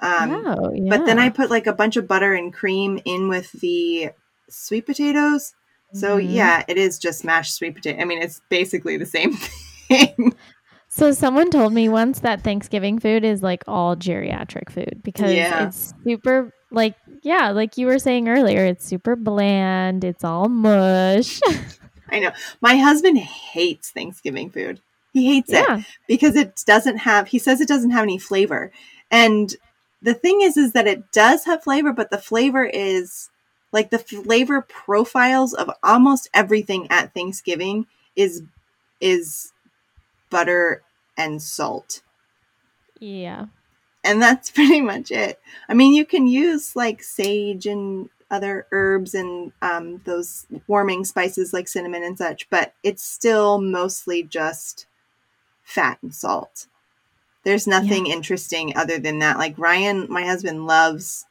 Um, 0.00 0.44
oh, 0.46 0.72
yeah. 0.74 0.96
But 0.96 1.06
then 1.06 1.18
I 1.18 1.28
put 1.28 1.50
like 1.50 1.66
a 1.66 1.72
bunch 1.72 1.96
of 1.96 2.08
butter 2.08 2.32
and 2.34 2.52
cream 2.52 2.98
in 3.04 3.28
with 3.28 3.52
the 3.52 4.10
sweet 4.48 4.86
potatoes. 4.86 5.52
So 5.94 6.18
Mhm. 6.18 6.32
yeah, 6.34 6.64
it 6.68 6.78
is 6.78 6.98
just 6.98 7.24
mashed 7.24 7.54
sweet 7.54 7.74
potato. 7.74 8.00
I 8.00 8.04
mean, 8.04 8.22
it's 8.22 8.40
basically 8.48 8.96
the 8.96 9.06
same 9.06 9.32
thing. 9.88 10.34
So 10.88 11.12
someone 11.12 11.50
told 11.50 11.72
me 11.72 11.88
once 11.88 12.20
that 12.20 12.42
Thanksgiving 12.42 12.98
food 12.98 13.24
is 13.24 13.42
like 13.42 13.62
all 13.66 13.94
geriatric 13.96 14.70
food 14.70 15.00
because 15.04 15.32
Yeah. 15.32 15.68
it's 15.68 15.94
super 16.04 16.50
like 16.70 16.94
yeah, 17.22 17.50
like 17.50 17.76
you 17.78 17.86
were 17.86 17.98
saying 17.98 18.28
earlier, 18.28 18.64
it's 18.64 18.84
super 18.86 19.14
bland, 19.16 20.02
it's 20.04 20.24
all 20.24 20.48
mush. 20.48 21.40
I 22.10 22.18
know. 22.20 22.30
My 22.60 22.76
husband 22.76 23.18
hates 23.18 23.90
Thanksgiving 23.90 24.50
food. 24.50 24.80
He 25.12 25.26
hates 25.26 25.52
it 25.52 25.84
because 26.06 26.36
it 26.36 26.62
doesn't 26.66 26.98
have 26.98 27.28
he 27.28 27.38
says 27.38 27.60
it 27.60 27.68
doesn't 27.68 27.90
have 27.90 28.02
any 28.02 28.18
flavor. 28.18 28.72
And 29.10 29.54
the 30.00 30.14
thing 30.14 30.40
is 30.40 30.56
is 30.56 30.72
that 30.72 30.86
it 30.86 31.12
does 31.12 31.44
have 31.44 31.62
flavor, 31.62 31.92
but 31.92 32.10
the 32.10 32.18
flavor 32.18 32.64
is 32.64 33.28
like 33.72 33.90
the 33.90 33.98
flavor 33.98 34.62
profiles 34.62 35.54
of 35.54 35.70
almost 35.82 36.28
everything 36.34 36.86
at 36.90 37.14
Thanksgiving 37.14 37.86
is 38.16 38.42
is 39.00 39.52
butter 40.30 40.82
and 41.16 41.42
salt. 41.42 42.02
Yeah. 43.00 43.46
and 44.04 44.22
that's 44.22 44.50
pretty 44.58 44.80
much 44.80 45.10
it. 45.10 45.40
I 45.68 45.74
mean, 45.74 45.94
you 45.94 46.04
can 46.06 46.26
use 46.26 46.74
like 46.76 47.02
sage 47.02 47.66
and 47.66 48.08
other 48.30 48.66
herbs 48.72 49.14
and 49.14 49.52
um, 49.60 50.00
those 50.04 50.46
warming 50.66 51.04
spices 51.04 51.52
like 51.52 51.68
cinnamon 51.68 52.02
and 52.02 52.16
such, 52.16 52.48
but 52.48 52.74
it's 52.82 53.04
still 53.04 53.60
mostly 53.60 54.22
just 54.22 54.86
fat 55.72 55.98
and 56.02 56.14
salt. 56.14 56.66
There's 57.44 57.66
nothing 57.66 58.06
interesting 58.06 58.76
other 58.76 58.98
than 58.98 59.18
that. 59.18 59.38
Like 59.38 59.58
Ryan, 59.58 60.06
my 60.08 60.24
husband, 60.24 60.66
loves 60.66 61.26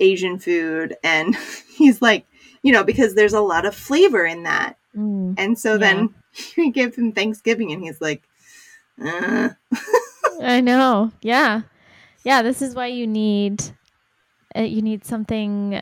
Asian 0.00 0.38
food, 0.38 0.96
and 1.04 1.36
he's 1.76 2.00
like, 2.00 2.26
you 2.62 2.72
know, 2.72 2.84
because 2.84 3.14
there's 3.14 3.34
a 3.34 3.40
lot 3.40 3.66
of 3.66 3.74
flavor 3.74 4.24
in 4.24 4.44
that. 4.44 4.78
Mm. 4.96 5.34
And 5.36 5.58
so 5.58 5.76
then 5.76 6.14
we 6.56 6.70
give 6.70 6.94
him 6.94 7.12
Thanksgiving, 7.12 7.72
and 7.72 7.82
he's 7.82 8.00
like, 8.00 8.22
uh. 9.04 9.50
I 10.42 10.60
know. 10.60 11.12
Yeah. 11.20 11.62
Yeah, 12.24 12.42
this 12.42 12.62
is 12.62 12.74
why 12.74 12.86
you 12.86 13.06
need 13.06 13.62
uh, 14.56 14.62
you 14.62 14.82
need 14.82 15.04
something 15.04 15.80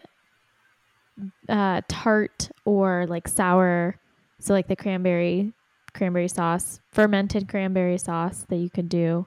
uh 1.48 1.82
tart 1.88 2.50
or 2.64 3.06
like 3.08 3.28
sour. 3.28 3.98
So 4.40 4.52
like 4.52 4.66
the 4.66 4.76
cranberry 4.76 5.52
cranberry 5.94 6.28
sauce, 6.28 6.80
fermented 6.90 7.48
cranberry 7.48 7.98
sauce 7.98 8.44
that 8.48 8.56
you 8.56 8.70
could 8.70 8.88
do. 8.88 9.26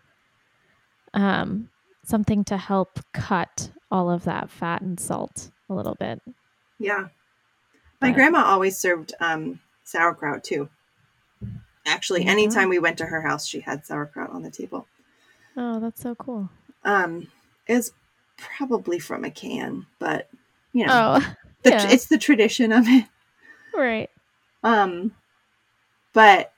Um 1.14 1.70
something 2.04 2.44
to 2.46 2.58
help 2.58 3.00
cut 3.14 3.72
all 3.90 4.12
of 4.12 4.26
that 4.26 4.50
fat 4.50 4.82
and 4.82 5.00
salt 5.00 5.50
a 5.70 5.74
little 5.74 5.96
bit. 5.96 6.22
Yeah. 6.78 7.08
My 8.02 8.10
But- 8.10 8.14
grandma 8.16 8.44
always 8.44 8.78
served 8.78 9.14
um, 9.20 9.60
sauerkraut 9.84 10.44
too. 10.44 10.70
Actually, 11.88 12.26
Mhm. 12.26 12.30
anytime 12.30 12.70
we 12.70 12.78
went 12.78 12.98
to 13.00 13.06
her 13.08 13.22
house, 13.22 13.48
she 13.48 13.62
had 13.62 13.86
sauerkraut 13.88 14.30
on 14.30 14.44
the 14.44 14.52
table. 14.52 14.88
Oh, 15.58 15.80
that's 15.80 16.02
so 16.02 16.14
cool. 16.14 16.50
Um, 16.84 17.28
it's 17.66 17.92
probably 18.38 19.00
from 19.00 19.24
a 19.26 19.32
can, 19.32 19.88
but 19.98 20.30
you 20.74 20.86
know, 20.86 21.16
Oh, 21.22 21.36
the, 21.64 21.70
yeah. 21.72 21.90
it's 21.90 22.06
the 22.06 22.18
tradition 22.20 22.72
of 22.72 22.86
it. 22.88 23.06
right. 23.74 24.12
Um, 24.64 25.16
but 26.14 26.52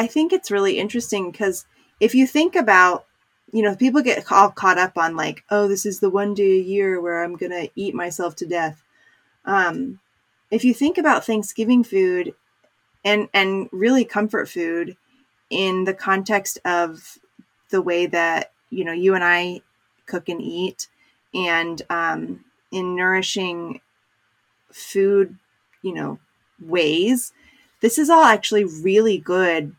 I 0.00 0.06
think 0.06 0.32
it's 0.32 0.50
really 0.50 0.78
interesting 0.78 1.30
because 1.30 1.66
if 2.00 2.14
you 2.14 2.26
think 2.26 2.56
about, 2.56 3.04
you 3.52 3.62
know, 3.62 3.76
people 3.76 4.00
get 4.00 4.32
all 4.32 4.50
caught 4.50 4.78
up 4.78 4.96
on 4.96 5.14
like, 5.14 5.44
oh, 5.50 5.68
this 5.68 5.84
is 5.84 6.00
the 6.00 6.08
one 6.08 6.32
day 6.32 6.52
a 6.52 6.62
year 6.62 6.98
where 7.02 7.22
I'm 7.22 7.36
going 7.36 7.52
to 7.52 7.68
eat 7.76 7.94
myself 7.94 8.34
to 8.36 8.46
death. 8.46 8.82
Um, 9.44 10.00
if 10.50 10.64
you 10.64 10.72
think 10.72 10.96
about 10.96 11.26
Thanksgiving 11.26 11.84
food 11.84 12.32
and, 13.04 13.28
and 13.34 13.68
really 13.72 14.06
comfort 14.06 14.48
food 14.48 14.96
in 15.50 15.84
the 15.84 15.92
context 15.92 16.58
of 16.64 17.18
the 17.68 17.82
way 17.82 18.06
that, 18.06 18.52
you 18.70 18.86
know, 18.86 18.94
you 18.94 19.14
and 19.14 19.22
I 19.22 19.60
cook 20.06 20.30
and 20.30 20.40
eat 20.40 20.88
and 21.34 21.82
um, 21.90 22.42
in 22.72 22.96
nourishing 22.96 23.82
food, 24.72 25.36
you 25.82 25.92
know, 25.92 26.18
ways, 26.58 27.34
this 27.82 27.98
is 27.98 28.08
all 28.08 28.24
actually 28.24 28.64
really 28.64 29.18
good, 29.18 29.76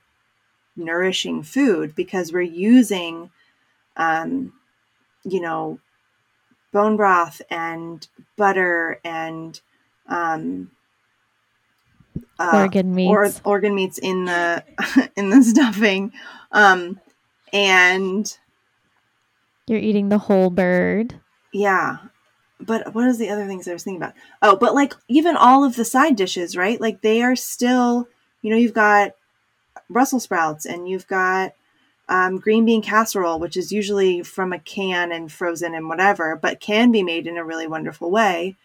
nourishing 0.84 1.44
food 1.44 1.96
because 1.96 2.32
we're 2.34 2.42
using, 2.42 3.30
um, 3.98 4.54
you 5.24 5.40
know, 5.42 5.80
bone 6.74 6.98
broth 6.98 7.42
and 7.50 8.08
butter 8.38 9.00
and 9.04 9.60
um, 10.08 10.72
uh, 12.40 12.64
Organ 12.64 12.94
meats. 12.96 13.42
or 13.44 13.50
organ 13.50 13.76
meats 13.76 13.98
in 13.98 14.26
the 14.26 14.64
in 15.16 15.30
the 15.30 15.44
stuffing, 15.44 16.12
um, 16.52 17.00
and 17.54 18.38
You're 19.68 19.80
eating 19.80 20.10
the 20.10 20.18
whole 20.18 20.50
bird. 20.50 21.16
yeah. 21.54 21.98
But 22.64 22.94
what 22.94 23.08
is 23.08 23.18
the 23.18 23.30
other 23.30 23.48
things 23.48 23.68
I 23.68 23.74
was 23.74 23.84
thinking 23.84 24.02
about? 24.04 24.14
Oh, 24.44 24.56
but 24.56 24.76
like 24.76 24.94
even 25.08 25.36
all 25.36 25.64
of 25.64 25.76
the 25.76 25.84
side 25.86 26.16
dishes, 26.16 26.56
right? 26.56 26.80
Like 26.80 27.02
they 27.02 27.24
are 27.24 27.36
still, 27.36 28.08
you 28.44 28.52
know, 28.52 28.56
you've 28.56 28.76
got 28.76 29.14
Brussels 29.92 30.24
sprouts 30.24 30.66
and 30.66 30.88
you've 30.88 31.08
got 31.08 31.54
um, 32.10 32.40
green 32.40 32.66
bean 32.66 32.82
casserole, 32.82 33.40
which 33.40 33.56
is 33.56 33.72
usually 33.72 34.22
from 34.22 34.52
a 34.52 34.60
can 34.60 35.12
and 35.12 35.32
frozen 35.32 35.74
and 35.74 35.88
whatever, 35.88 36.36
but 36.36 36.60
can 36.60 36.92
be 36.92 37.04
made 37.04 37.28
in 37.28 37.38
a 37.38 37.46
really 37.46 37.68
wonderful 37.68 38.12
way. 38.12 38.56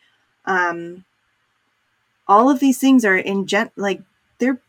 Um, 0.44 1.04
all 2.28 2.50
of 2.50 2.60
these 2.60 2.78
things 2.78 3.04
are 3.04 3.16
in 3.16 3.46
gen 3.46 3.70
like 3.76 4.02
they're 4.38 4.60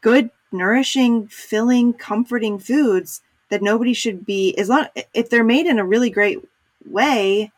good, 0.00 0.30
nourishing, 0.50 1.28
filling, 1.28 1.92
comforting 1.92 2.58
foods 2.58 3.22
that 3.50 3.62
nobody 3.62 3.92
should 3.92 4.26
be 4.26 4.56
as 4.58 4.68
long 4.68 4.86
if 5.14 5.30
they're 5.30 5.44
made 5.44 5.66
in 5.66 5.78
a 5.78 5.86
really 5.86 6.10
great 6.10 6.38
way. 6.84 7.52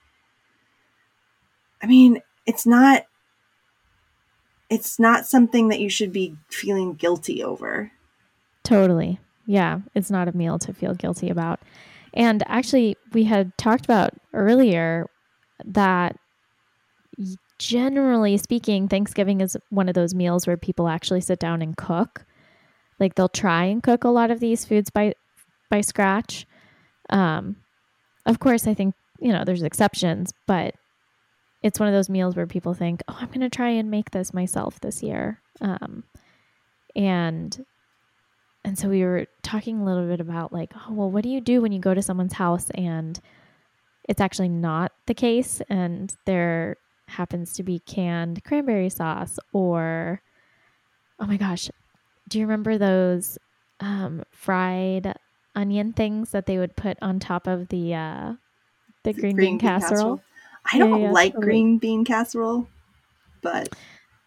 I 1.83 1.87
mean, 1.87 2.21
it's 2.45 2.67
not 2.67 3.07
it's 4.69 4.99
not 4.99 5.27
something 5.27 5.69
that 5.69 5.81
you 5.81 5.89
should 5.89 6.13
be 6.13 6.37
feeling 6.51 6.93
guilty 6.93 7.43
over. 7.43 7.91
Totally. 8.69 9.19
Yeah, 9.47 9.81
it's 9.95 10.11
not 10.11 10.29
a 10.29 10.37
meal 10.37 10.59
to 10.59 10.75
feel 10.75 10.95
guilty 10.95 11.31
about. 11.31 11.61
And 12.13 12.43
actually, 12.47 12.97
we 13.15 13.25
had 13.25 13.57
talked 13.57 13.87
about 13.87 14.11
earlier 14.35 15.07
that 15.65 16.17
generally 17.59 18.37
speaking, 18.37 18.87
Thanksgiving 18.87 19.41
is 19.41 19.57
one 19.71 19.89
of 19.89 19.95
those 19.95 20.15
meals 20.15 20.47
where 20.47 20.59
people 20.59 20.87
actually 20.87 21.23
sit 21.23 21.39
down 21.39 21.63
and 21.63 21.79
cook. 21.79 22.27
Like 23.01 23.15
they'll 23.15 23.31
try 23.31 23.65
and 23.65 23.83
cook 23.83 24.05
a 24.05 24.11
lot 24.11 24.31
of 24.31 24.39
these 24.39 24.67
foods 24.67 24.91
by 24.91 25.15
by 25.71 25.81
scratch. 25.81 26.47
Um, 27.09 27.57
of 28.27 28.41
course, 28.41 28.67
I 28.67 28.75
think 28.75 28.95
you 29.19 29.33
know 29.33 29.45
there's 29.45 29.63
exceptions, 29.63 30.35
but 30.47 30.75
it's 31.63 31.81
one 31.81 31.89
of 31.89 31.95
those 31.95 32.11
meals 32.11 32.37
where 32.37 32.47
people 32.47 32.75
think, 32.75 33.03
"Oh, 33.09 33.17
I'm 33.19 33.29
going 33.29 33.41
to 33.41 33.49
try 33.49 33.71
and 33.71 33.91
make 33.91 34.11
this 34.11 34.35
myself 34.35 34.79
this 34.81 35.03
year," 35.03 35.41
um, 35.63 36.05
and 36.95 37.65
and 38.69 38.79
so 38.79 38.91
we 38.91 39.03
were 39.03 39.27
talking 39.43 39.81
a 39.81 39.85
little 39.87 40.07
bit 40.07 40.21
about 40.21 40.53
like, 40.53 40.71
oh, 40.77 40.93
well, 40.93 41.11
what 41.11 41.23
do 41.23 41.31
you 41.31 41.41
do 41.41 41.63
when 41.63 41.73
you 41.73 41.81
go 41.81 41.95
to 41.95 42.03
someone's 42.03 42.35
house 42.35 42.69
and 42.75 43.19
it's 44.07 44.21
actually 44.21 44.51
not 44.51 44.93
the 45.07 45.15
case 45.15 45.63
and 45.71 46.15
there 46.27 46.77
happens 47.07 47.55
to 47.55 47.63
be 47.63 47.79
canned 47.79 48.45
cranberry 48.45 48.91
sauce 48.91 49.39
or 49.55 50.21
oh 51.19 51.27
my 51.27 51.39
gosh, 51.39 51.71
do 52.29 52.39
you 52.39 52.45
remember 52.45 52.77
those 52.77 53.39
um, 53.81 54.23
fried 54.33 55.15
onion 55.57 55.95
things 55.95 56.33
that 56.33 56.45
they 56.45 56.59
would 56.59 56.77
put 56.77 56.99
on 57.01 57.19
top 57.19 57.47
of 57.47 57.69
the 57.69 57.95
uh, 57.95 58.35
the 59.03 59.15
green, 59.15 59.35
green 59.35 59.37
bean, 59.37 59.51
bean 59.53 59.59
casserole? 59.61 60.19
casserole? 60.19 60.21
I 60.71 60.79
don't 60.79 61.01
yeah, 61.01 61.11
like 61.11 61.33
green 61.33 61.79
bean 61.79 62.05
casserole, 62.05 62.69
but 63.41 63.75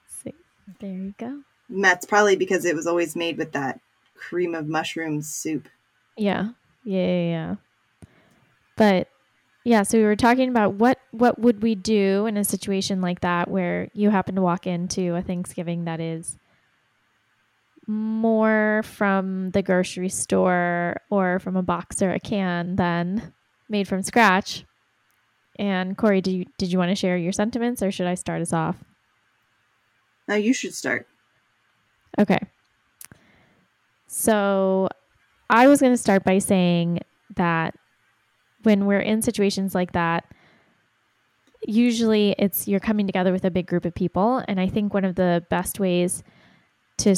See, 0.08 0.34
there 0.80 0.90
you 0.90 1.14
go. 1.20 1.42
That's 1.70 2.08
probably 2.08 2.38
because 2.38 2.66
it 2.66 2.76
was 2.76 2.88
always 2.88 3.16
made 3.16 3.38
with 3.38 3.52
that 3.52 3.80
cream 4.22 4.56
of 4.56 4.68
mushroom 4.68 5.22
soup. 5.22 5.68
Yeah. 6.18 6.50
Yeah, 6.84 7.06
yeah, 7.06 7.30
yeah. 7.30 7.56
But 8.78 9.08
yeah, 9.64 9.84
so 9.84 9.98
we 9.98 10.04
were 10.04 10.16
talking 10.16 10.50
about 10.50 10.76
what 10.76 11.00
what 11.12 11.40
would 11.40 11.62
we 11.62 11.76
do 11.76 12.26
in 12.26 12.38
a 12.38 12.44
situation 12.44 13.02
like 13.02 13.22
that 13.22 13.50
where 13.50 13.90
you 13.94 14.10
happen 14.10 14.36
to 14.36 14.42
walk 14.42 14.66
into 14.66 15.16
a 15.16 15.22
Thanksgiving 15.22 15.86
that 15.86 16.00
is 16.00 16.38
more 17.88 18.82
from 18.86 19.52
the 19.52 19.62
grocery 19.62 20.10
store 20.10 21.02
or 21.10 21.40
from 21.40 21.56
a 21.58 21.64
box 21.64 22.02
or 22.02 22.12
a 22.12 22.20
can 22.20 22.76
than 22.76 23.34
made 23.70 23.88
from 23.88 24.02
scratch. 24.02 24.66
And 25.60 25.98
Corey, 25.98 26.22
did 26.22 26.32
you 26.32 26.46
did 26.58 26.72
you 26.72 26.80
want 26.80 26.90
to 26.90 26.96
share 26.96 27.18
your 27.18 27.34
sentiments 27.34 27.84
or 27.84 27.92
should 27.92 28.08
I 28.08 28.16
start 28.16 28.42
us 28.42 28.54
off? 28.54 28.78
No, 30.28 30.36
you 30.36 30.54
should 30.54 30.74
start. 30.74 31.08
Okay. 32.18 32.40
So 34.14 34.90
I 35.50 35.68
was 35.68 35.80
going 35.80 35.94
to 35.94 35.98
start 35.98 36.26
by 36.26 36.40
saying 36.40 37.00
that 37.38 37.76
when 38.64 38.86
we're 38.86 39.00
in 39.00 39.22
situations 39.22 39.74
like 39.74 39.94
that, 39.94 40.26
usually 41.66 42.36
it's 42.38 42.68
you're 42.68 42.82
coming 42.82 43.08
together 43.08 43.32
with 43.32 43.46
a 43.46 43.50
big 43.50 43.68
group 43.68 43.86
of 43.86 43.96
people 43.96 44.44
and 44.50 44.60
I 44.60 44.68
think 44.68 44.94
one 44.94 45.06
of 45.06 45.16
the 45.16 45.46
best 45.50 45.80
ways 45.80 46.24
to 46.98 47.16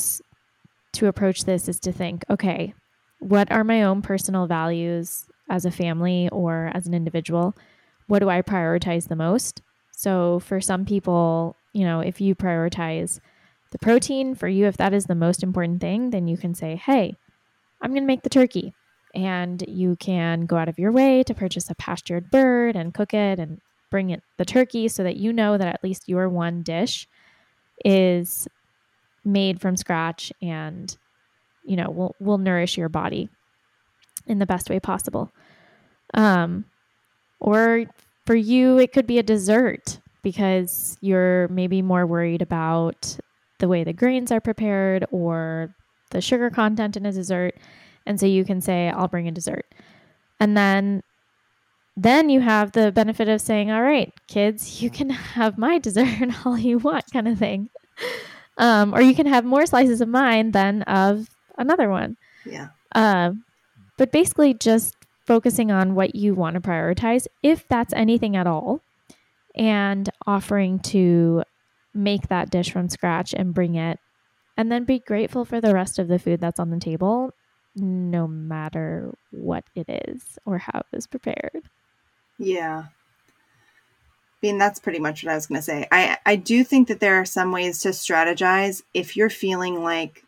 to 0.92 1.08
approach 1.08 1.46
this 1.46 1.68
is 1.68 1.80
to 1.80 1.92
think, 1.92 2.26
okay, 2.30 2.76
what 3.18 3.52
are 3.52 3.64
my 3.64 3.82
own 3.82 4.04
personal 4.04 4.46
values 4.46 5.26
as 5.50 5.66
a 5.66 5.72
family 5.72 6.30
or 6.32 6.70
as 6.76 6.86
an 6.86 6.94
individual? 6.94 7.56
What 8.06 8.20
do 8.20 8.30
I 8.30 8.44
prioritize 8.44 9.08
the 9.08 9.16
most? 9.16 9.64
So 9.94 10.40
for 10.42 10.62
some 10.62 10.86
people, 10.86 11.56
you 11.74 11.86
know, 11.86 12.02
if 12.02 12.22
you 12.22 12.36
prioritize 12.36 13.20
the 13.74 13.80
protein 13.80 14.36
for 14.36 14.48
you, 14.48 14.68
if 14.68 14.78
that 14.78 14.94
is 14.94 15.08
the 15.08 15.16
most 15.16 15.44
important 15.44 15.82
thing, 15.82 16.12
then 16.12 16.28
you 16.28 16.38
can 16.38 16.54
say, 16.54 16.76
hey, 16.76 17.16
I'm 17.82 17.92
going 17.92 18.04
to 18.04 18.08
make 18.08 18.22
the 18.22 18.30
turkey. 18.30 18.74
And 19.16 19.64
you 19.68 19.96
can 19.98 20.46
go 20.46 20.58
out 20.58 20.70
of 20.70 20.80
your 20.80 20.92
way 20.92 21.24
to 21.24 21.34
purchase 21.34 21.70
a 21.70 21.76
pastured 21.76 22.32
bird 22.32 22.76
and 22.76 22.94
cook 22.94 23.14
it 23.14 23.40
and 23.40 23.60
bring 23.92 24.12
it 24.12 24.24
the 24.38 24.46
turkey 24.46 24.88
so 24.88 25.04
that 25.04 25.18
you 25.18 25.34
know 25.34 25.58
that 25.58 25.68
at 25.68 25.84
least 25.84 26.08
your 26.08 26.30
one 26.30 26.64
dish 26.64 27.08
is 27.84 28.48
made 29.26 29.60
from 29.60 29.76
scratch 29.78 30.32
and 30.42 30.98
you 31.64 31.76
know 31.76 31.90
will 31.90 32.16
will 32.20 32.38
nourish 32.38 32.78
your 32.78 32.90
body 32.90 33.30
in 34.26 34.40
the 34.40 34.46
best 34.46 34.70
way 34.70 34.80
possible. 34.80 35.32
Um, 36.14 36.66
or 37.40 37.86
for 38.26 38.36
you, 38.36 38.78
it 38.78 38.94
could 38.94 39.08
be 39.08 39.20
a 39.20 39.24
dessert 39.24 40.00
because 40.24 40.98
you're 41.02 41.48
maybe 41.50 41.82
more 41.82 42.06
worried 42.06 42.42
about 42.42 43.18
the 43.64 43.70
way 43.70 43.86
the 43.86 43.94
grains 43.94 44.30
are 44.30 44.42
prepared 44.42 45.06
or 45.10 45.74
the 46.10 46.20
sugar 46.20 46.50
content 46.50 46.98
in 46.98 47.06
a 47.06 47.14
dessert. 47.14 47.56
And 48.06 48.20
so 48.20 48.26
you 48.26 48.44
can 48.44 48.60
say, 48.60 48.90
I'll 48.90 49.08
bring 49.08 49.26
a 49.26 49.32
dessert. 49.32 49.66
And 50.38 50.58
then 50.58 51.02
then 51.96 52.30
you 52.30 52.42
have 52.42 52.74
the 52.74 52.92
benefit 52.92 53.30
of 53.30 53.40
saying, 53.40 53.72
all 53.72 53.82
right, 53.82 54.12
kids, 54.28 54.82
you 54.82 54.90
can 54.90 55.12
have 55.12 55.58
my 55.58 55.80
dessert 55.80 56.30
all 56.46 56.58
you 56.58 56.78
want, 56.78 57.06
kind 57.14 57.26
of 57.26 57.40
thing. 57.40 57.70
Um, 58.58 58.94
or 58.94 59.00
you 59.00 59.16
can 59.16 59.28
have 59.28 59.46
more 59.46 59.66
slices 59.66 60.02
of 60.02 60.10
mine 60.10 60.52
than 60.52 60.82
of 60.82 61.30
another 61.58 61.90
one. 61.90 62.18
Yeah. 62.46 62.68
Uh, 62.94 63.32
but 63.98 64.12
basically, 64.12 64.56
just 64.56 64.94
focusing 65.26 65.72
on 65.72 65.96
what 65.96 66.16
you 66.16 66.34
want 66.34 66.56
to 66.56 66.60
prioritize, 66.60 67.28
if 67.42 67.66
that's 67.70 67.94
anything 67.94 68.36
at 68.36 68.46
all, 68.46 68.82
and 69.56 70.10
offering 70.28 70.80
to 70.80 71.44
make 71.94 72.28
that 72.28 72.50
dish 72.50 72.72
from 72.72 72.90
scratch 72.90 73.34
and 73.34 73.54
bring 73.54 73.76
it 73.76 74.00
and 74.58 74.72
then 74.72 74.84
be 74.84 75.00
grateful 75.00 75.46
for 75.46 75.62
the 75.62 75.74
rest 75.74 76.00
of 76.00 76.08
the 76.08 76.20
food 76.20 76.40
that's 76.40 76.60
on 76.60 76.70
the 76.70 76.80
table 76.80 77.32
no 77.76 78.28
matter 78.28 79.14
what 79.32 79.64
it 79.76 79.90
is 80.08 80.38
or 80.46 80.60
how 80.60 80.80
it 80.80 80.86
was 80.92 81.08
prepared. 81.08 81.64
Yeah. 82.38 82.84
I 82.88 84.46
mean, 84.46 84.58
that's 84.58 84.80
pretty 84.80 85.00
much 85.00 85.24
what 85.24 85.32
I 85.32 85.36
was 85.36 85.48
going 85.48 85.60
to 85.60 85.64
say. 85.64 85.88
I, 85.92 86.18
I 86.26 86.36
do 86.36 86.64
think 86.64 86.90
that 86.90 87.00
there 87.00 87.16
are 87.16 87.26
some 87.26 87.52
ways 87.52 87.80
to 87.80 87.90
strategize 87.90 88.84
if 88.94 89.16
you're 89.16 89.30
feeling 89.30 89.82
like 89.82 90.24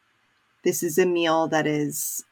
this 0.64 0.82
is 0.82 0.98
a 0.98 1.06
meal 1.06 1.48
that 1.50 1.68
is 1.68 2.24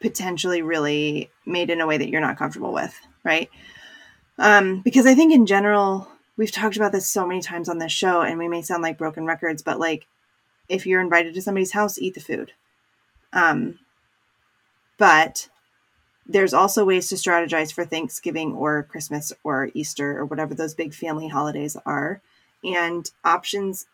potentially 0.00 0.62
really 0.62 1.30
made 1.44 1.70
in 1.70 1.80
a 1.80 1.86
way 1.86 1.98
that 1.98 2.08
you're 2.08 2.20
not 2.20 2.38
comfortable 2.38 2.72
with, 2.72 2.98
right? 3.24 3.50
Um, 4.38 4.80
because 4.80 5.06
I 5.06 5.14
think 5.14 5.32
in 5.32 5.46
general, 5.46 6.08
we've 6.36 6.52
talked 6.52 6.76
about 6.76 6.92
this 6.92 7.08
so 7.08 7.26
many 7.26 7.40
times 7.40 7.68
on 7.68 7.78
this 7.78 7.92
show, 7.92 8.22
and 8.22 8.38
we 8.38 8.48
may 8.48 8.62
sound 8.62 8.82
like 8.82 8.98
broken 8.98 9.26
records, 9.26 9.62
but 9.62 9.80
like 9.80 10.06
if 10.68 10.86
you're 10.86 11.00
invited 11.00 11.34
to 11.34 11.42
somebody's 11.42 11.72
house, 11.72 11.98
eat 11.98 12.14
the 12.14 12.20
food. 12.20 12.52
Um, 13.32 13.78
but 14.96 15.48
there's 16.26 16.54
also 16.54 16.84
ways 16.84 17.08
to 17.08 17.14
strategize 17.14 17.72
for 17.72 17.84
Thanksgiving 17.84 18.52
or 18.52 18.82
Christmas 18.84 19.32
or 19.44 19.70
Easter 19.74 20.18
or 20.18 20.26
whatever 20.26 20.54
those 20.54 20.74
big 20.74 20.94
family 20.94 21.28
holidays 21.28 21.76
are, 21.84 22.20
and 22.62 23.10
options 23.24 23.86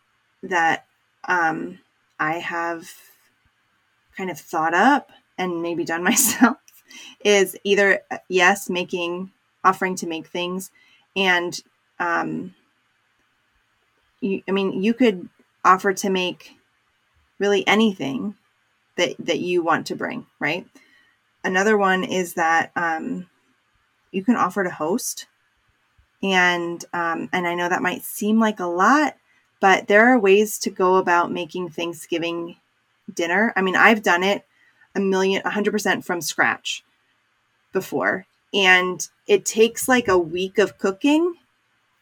that 0.43 0.85
um, 1.27 1.79
I 2.19 2.33
have 2.33 2.91
kind 4.15 4.29
of 4.29 4.39
thought 4.39 4.73
up 4.73 5.11
and 5.37 5.61
maybe 5.61 5.83
done 5.83 6.03
myself 6.11 6.57
is 7.23 7.57
either 7.63 8.01
yes, 8.29 8.69
making 8.69 9.31
offering 9.65 9.95
to 9.95 10.07
make 10.07 10.27
things 10.27 10.71
and 11.15 11.59
um, 11.99 12.53
you, 14.21 14.41
I 14.47 14.51
mean, 14.51 14.83
you 14.83 14.93
could 14.93 15.29
offer 15.63 15.93
to 15.93 16.09
make 16.09 16.55
really 17.39 17.65
anything 17.67 18.35
that 18.97 19.15
that 19.19 19.39
you 19.39 19.63
want 19.63 19.87
to 19.87 19.95
bring, 19.95 20.25
right? 20.39 20.67
Another 21.43 21.77
one 21.77 22.03
is 22.03 22.33
that 22.33 22.71
um, 22.75 23.27
you 24.11 24.23
can 24.23 24.35
offer 24.35 24.63
to 24.63 24.69
host, 24.69 25.27
and 26.21 26.83
um, 26.93 27.29
and 27.31 27.47
I 27.47 27.55
know 27.55 27.69
that 27.69 27.81
might 27.81 28.03
seem 28.03 28.39
like 28.39 28.59
a 28.59 28.65
lot, 28.65 29.15
but 29.61 29.87
there 29.87 30.07
are 30.07 30.19
ways 30.19 30.57
to 30.59 30.69
go 30.69 30.95
about 30.95 31.31
making 31.31 31.69
Thanksgiving 31.69 32.57
dinner. 33.13 33.53
I 33.55 33.61
mean, 33.61 33.75
I've 33.75 34.03
done 34.03 34.23
it 34.23 34.45
a 34.95 34.99
million, 34.99 35.41
a 35.45 35.49
hundred 35.49 35.71
percent 35.71 36.05
from 36.05 36.21
scratch 36.21 36.83
before, 37.73 38.25
and 38.53 39.07
it 39.27 39.45
takes 39.45 39.87
like 39.87 40.07
a 40.07 40.17
week 40.17 40.57
of 40.57 40.77
cooking 40.77 41.35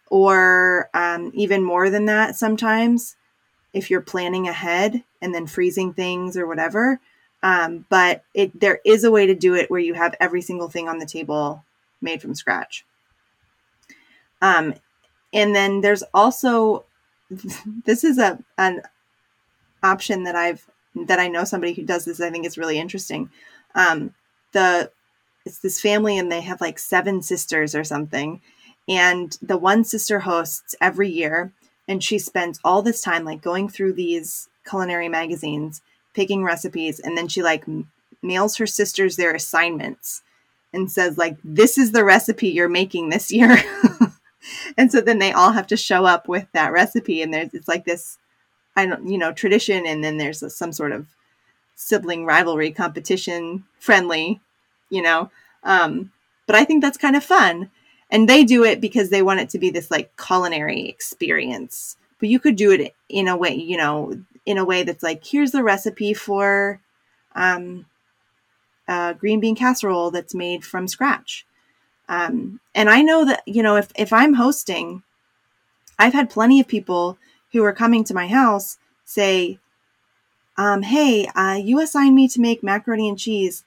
or 0.09 0.89
um, 0.93 1.31
even 1.33 1.63
more 1.63 1.89
than 1.89 2.05
that 2.05 2.35
sometimes 2.35 3.15
if 3.73 3.89
you're 3.89 4.01
planning 4.01 4.47
ahead 4.47 5.03
and 5.21 5.33
then 5.33 5.47
freezing 5.47 5.93
things 5.93 6.37
or 6.37 6.45
whatever. 6.45 6.99
Um, 7.41 7.85
but 7.89 8.23
it 8.33 8.57
there 8.59 8.79
is 8.85 9.03
a 9.03 9.11
way 9.11 9.25
to 9.25 9.35
do 9.35 9.55
it 9.55 9.69
where 9.69 9.79
you 9.79 9.95
have 9.95 10.15
every 10.19 10.41
single 10.41 10.69
thing 10.69 10.87
on 10.87 10.99
the 10.99 11.05
table 11.05 11.65
made 12.01 12.21
from 12.21 12.35
scratch. 12.35 12.85
Um, 14.41 14.75
and 15.33 15.55
then 15.55 15.81
there's 15.81 16.03
also 16.13 16.85
this 17.85 18.03
is 18.03 18.17
a 18.17 18.39
an 18.57 18.81
option 19.81 20.23
that 20.23 20.35
I've 20.35 20.69
that 20.95 21.19
I 21.19 21.27
know 21.27 21.43
somebody 21.43 21.73
who 21.73 21.83
does 21.83 22.05
this. 22.05 22.21
I 22.21 22.29
think 22.29 22.45
is 22.45 22.57
really 22.57 22.79
interesting. 22.79 23.29
Um, 23.75 24.13
the 24.51 24.91
it's 25.45 25.59
this 25.59 25.81
family 25.81 26.17
and 26.17 26.31
they 26.31 26.41
have 26.41 26.61
like 26.61 26.79
seven 26.79 27.21
sisters 27.21 27.75
or 27.75 27.83
something, 27.83 28.41
and 28.87 29.37
the 29.41 29.57
one 29.57 29.83
sister 29.83 30.19
hosts 30.19 30.75
every 30.81 31.09
year, 31.09 31.53
and 31.87 32.03
she 32.03 32.19
spends 32.19 32.59
all 32.63 32.81
this 32.81 33.01
time 33.01 33.25
like 33.25 33.41
going 33.41 33.69
through 33.69 33.93
these 33.93 34.49
culinary 34.67 35.09
magazines, 35.09 35.81
picking 36.13 36.43
recipes, 36.43 36.99
and 36.99 37.17
then 37.17 37.27
she 37.27 37.43
like 37.43 37.65
mails 38.21 38.57
her 38.57 38.67
sisters 38.67 39.15
their 39.15 39.33
assignments 39.33 40.21
and 40.71 40.91
says 40.91 41.17
like 41.17 41.37
this 41.43 41.77
is 41.77 41.91
the 41.91 42.03
recipe 42.03 42.49
you're 42.49 42.69
making 42.69 43.09
this 43.09 43.31
year. 43.31 43.57
and 44.77 44.91
so 44.91 45.01
then 45.01 45.19
they 45.19 45.31
all 45.31 45.51
have 45.51 45.67
to 45.67 45.77
show 45.77 46.05
up 46.05 46.27
with 46.27 46.47
that 46.53 46.71
recipe 46.71 47.21
and 47.21 47.33
there's 47.33 47.53
it's 47.53 47.67
like 47.67 47.85
this 47.85 48.17
I 48.75 48.85
don't, 48.85 49.07
you 49.07 49.17
know, 49.17 49.31
tradition, 49.31 49.85
and 49.85 50.03
then 50.03 50.17
there's 50.17 50.43
some 50.55 50.71
sort 50.71 50.91
of 50.91 51.07
sibling 51.75 52.25
rivalry 52.25 52.71
competition, 52.71 53.65
friendly, 53.79 54.41
you 54.93 55.01
know. 55.01 55.31
Um, 55.63 56.11
but 56.45 56.55
I 56.55 56.65
think 56.65 56.81
that's 56.81 56.97
kind 56.97 57.15
of 57.15 57.23
fun, 57.23 57.71
and 58.09 58.27
they 58.29 58.43
do 58.43 58.63
it 58.63 58.81
because 58.81 59.09
they 59.09 59.21
want 59.21 59.39
it 59.39 59.49
to 59.49 59.59
be 59.59 59.69
this 59.69 59.91
like 59.91 60.15
culinary 60.17 60.87
experience. 60.87 61.97
But 62.19 62.29
you 62.29 62.39
could 62.39 62.55
do 62.55 62.71
it 62.71 62.95
in 63.09 63.27
a 63.27 63.35
way, 63.35 63.55
you 63.55 63.77
know, 63.77 64.17
in 64.45 64.57
a 64.57 64.65
way 64.65 64.83
that's 64.83 65.03
like, 65.03 65.25
here's 65.25 65.51
the 65.51 65.63
recipe 65.63 66.13
for 66.13 66.79
um, 67.35 67.85
green 69.17 69.39
bean 69.39 69.55
casserole 69.55 70.11
that's 70.11 70.35
made 70.35 70.63
from 70.63 70.87
scratch. 70.87 71.45
Um, 72.09 72.59
and 72.75 72.89
I 72.89 73.01
know 73.01 73.25
that 73.25 73.43
you 73.45 73.63
know 73.63 73.77
if 73.77 73.91
if 73.95 74.11
I'm 74.11 74.33
hosting, 74.33 75.03
I've 75.97 76.13
had 76.13 76.29
plenty 76.29 76.59
of 76.59 76.67
people 76.67 77.17
who 77.51 77.63
are 77.63 77.73
coming 77.73 78.03
to 78.05 78.13
my 78.13 78.27
house 78.27 78.77
say, 79.05 79.59
um, 80.57 80.81
hey, 80.81 81.27
uh, 81.35 81.59
you 81.61 81.79
assigned 81.79 82.15
me 82.15 82.27
to 82.29 82.41
make 82.41 82.63
macaroni 82.63 83.07
and 83.07 83.17
cheese. 83.17 83.63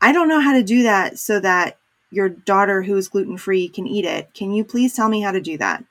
I 0.00 0.12
don't 0.12 0.28
know 0.28 0.40
how 0.40 0.54
to 0.54 0.62
do 0.62 0.82
that 0.84 1.18
so 1.18 1.40
that 1.40 1.78
your 2.10 2.28
daughter 2.28 2.82
who 2.82 2.96
is 2.96 3.08
gluten 3.08 3.36
free 3.36 3.68
can 3.68 3.86
eat 3.86 4.04
it. 4.04 4.32
Can 4.34 4.52
you 4.52 4.64
please 4.64 4.94
tell 4.94 5.08
me 5.08 5.20
how 5.20 5.32
to 5.32 5.40
do 5.40 5.56
that? 5.58 5.84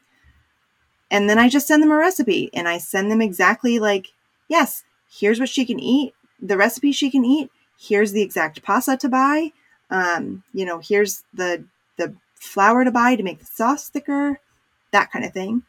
And 1.12 1.30
then 1.30 1.40
I 1.40 1.50
just 1.50 1.68
send 1.68 1.82
them 1.82 1.92
a 1.92 1.96
recipe 1.96 2.50
and 2.54 2.68
I 2.68 2.78
send 2.78 3.12
them 3.12 3.22
exactly 3.22 3.80
like, 3.80 4.08
yes, 4.48 4.84
here's 5.10 5.40
what 5.40 5.50
she 5.50 5.66
can 5.66 5.80
eat, 5.80 6.14
the 6.42 6.58
recipe 6.58 6.92
she 6.92 7.10
can 7.10 7.26
eat. 7.26 7.50
Here's 7.80 8.12
the 8.12 8.22
exact 8.22 8.62
pasta 8.62 8.98
to 8.98 9.10
buy. 9.10 9.54
Um, 9.90 10.44
you 10.54 10.66
know, 10.66 10.80
here's 10.80 11.24
the 11.34 11.64
the 11.98 12.14
flour 12.36 12.84
to 12.84 12.92
buy 12.92 13.16
to 13.16 13.24
make 13.24 13.40
the 13.40 13.46
sauce 13.46 13.90
thicker, 13.90 14.40
that 14.92 15.12
kind 15.12 15.26
of 15.26 15.34
thing. 15.34 15.64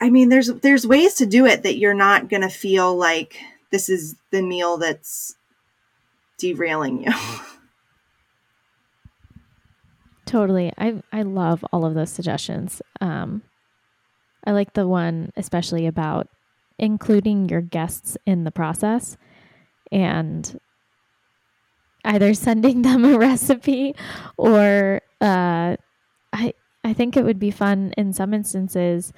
I 0.00 0.10
mean, 0.10 0.28
there's 0.28 0.48
there's 0.48 0.86
ways 0.86 1.14
to 1.14 1.26
do 1.26 1.46
it 1.46 1.62
that 1.64 1.78
you're 1.78 1.94
not 1.94 2.28
gonna 2.28 2.50
feel 2.50 2.96
like 2.96 3.38
this 3.70 3.88
is 3.88 4.14
the 4.30 4.42
meal 4.42 4.76
that's 4.76 5.36
derailing 6.38 7.04
you. 7.04 7.12
totally. 10.26 10.72
I 10.78 11.02
I 11.12 11.22
love 11.22 11.64
all 11.72 11.84
of 11.84 11.94
those 11.94 12.10
suggestions. 12.10 12.80
Um, 13.00 13.42
I 14.44 14.52
like 14.52 14.74
the 14.74 14.86
one 14.86 15.32
especially 15.36 15.86
about 15.86 16.28
including 16.78 17.48
your 17.48 17.60
guests 17.60 18.16
in 18.26 18.44
the 18.44 18.50
process 18.50 19.16
and 19.90 20.60
either 22.04 22.34
sending 22.34 22.82
them 22.82 23.04
a 23.04 23.18
recipe 23.18 23.94
or 24.36 25.00
uh, 25.20 25.76
I 26.32 26.54
I 26.84 26.92
think 26.92 27.16
it 27.16 27.24
would 27.24 27.40
be 27.40 27.50
fun 27.50 27.92
in 27.96 28.12
some 28.12 28.32
instances 28.32 29.12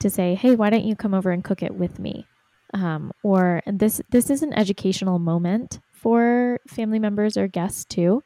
to 0.00 0.10
say, 0.10 0.34
"Hey, 0.34 0.54
why 0.54 0.70
don't 0.70 0.84
you 0.84 0.96
come 0.96 1.14
over 1.14 1.30
and 1.30 1.42
cook 1.42 1.62
it 1.62 1.74
with 1.74 1.98
me?" 1.98 2.26
Um, 2.74 3.12
or 3.22 3.62
this 3.66 4.02
this 4.10 4.28
is 4.28 4.42
an 4.42 4.52
educational 4.52 5.18
moment 5.18 5.80
for 6.06 6.60
family 6.68 7.00
members 7.00 7.36
or 7.36 7.48
guests 7.48 7.84
too. 7.84 8.22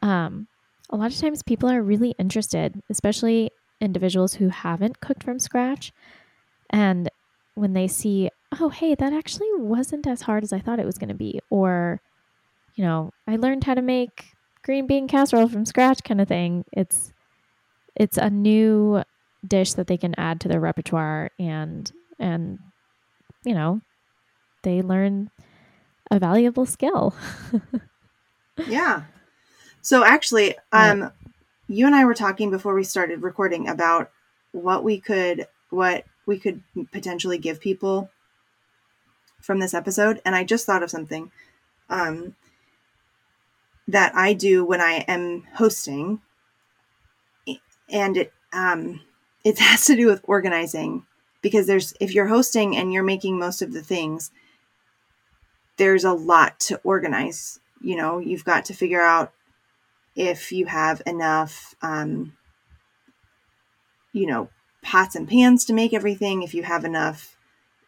Um, 0.00 0.46
a 0.90 0.96
lot 0.96 1.12
of 1.12 1.18
times, 1.18 1.42
people 1.42 1.68
are 1.68 1.82
really 1.82 2.14
interested, 2.20 2.80
especially 2.88 3.50
individuals 3.80 4.34
who 4.34 4.48
haven't 4.48 5.00
cooked 5.00 5.24
from 5.24 5.40
scratch, 5.40 5.92
and 6.70 7.10
when 7.56 7.72
they 7.72 7.88
see, 7.88 8.30
"Oh, 8.60 8.68
hey, 8.68 8.94
that 8.94 9.12
actually 9.12 9.48
wasn't 9.56 10.06
as 10.06 10.22
hard 10.22 10.44
as 10.44 10.52
I 10.52 10.60
thought 10.60 10.78
it 10.78 10.86
was 10.86 10.98
going 10.98 11.08
to 11.08 11.16
be," 11.26 11.40
or 11.50 12.00
you 12.76 12.84
know, 12.84 13.10
I 13.26 13.34
learned 13.36 13.64
how 13.64 13.74
to 13.74 13.82
make 13.82 14.26
green 14.62 14.86
bean 14.86 15.08
casserole 15.08 15.48
from 15.48 15.66
scratch, 15.66 16.04
kind 16.04 16.20
of 16.20 16.28
thing. 16.28 16.64
It's 16.72 17.12
it's 17.96 18.18
a 18.18 18.30
new 18.30 19.02
dish 19.44 19.74
that 19.74 19.88
they 19.88 19.96
can 19.98 20.14
add 20.16 20.40
to 20.42 20.48
their 20.48 20.60
repertoire 20.60 21.30
and 21.40 21.90
and 22.20 22.60
you 23.44 23.54
know 23.54 23.80
they 24.62 24.82
learn 24.82 25.30
a 26.10 26.18
valuable 26.18 26.66
skill. 26.66 27.14
Yeah. 28.66 29.04
So 29.82 30.04
actually 30.04 30.56
um 30.72 31.10
you 31.70 31.86
and 31.86 31.94
i 31.94 32.04
were 32.04 32.14
talking 32.14 32.50
before 32.50 32.74
we 32.74 32.82
started 32.82 33.22
recording 33.22 33.68
about 33.68 34.10
what 34.52 34.82
we 34.82 34.98
could 34.98 35.46
what 35.70 36.04
we 36.26 36.38
could 36.38 36.62
potentially 36.92 37.38
give 37.38 37.60
people 37.60 38.10
from 39.40 39.60
this 39.60 39.72
episode 39.72 40.20
and 40.24 40.34
i 40.34 40.42
just 40.42 40.66
thought 40.66 40.82
of 40.82 40.90
something 40.90 41.30
um 41.88 42.34
that 43.86 44.12
i 44.16 44.32
do 44.32 44.64
when 44.64 44.80
i 44.80 45.04
am 45.06 45.44
hosting 45.54 46.20
and 47.88 48.16
it 48.16 48.32
um 48.52 49.00
it 49.44 49.58
has 49.60 49.86
to 49.86 49.96
do 49.96 50.06
with 50.06 50.20
organizing 50.24 51.06
because 51.40 51.68
there's 51.68 51.94
if 52.00 52.12
you're 52.12 52.26
hosting 52.26 52.76
and 52.76 52.92
you're 52.92 53.04
making 53.04 53.38
most 53.38 53.62
of 53.62 53.72
the 53.72 53.82
things 53.82 54.32
there's 55.80 56.04
a 56.04 56.12
lot 56.12 56.60
to 56.60 56.78
organize. 56.84 57.58
You 57.80 57.96
know 57.96 58.18
you've 58.18 58.44
got 58.44 58.66
to 58.66 58.74
figure 58.74 59.00
out 59.00 59.32
if 60.14 60.52
you 60.52 60.66
have 60.66 61.00
enough 61.06 61.74
um, 61.80 62.34
you 64.12 64.26
know 64.26 64.50
pots 64.82 65.16
and 65.16 65.26
pans 65.26 65.64
to 65.64 65.72
make 65.72 65.94
everything 65.94 66.42
if 66.42 66.52
you 66.52 66.62
have 66.62 66.84
enough 66.84 67.34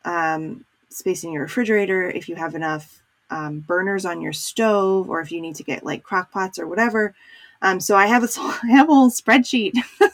um, 0.07 0.65
space 0.89 1.23
in 1.23 1.33
your 1.33 1.43
refrigerator 1.43 2.11
if 2.11 2.29
you 2.29 2.37
have 2.37 2.55
enough 2.55 3.03
um, 3.31 3.61
burners 3.61 4.07
on 4.07 4.23
your 4.23 4.33
stove 4.33 5.11
or 5.11 5.21
if 5.21 5.31
you 5.31 5.43
need 5.43 5.57
to 5.57 5.63
get 5.63 5.85
like 5.85 6.03
crock 6.03 6.33
pots 6.33 6.59
or 6.59 6.67
whatever. 6.67 7.15
Um, 7.61 7.79
so 7.79 7.95
i 7.95 8.07
have 8.07 8.25
a 8.25 8.29
i 8.65 8.69
have 8.71 8.89
a 8.89 8.95
whole 8.95 9.11
spreadsheet. 9.11 9.75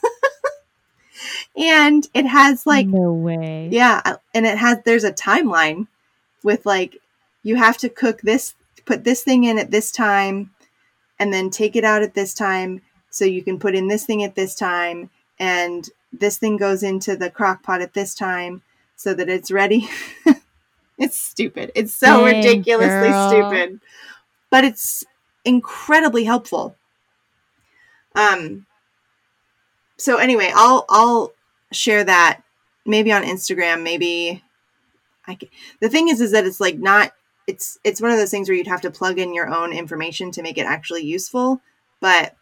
And 1.57 2.07
it 2.15 2.25
has 2.25 2.67
like 2.67 2.87
no 2.87 3.13
way. 3.13 3.69
Yeah, 3.73 4.01
uh, 4.05 4.17
and 4.33 4.47
it 4.47 4.57
has 4.59 4.79
there's 4.85 5.03
a 5.03 5.13
timeline 5.13 5.89
with 6.45 6.65
like 6.65 7.01
you 7.43 7.57
have 7.57 7.77
to 7.79 7.89
cook 7.89 8.21
this, 8.23 8.55
put 8.85 9.05
this 9.05 9.23
thing 9.23 9.45
in 9.45 9.59
at 9.59 9.71
this 9.71 9.91
time, 9.91 10.51
and 11.19 11.33
then 11.33 11.51
take 11.51 11.77
it 11.77 11.85
out 11.85 12.03
at 12.03 12.15
this 12.15 12.35
time, 12.35 12.83
so 13.11 13.25
you 13.25 13.43
can 13.43 13.59
put 13.59 13.75
in 13.75 13.89
this 13.89 14.05
thing 14.05 14.23
at 14.23 14.35
this 14.35 14.55
time, 14.55 15.11
and 15.39 15.89
this 16.13 16.39
thing 16.39 16.57
goes 16.57 16.83
into 16.83 17.17
the 17.17 17.31
crock 17.31 17.63
pot 17.63 17.81
at 17.81 17.95
this 17.95 18.15
time, 18.15 18.63
so 18.97 19.15
that 19.15 19.29
it's 19.29 19.51
ready. 19.51 19.89
it's 20.99 21.19
stupid. 21.19 21.73
It's 21.75 21.95
so 21.95 22.25
Dang, 22.25 22.37
ridiculously 22.37 23.09
girl. 23.11 23.31
stupid, 23.31 23.81
but 24.51 24.65
it's 24.65 25.05
incredibly 25.45 26.25
helpful. 26.25 26.77
Um, 28.15 28.67
so 29.97 30.17
anyway, 30.17 30.53
I'll 30.55 30.85
I'll 30.89 31.33
share 31.73 32.05
that 32.05 32.43
maybe 32.89 33.13
on 33.13 33.23
Instagram, 33.23 33.83
maybe 33.83 34.43
I 35.27 35.35
can, 35.35 35.49
the 35.81 35.89
thing 35.89 36.09
is 36.09 36.21
is 36.21 36.33
that 36.33 36.47
it's 36.47 36.61
like 36.61 36.79
not 36.79 37.13
it's 37.49 37.79
it's 37.83 38.01
one 38.01 38.11
of 38.11 38.19
those 38.19 38.31
things 38.31 38.49
where 38.49 38.57
you'd 38.57 38.67
have 38.67 38.83
to 38.83 38.91
plug 38.91 39.19
in 39.19 39.33
your 39.35 39.49
own 39.49 39.73
information 39.73 40.31
to 40.33 40.43
make 40.43 40.59
it 40.59 40.67
actually 40.67 41.03
useful, 41.03 41.63
but 41.99 42.37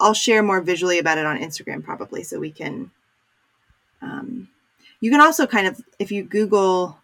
I'll 0.00 0.14
share 0.14 0.42
more 0.42 0.60
visually 0.60 0.98
about 0.98 1.16
it 1.16 1.26
on 1.26 1.38
Instagram 1.38 1.84
probably 1.84 2.24
so 2.24 2.40
we 2.40 2.50
can 2.50 2.90
um, 4.02 4.48
you 5.00 5.12
can 5.12 5.20
also 5.20 5.46
kind 5.46 5.68
of 5.68 5.80
if 6.00 6.10
you 6.10 6.24
google 6.24 6.98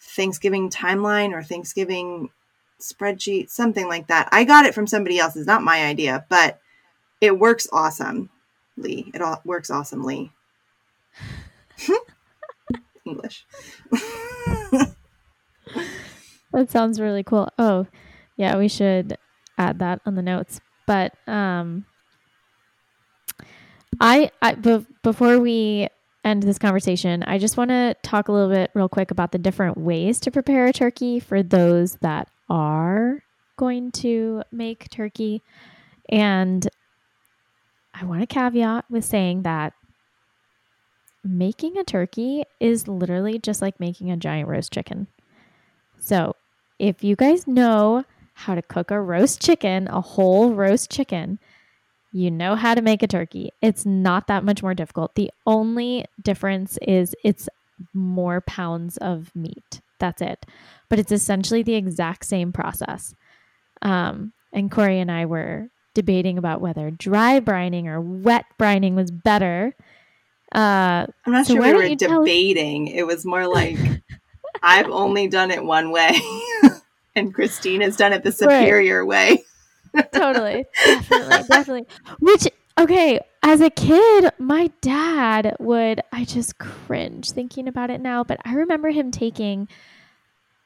Thanksgiving 0.00 0.68
timeline 0.68 1.32
or 1.32 1.42
Thanksgiving 1.42 2.28
spreadsheet, 2.80 3.48
something 3.48 3.88
like 3.88 4.08
that. 4.08 4.28
I 4.30 4.44
got 4.44 4.66
it 4.66 4.74
from 4.74 4.86
somebody 4.86 5.18
else. 5.18 5.36
It's 5.36 5.46
not 5.46 5.62
my 5.62 5.84
idea, 5.84 6.26
but 6.28 6.60
it 7.20 7.38
works 7.38 7.66
awesomely 7.72 8.28
It 8.76 9.22
all 9.22 9.40
works 9.44 9.70
awesomely. 9.70 10.32
English. 13.06 13.46
that 16.52 16.70
sounds 16.70 17.00
really 17.00 17.22
cool. 17.22 17.48
Oh, 17.58 17.86
yeah, 18.36 18.56
we 18.56 18.68
should 18.68 19.16
add 19.58 19.78
that 19.80 20.00
on 20.06 20.14
the 20.14 20.22
notes. 20.22 20.60
But 20.86 21.12
um 21.28 21.84
I 24.00 24.30
I 24.42 24.54
before 25.02 25.38
we 25.38 25.88
end 26.24 26.42
this 26.42 26.58
conversation, 26.58 27.22
I 27.24 27.38
just 27.38 27.56
want 27.56 27.70
to 27.70 27.94
talk 28.02 28.28
a 28.28 28.32
little 28.32 28.50
bit 28.50 28.70
real 28.74 28.88
quick 28.88 29.10
about 29.10 29.32
the 29.32 29.38
different 29.38 29.76
ways 29.76 30.20
to 30.20 30.30
prepare 30.30 30.66
a 30.66 30.72
turkey 30.72 31.20
for 31.20 31.42
those 31.42 31.96
that 31.96 32.28
are 32.48 33.22
going 33.56 33.92
to 33.92 34.42
make 34.50 34.88
turkey. 34.90 35.42
And 36.08 36.66
I 37.94 38.04
want 38.04 38.20
to 38.20 38.26
caveat 38.26 38.86
with 38.90 39.04
saying 39.04 39.42
that 39.42 39.74
making 41.22 41.76
a 41.76 41.84
turkey 41.84 42.44
is 42.58 42.88
literally 42.88 43.38
just 43.38 43.60
like 43.60 43.78
making 43.78 44.10
a 44.10 44.16
giant 44.16 44.48
roast 44.48 44.72
chicken. 44.72 45.06
So, 45.98 46.34
if 46.80 47.04
you 47.04 47.14
guys 47.14 47.46
know 47.46 48.04
how 48.32 48.54
to 48.54 48.62
cook 48.62 48.90
a 48.90 49.00
roast 49.00 49.40
chicken, 49.40 49.86
a 49.88 50.00
whole 50.00 50.54
roast 50.54 50.90
chicken, 50.90 51.38
you 52.10 52.30
know 52.30 52.56
how 52.56 52.74
to 52.74 52.80
make 52.80 53.02
a 53.02 53.06
turkey. 53.06 53.50
It's 53.60 53.84
not 53.84 54.26
that 54.28 54.44
much 54.44 54.62
more 54.62 54.74
difficult. 54.74 55.14
The 55.14 55.30
only 55.46 56.06
difference 56.20 56.78
is 56.82 57.14
it's 57.22 57.48
more 57.92 58.40
pounds 58.40 58.96
of 58.96 59.30
meat. 59.36 59.80
That's 59.98 60.22
it. 60.22 60.46
But 60.88 60.98
it's 60.98 61.12
essentially 61.12 61.62
the 61.62 61.74
exact 61.74 62.24
same 62.24 62.50
process. 62.50 63.14
Um, 63.82 64.32
and 64.52 64.70
Corey 64.70 64.98
and 64.98 65.10
I 65.10 65.26
were 65.26 65.68
debating 65.94 66.38
about 66.38 66.62
whether 66.62 66.90
dry 66.90 67.40
brining 67.40 67.86
or 67.86 68.00
wet 68.00 68.46
brining 68.58 68.94
was 68.94 69.10
better. 69.10 69.76
Uh, 70.54 71.06
I'm 71.26 71.32
not 71.32 71.46
So 71.46 71.54
sure 71.54 71.62
why 71.62 71.72
we 71.74 71.90
were 71.90 71.94
debating. 71.94 72.88
It 72.88 73.06
was 73.06 73.24
more 73.24 73.46
like 73.46 73.76
I've 74.62 74.88
only 74.90 75.28
done 75.28 75.50
it 75.50 75.64
one 75.64 75.90
way, 75.90 76.18
and 77.16 77.32
Christine 77.34 77.80
has 77.80 77.96
done 77.96 78.12
it 78.12 78.22
the 78.22 78.30
Right. 78.42 78.60
superior 78.62 79.04
way. 79.04 79.44
totally 80.12 80.64
definitely 80.84 81.42
definitely 81.48 81.86
which 82.20 82.46
okay 82.78 83.18
as 83.42 83.60
a 83.60 83.70
kid 83.70 84.30
my 84.38 84.70
dad 84.80 85.56
would 85.58 86.00
i 86.12 86.24
just 86.24 86.58
cringe 86.58 87.32
thinking 87.32 87.66
about 87.66 87.90
it 87.90 88.00
now 88.00 88.22
but 88.22 88.38
i 88.44 88.54
remember 88.54 88.90
him 88.90 89.10
taking 89.10 89.66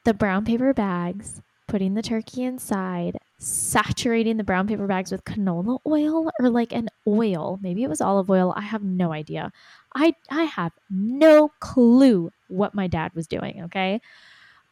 the 0.03 0.13
brown 0.13 0.45
paper 0.45 0.73
bags 0.75 1.41
putting 1.67 1.95
the 1.95 2.03
turkey 2.03 2.43
inside 2.43 3.17
saturating 3.37 4.37
the 4.37 4.43
brown 4.43 4.67
paper 4.67 4.87
bags 4.87 5.11
with 5.11 5.25
canola 5.25 5.79
oil 5.85 6.31
or 6.39 6.49
like 6.49 6.73
an 6.73 6.89
oil. 7.07 7.59
Maybe 7.61 7.83
it 7.83 7.89
was 7.89 8.01
olive 8.01 8.29
oil. 8.29 8.53
I 8.55 8.61
have 8.61 8.83
no 8.83 9.11
idea. 9.11 9.51
I 9.93 10.13
i 10.29 10.43
have 10.43 10.73
no 10.89 11.49
clue 11.59 12.31
what 12.47 12.75
my 12.75 12.87
dad 12.87 13.11
was 13.15 13.27
doing 13.27 13.63
okay? 13.63 14.01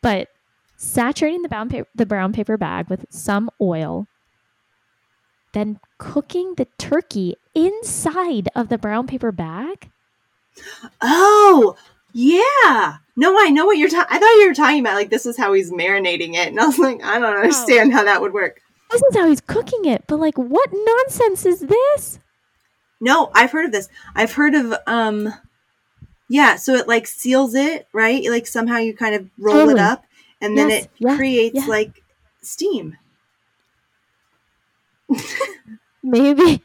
But 0.01 0.29
saturating 0.77 1.41
the 1.41 1.49
brown 1.49 1.69
paper 1.69 1.87
the 1.95 2.05
brown 2.05 2.33
paper 2.33 2.57
bag 2.57 2.89
with 2.89 3.05
some 3.09 3.49
oil 3.61 4.07
then 5.53 5.79
cooking 5.97 6.55
the 6.55 6.67
turkey 6.77 7.35
inside 7.55 8.49
of 8.55 8.69
the 8.69 8.77
brown 8.77 9.07
paper 9.07 9.31
bag. 9.31 9.89
Oh, 11.01 11.75
yeah. 12.13 12.97
No, 13.15 13.35
I 13.39 13.49
know 13.49 13.65
what 13.65 13.77
you're 13.77 13.89
talking. 13.89 14.15
I 14.15 14.19
thought 14.19 14.39
you 14.39 14.47
were 14.47 14.55
talking 14.55 14.79
about 14.79 14.95
like 14.95 15.09
this 15.09 15.25
is 15.25 15.37
how 15.37 15.53
he's 15.53 15.71
marinating 15.71 16.35
it, 16.35 16.47
and 16.47 16.59
I 16.59 16.65
was 16.65 16.79
like, 16.79 17.03
I 17.03 17.19
don't 17.19 17.35
understand 17.35 17.93
how 17.93 18.03
that 18.03 18.21
would 18.21 18.33
work. 18.33 18.61
This 18.91 19.01
is 19.01 19.15
how 19.15 19.27
he's 19.27 19.41
cooking 19.41 19.85
it, 19.85 20.05
but 20.07 20.19
like, 20.19 20.37
what 20.37 20.69
nonsense 20.71 21.45
is 21.45 21.61
this? 21.61 22.19
No, 23.01 23.31
I've 23.33 23.51
heard 23.51 23.65
of 23.65 23.71
this. 23.71 23.89
I've 24.15 24.33
heard 24.33 24.55
of 24.55 24.75
um, 24.87 25.33
yeah. 26.29 26.55
So 26.55 26.75
it 26.75 26.87
like 26.87 27.05
seals 27.07 27.53
it, 27.53 27.87
right? 27.93 28.23
Like 28.29 28.47
somehow 28.47 28.77
you 28.77 28.95
kind 28.95 29.15
of 29.15 29.29
roll 29.37 29.55
Totally. 29.55 29.73
it 29.73 29.79
up, 29.79 30.05
and 30.41 30.57
then 30.57 30.71
it 30.71 30.89
yeah, 30.99 31.15
creates 31.15 31.55
yeah. 31.61 31.65
like 31.65 32.03
steam. 32.41 32.97
Maybe, 36.03 36.63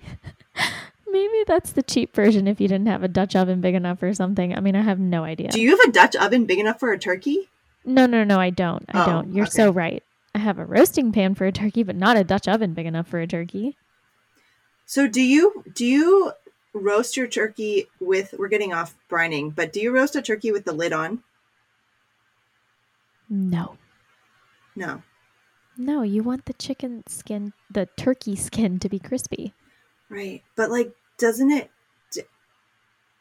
maybe 1.19 1.45
that's 1.47 1.73
the 1.73 1.83
cheap 1.83 2.15
version 2.15 2.47
if 2.47 2.61
you 2.61 2.69
didn't 2.69 2.87
have 2.87 3.03
a 3.03 3.09
Dutch 3.09 3.35
oven 3.37 3.61
big 3.61 3.75
enough 3.75 4.03
or 4.03 4.13
something. 4.15 4.55
I 4.57 4.61
mean, 4.61 4.77
I 4.77 4.83
have 4.83 4.99
no 4.99 5.25
idea. 5.25 5.49
Do 5.49 5.61
you 5.61 5.71
have 5.71 5.81
a 5.89 5.93
Dutch 5.93 6.17
oven 6.17 6.45
big 6.47 6.59
enough 6.59 6.79
for 6.81 6.93
a 6.93 6.99
turkey? 6.99 7.49
no, 7.85 8.07
no, 8.07 8.23
no, 8.25 8.39
I 8.39 8.51
don't. 8.51 8.85
I 8.89 9.03
Oh, 9.03 9.07
don't. 9.07 9.33
You're 9.33 9.47
okay. 9.47 9.51
so 9.51 9.71
right. 9.71 10.03
I 10.35 10.39
have 10.41 10.59
a 10.59 10.65
roasting 10.65 11.11
pan 11.13 11.35
for 11.35 11.47
a 11.47 11.53
turkey, 11.53 11.83
but 11.83 11.97
not 11.97 12.17
a 12.17 12.25
Dutch 12.25 12.47
oven 12.47 12.75
big 12.75 12.87
enough 12.87 13.09
for 13.09 13.19
a 13.21 13.27
turkey. 13.27 13.77
So 14.85 15.07
do 15.07 15.23
you 15.23 15.65
do 15.75 15.85
you 15.87 16.33
roast 16.75 17.17
your 17.17 17.27
turkey 17.27 17.89
with? 18.01 18.35
We're 18.39 18.49
getting 18.49 18.73
off 18.75 18.95
brining, 19.11 19.55
but 19.55 19.73
do 19.73 19.81
you 19.81 19.91
roast 19.95 20.17
a 20.17 20.23
turkey 20.23 20.53
with 20.53 20.65
the 20.65 20.73
lid 20.73 20.93
on? 20.93 21.23
No, 23.31 23.77
No. 24.75 25.03
no, 25.77 26.03
you 26.03 26.23
want 26.23 26.47
the 26.47 26.55
chicken 26.55 27.03
skin, 27.07 27.53
the 27.71 27.87
turkey 27.97 28.37
skin 28.37 28.79
to 28.81 28.89
be 28.89 28.99
crispy. 28.99 29.53
Right. 30.09 30.43
But 30.57 30.71
like 30.71 30.93
doesn't 31.19 31.51
it 31.51 31.71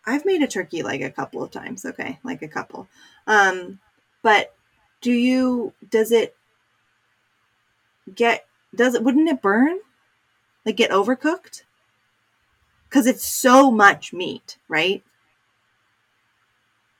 I've 0.06 0.26
made 0.26 0.42
a 0.42 0.48
turkey 0.48 0.84
like 0.84 1.02
a 1.02 1.12
couple 1.12 1.44
of 1.44 1.52
times, 1.52 1.84
okay? 1.86 2.18
Like 2.24 2.42
a 2.42 2.48
couple. 2.48 2.88
Um 3.28 3.80
but 4.22 4.56
do 5.02 5.12
you 5.12 5.74
does 5.90 6.12
it 6.12 6.36
get 8.16 8.48
does 8.74 8.96
it 8.96 9.04
wouldn't 9.04 9.28
it 9.30 9.42
burn? 9.42 9.80
Like 10.66 10.78
get 10.78 10.92
overcooked? 10.92 11.64
Cuz 12.90 13.06
it's 13.06 13.28
so 13.28 13.70
much 13.70 14.14
meat, 14.14 14.58
right? 14.70 15.04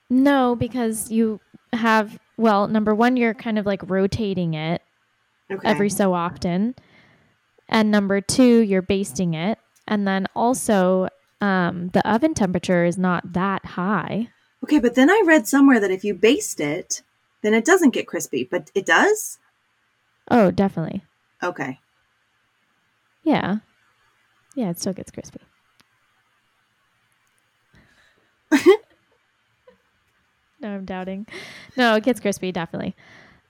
No, 0.10 0.56
because 0.56 1.12
you 1.12 1.40
have 1.74 2.20
well, 2.38 2.68
number 2.68 2.94
one, 2.94 3.18
you're 3.18 3.34
kind 3.34 3.58
of 3.58 3.66
like 3.66 3.90
rotating 3.90 4.54
it 4.54 4.82
Okay. 5.50 5.70
every 5.70 5.90
so 5.90 6.14
often, 6.14 6.76
and 7.70 7.90
number 7.90 8.22
two, 8.22 8.60
you're 8.60 8.82
basting 8.82 9.34
it, 9.34 9.60
and 9.88 10.08
then 10.08 10.28
also 10.36 11.08
um, 11.42 11.90
the 11.90 12.08
oven 12.10 12.34
temperature 12.34 12.84
is 12.86 12.98
not 12.98 13.34
that 13.34 13.66
high. 13.66 14.30
okay, 14.64 14.80
but 14.80 14.96
then 14.96 15.10
I 15.10 15.22
read 15.26 15.48
somewhere 15.48 15.80
that 15.80 15.92
if 15.92 16.04
you 16.04 16.14
baste 16.14 16.60
it, 16.60 17.02
then 17.42 17.54
it 17.54 17.66
doesn't 17.66 17.94
get 17.94 18.08
crispy, 18.08 18.44
but 18.50 18.72
it 18.76 18.86
does? 18.86 19.38
Oh, 20.30 20.52
definitely, 20.52 21.04
Okay. 21.44 21.80
yeah, 23.24 23.58
yeah, 24.56 24.70
it 24.72 24.80
still 24.80 24.94
gets 24.94 25.12
crispy. 25.12 25.40
no, 30.60 30.70
I'm 30.76 30.86
doubting. 30.86 31.28
No, 31.76 31.96
it 31.96 32.04
gets 32.04 32.20
crispy, 32.20 32.52
definitely. 32.52 32.96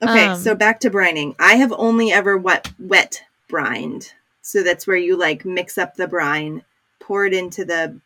Okay, 0.01 0.27
Um, 0.27 0.35
so 0.35 0.53
back 0.55 0.79
to 0.81 0.89
brining. 0.91 1.35
I 1.39 1.55
have 1.55 1.73
only 1.73 2.11
ever 2.11 2.37
wet 2.37 2.71
wet 2.77 3.23
brined. 3.47 4.13
So 4.47 4.63
that's 4.63 4.87
where 4.87 4.95
you 4.95 5.17
like 5.17 5.43
mix 5.43 5.77
up 5.77 5.95
the 5.95 6.07
brine, 6.07 6.63
pour 7.01 7.25
it 7.25 7.33
into 7.33 7.65
the 7.65 7.99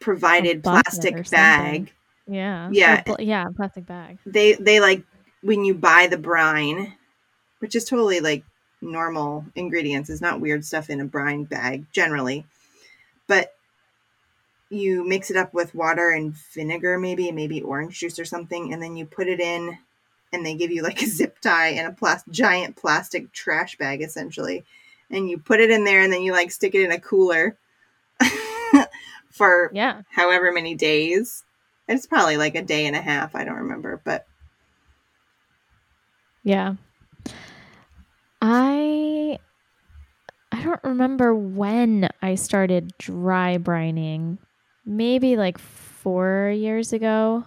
provided 0.00 0.64
plastic 0.64 1.28
bag. 1.28 1.92
Yeah, 2.26 2.70
Yeah. 2.72 3.02
Pl- 3.02 3.20
yeah, 3.20 3.48
plastic 3.54 3.84
bag. 3.84 4.18
They 4.24 4.54
they 4.54 4.80
like 4.80 5.02
when 5.42 5.66
you 5.66 5.74
buy 5.74 6.06
the 6.10 6.16
brine, 6.16 6.94
which 7.58 7.76
is 7.76 7.84
totally 7.84 8.20
like 8.20 8.44
normal 8.80 9.44
ingredients. 9.54 10.08
It's 10.08 10.22
not 10.22 10.40
weird 10.40 10.64
stuff 10.64 10.88
in 10.88 11.02
a 11.02 11.04
brine 11.04 11.44
bag 11.44 11.84
generally. 11.92 12.46
But 13.26 13.52
you 14.70 15.06
mix 15.06 15.30
it 15.30 15.36
up 15.36 15.52
with 15.52 15.74
water 15.74 16.08
and 16.12 16.34
vinegar 16.54 16.98
maybe, 16.98 17.30
maybe 17.30 17.60
orange 17.60 17.98
juice 17.98 18.18
or 18.18 18.24
something, 18.24 18.72
and 18.72 18.82
then 18.82 18.96
you 18.96 19.04
put 19.04 19.28
it 19.28 19.38
in 19.38 19.76
and 20.32 20.46
they 20.46 20.54
give 20.54 20.70
you 20.70 20.82
like 20.82 21.02
a 21.02 21.06
zip 21.06 21.40
tie 21.42 21.68
and 21.68 21.88
a 21.88 21.92
plas- 21.92 22.24
giant 22.30 22.74
plastic 22.74 23.30
trash 23.32 23.76
bag 23.76 24.00
essentially 24.00 24.64
and 25.12 25.28
you 25.30 25.38
put 25.38 25.60
it 25.60 25.70
in 25.70 25.84
there 25.84 26.00
and 26.00 26.12
then 26.12 26.22
you 26.22 26.32
like 26.32 26.50
stick 26.50 26.74
it 26.74 26.82
in 26.82 26.90
a 26.92 26.98
cooler 27.00 27.56
for 29.30 29.70
Yeah, 29.74 30.02
however 30.10 30.50
many 30.52 30.74
days 30.74 31.44
it's 31.88 32.06
probably 32.06 32.36
like 32.36 32.54
a 32.54 32.62
day 32.62 32.86
and 32.86 32.96
a 32.96 33.00
half 33.02 33.34
i 33.34 33.44
don't 33.44 33.56
remember 33.58 34.00
but 34.04 34.26
Yeah. 36.44 36.74
I 38.40 39.38
I 40.50 40.62
don't 40.62 40.80
remember 40.84 41.34
when 41.34 42.08
I 42.20 42.34
started 42.34 42.92
dry 42.98 43.58
brining. 43.58 44.38
Maybe 44.84 45.36
like 45.36 45.58
4 45.58 46.52
years 46.54 46.92
ago. 46.92 47.44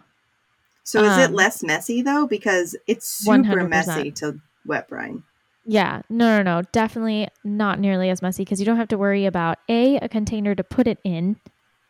so 0.84 1.04
is 1.04 1.18
it 1.18 1.32
Um, 1.32 1.36
less 1.36 1.62
messy 1.64 2.02
though 2.02 2.26
because 2.28 2.76
it's 2.88 3.08
super 3.08 3.58
100%. 3.58 3.70
messy 3.70 4.12
to 4.12 4.40
wet 4.66 4.88
brine 4.88 5.24
Yeah, 5.66 6.02
no 6.10 6.38
no 6.38 6.44
no, 6.44 6.62
definitely 6.72 7.28
not 7.44 7.80
nearly 7.80 8.10
as 8.10 8.22
messy 8.22 8.46
cuz 8.46 8.60
you 8.60 8.66
don't 8.66 8.78
have 8.78 8.88
to 8.90 8.98
worry 8.98 9.26
about 9.26 9.58
A 9.70 9.98
a 9.98 10.08
container 10.08 10.54
to 10.56 10.64
put 10.64 10.88
it 10.88 11.00
in 11.04 11.38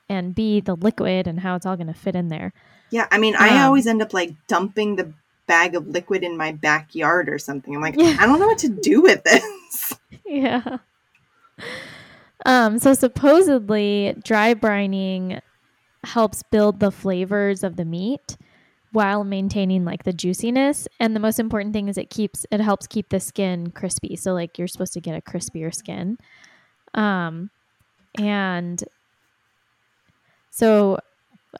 and 0.10 0.34
B 0.36 0.60
the 0.62 0.76
liquid 0.76 1.28
and 1.28 1.40
how 1.42 1.56
it's 1.56 1.66
all 1.66 1.76
going 1.76 1.88
to 1.88 1.94
fit 1.94 2.16
in 2.16 2.28
there. 2.30 2.54
yeah 2.92 3.08
i 3.12 3.18
mean 3.18 3.36
i 3.36 3.50
Um, 3.50 3.62
always 3.66 3.88
end 3.88 4.02
up 4.02 4.14
like 4.14 4.34
dumping 4.48 4.96
the 4.96 5.12
bag 5.48 5.76
of 5.76 5.88
liquid 5.88 6.24
in 6.24 6.38
my 6.38 6.52
backyard 6.52 7.28
or 7.30 7.38
something 7.40 7.76
i'm 7.76 7.82
like 7.82 7.96
Yeah. 7.98 8.16
i 8.20 8.26
don't 8.28 8.40
know 8.40 8.48
what 8.48 8.60
to 8.60 8.70
do 8.70 9.02
with 9.02 9.24
this 9.24 9.94
yeah. 10.26 10.78
Um, 12.46 12.78
so 12.80 12.94
supposedly 12.94 14.16
dry 14.24 14.54
brining 14.54 15.40
helps 16.04 16.44
build 16.44 16.80
the 16.80 16.92
flavors 16.92 17.64
of 17.64 17.76
the 17.76 17.86
meat 17.86 18.38
while 18.96 19.26
maintaining 19.26 19.84
like 19.84 20.04
the 20.04 20.14
juiciness. 20.14 20.88
And 21.02 21.14
the 21.14 21.20
most 21.20 21.38
important 21.38 21.74
thing 21.74 21.90
is 21.90 21.98
it 21.98 22.10
keeps 22.10 22.46
it 22.50 22.62
helps 22.62 22.88
keep 22.88 23.10
the 23.10 23.20
skin 23.20 23.72
crispy. 23.72 24.16
So 24.16 24.34
like 24.34 24.58
you're 24.58 24.70
supposed 24.70 24.94
to 24.94 25.02
get 25.02 25.18
a 25.18 25.22
crispier 25.22 25.76
skin. 25.76 26.18
Um 26.94 27.52
and 28.18 28.82
so 30.50 30.98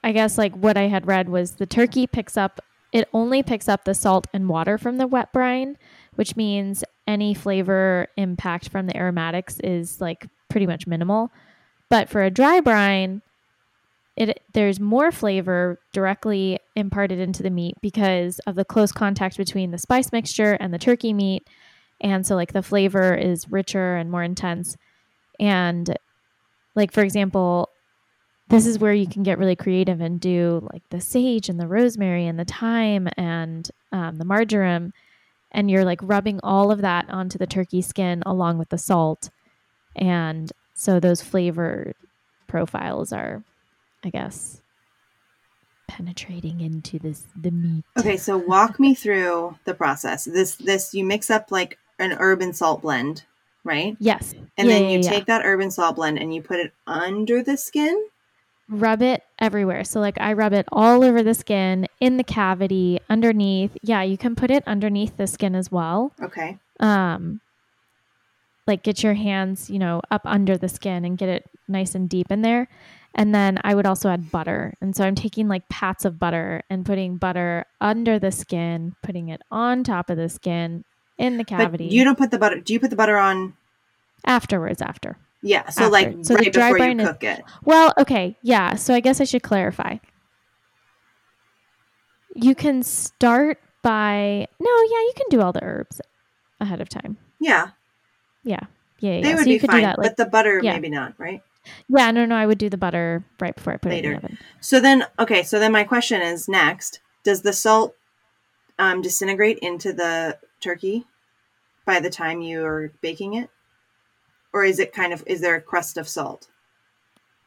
I 0.02 0.12
guess 0.12 0.38
like 0.38 0.56
what 0.56 0.78
I 0.78 0.88
had 0.88 1.06
read 1.06 1.28
was 1.28 1.52
the 1.52 1.66
turkey 1.66 2.06
picks 2.06 2.38
up 2.38 2.60
it 2.92 3.06
only 3.12 3.42
picks 3.42 3.68
up 3.68 3.84
the 3.84 3.92
salt 3.92 4.26
and 4.32 4.48
water 4.48 4.78
from 4.78 4.96
the 4.96 5.06
wet 5.06 5.30
brine, 5.32 5.76
which 6.14 6.36
means 6.36 6.82
any 7.06 7.34
flavor 7.34 8.06
impact 8.16 8.70
from 8.70 8.86
the 8.86 8.96
aromatics 8.96 9.60
is 9.60 10.00
like 10.00 10.26
pretty 10.48 10.66
much 10.66 10.86
minimal. 10.86 11.30
But 11.90 12.08
for 12.08 12.22
a 12.22 12.30
dry 12.30 12.60
brine, 12.60 13.20
it 14.16 14.42
there's 14.52 14.80
more 14.80 15.12
flavor 15.12 15.78
directly 15.92 16.58
imparted 16.74 17.18
into 17.18 17.42
the 17.42 17.50
meat 17.50 17.74
because 17.82 18.38
of 18.40 18.54
the 18.54 18.64
close 18.64 18.92
contact 18.92 19.36
between 19.36 19.70
the 19.70 19.78
spice 19.78 20.10
mixture 20.12 20.54
and 20.54 20.72
the 20.72 20.78
turkey 20.78 21.12
meat. 21.12 21.46
And 22.00 22.26
so 22.26 22.34
like 22.34 22.52
the 22.52 22.62
flavor 22.62 23.14
is 23.14 23.50
richer 23.50 23.96
and 23.96 24.10
more 24.10 24.22
intense. 24.22 24.76
And 25.38 25.96
like 26.74 26.92
for 26.92 27.02
example, 27.02 27.70
this 28.48 28.66
is 28.66 28.78
where 28.78 28.94
you 28.94 29.06
can 29.06 29.22
get 29.22 29.38
really 29.38 29.56
creative 29.56 30.00
and 30.00 30.20
do 30.20 30.66
like 30.72 30.82
the 30.90 31.00
sage 31.00 31.48
and 31.48 31.58
the 31.58 31.66
rosemary 31.66 32.26
and 32.26 32.38
the 32.38 32.44
thyme 32.44 33.08
and 33.16 33.68
um, 33.92 34.16
the 34.16 34.24
marjoram 34.24 34.92
and 35.52 35.70
you're 35.70 35.84
like 35.84 36.00
rubbing 36.02 36.38
all 36.42 36.70
of 36.70 36.80
that 36.82 37.08
onto 37.10 37.38
the 37.38 37.46
turkey 37.46 37.82
skin 37.82 38.22
along 38.24 38.58
with 38.58 38.68
the 38.68 38.78
salt 38.78 39.30
and 39.96 40.52
so 40.74 41.00
those 41.00 41.22
flavor 41.22 41.94
profiles 42.46 43.12
are 43.12 43.42
i 44.06 44.10
guess 44.10 44.62
penetrating 45.88 46.60
into 46.60 46.98
this 46.98 47.24
the 47.40 47.50
meat 47.50 47.84
Okay, 47.98 48.16
so 48.16 48.36
walk 48.36 48.78
me 48.78 48.94
through 48.94 49.56
the 49.64 49.72
process. 49.74 50.24
This 50.26 50.56
this 50.56 50.92
you 50.92 51.04
mix 51.04 51.30
up 51.30 51.50
like 51.50 51.78
an 51.98 52.12
herb 52.12 52.42
and 52.42 52.54
salt 52.54 52.82
blend, 52.82 53.24
right? 53.64 53.96
yes 54.00 54.34
And 54.58 54.68
Yeah, 54.68 54.78
then 54.78 54.90
you 54.90 55.02
yeah. 55.02 55.10
take 55.10 55.26
that 55.26 55.44
herb 55.44 55.60
and 55.60 55.72
salt 55.72 55.96
blend 55.96 56.18
and 56.18 56.34
you 56.34 56.42
put 56.42 56.60
it 56.60 56.72
under 56.86 57.42
the 57.42 57.56
skin. 57.56 57.96
rub 58.68 59.00
it 59.00 59.22
everywhere 59.38 59.84
so 59.84 60.00
like 60.00 60.20
i 60.20 60.32
rub 60.32 60.52
it 60.52 60.66
all 60.72 61.04
over 61.04 61.22
the 61.22 61.34
skin 61.34 61.86
in 62.00 62.16
the 62.16 62.24
cavity 62.24 62.98
underneath 63.08 63.76
yeah 63.82 64.02
you 64.02 64.18
can 64.18 64.34
put 64.34 64.50
it 64.50 64.64
underneath 64.66 65.16
the 65.16 65.26
skin 65.28 65.54
as 65.54 65.70
well 65.70 66.12
Okay. 66.20 66.58
um 66.80 67.40
like 68.66 68.82
get 68.82 69.04
your 69.04 69.14
hands 69.14 69.70
you 69.70 69.78
know 69.78 70.02
up 70.10 70.22
under 70.24 70.58
the 70.58 70.68
skin 70.68 71.04
and 71.04 71.16
get 71.16 71.28
it 71.28 71.44
nice 71.68 71.94
and 71.94 72.08
deep 72.08 72.26
in 72.30 72.42
there 72.42 72.66
and 73.16 73.34
then 73.34 73.58
i 73.64 73.74
would 73.74 73.86
also 73.86 74.08
add 74.08 74.30
butter 74.30 74.74
and 74.80 74.94
so 74.94 75.04
i'm 75.04 75.14
taking 75.16 75.48
like 75.48 75.68
pats 75.68 76.04
of 76.04 76.18
butter 76.18 76.62
and 76.70 76.86
putting 76.86 77.16
butter 77.16 77.64
under 77.80 78.18
the 78.18 78.30
skin 78.30 78.94
putting 79.02 79.28
it 79.30 79.40
on 79.50 79.82
top 79.82 80.08
of 80.10 80.16
the 80.16 80.28
skin 80.28 80.84
in 81.18 81.36
the 81.38 81.44
cavity 81.44 81.86
But 81.86 81.92
you 81.92 82.04
don't 82.04 82.18
put 82.18 82.30
the 82.30 82.38
butter. 82.38 82.60
Do 82.60 82.72
you 82.74 82.78
put 82.80 82.90
the 82.90 82.96
butter 82.96 83.16
on? 83.16 83.54
afterwards 84.26 84.82
after 84.82 85.16
Yeah. 85.42 85.68
So 85.70 85.84
After. 85.84 85.90
like 85.92 86.16
So 86.22 86.34
right 86.34 86.52
dry 86.52 86.72
before 86.72 86.86
you 86.88 86.94
brine 86.94 87.00
is- 87.00 87.08
cook 87.08 87.24
it. 87.24 87.42
well 87.64 87.92
okay 87.98 88.36
yeah 88.42 88.74
so 88.76 88.92
i 88.94 89.00
guess 89.00 89.20
i 89.20 89.24
should 89.24 89.42
clarify 89.42 89.96
you 92.34 92.54
can 92.54 92.82
start 92.82 93.58
by 93.82 94.46
no 94.60 94.70
yeah 94.70 95.00
you 95.08 95.12
can 95.16 95.26
do 95.30 95.40
all 95.40 95.52
the 95.52 95.62
herbs 95.64 96.00
ahead 96.60 96.80
of 96.80 96.88
time 96.88 97.16
Yeah, 97.40 97.68
yeah 98.44 98.60
yeah, 99.00 99.12
yeah. 99.16 99.22
they 99.22 99.34
would 99.34 99.44
so 99.44 99.50
be 99.50 99.58
fine. 99.58 99.76
do 99.76 99.82
that 99.82 99.98
like 99.98 100.08
but 100.10 100.16
the 100.16 100.26
butter 100.30 100.60
yeah. 100.62 100.72
maybe 100.74 100.88
not, 100.90 101.14
right? 101.18 101.42
Yeah, 101.88 102.10
no, 102.10 102.24
no, 102.24 102.36
I 102.36 102.46
would 102.46 102.58
do 102.58 102.68
the 102.68 102.76
butter 102.76 103.24
right 103.40 103.54
before 103.54 103.72
I 103.72 103.76
put 103.76 103.92
it 103.92 104.04
in 104.04 104.10
the 104.12 104.16
oven. 104.16 104.38
So 104.60 104.80
then, 104.80 105.04
okay. 105.18 105.42
So 105.42 105.58
then 105.58 105.72
my 105.72 105.84
question 105.84 106.22
is 106.22 106.48
next: 106.48 107.00
Does 107.24 107.42
the 107.42 107.52
salt 107.52 107.94
um, 108.78 109.02
disintegrate 109.02 109.58
into 109.60 109.92
the 109.92 110.38
turkey 110.60 111.04
by 111.84 112.00
the 112.00 112.10
time 112.10 112.40
you 112.40 112.64
are 112.64 112.92
baking 113.00 113.34
it, 113.34 113.50
or 114.52 114.64
is 114.64 114.78
it 114.78 114.92
kind 114.92 115.12
of 115.12 115.22
is 115.26 115.40
there 115.40 115.56
a 115.56 115.60
crust 115.60 115.96
of 115.96 116.08
salt? 116.08 116.48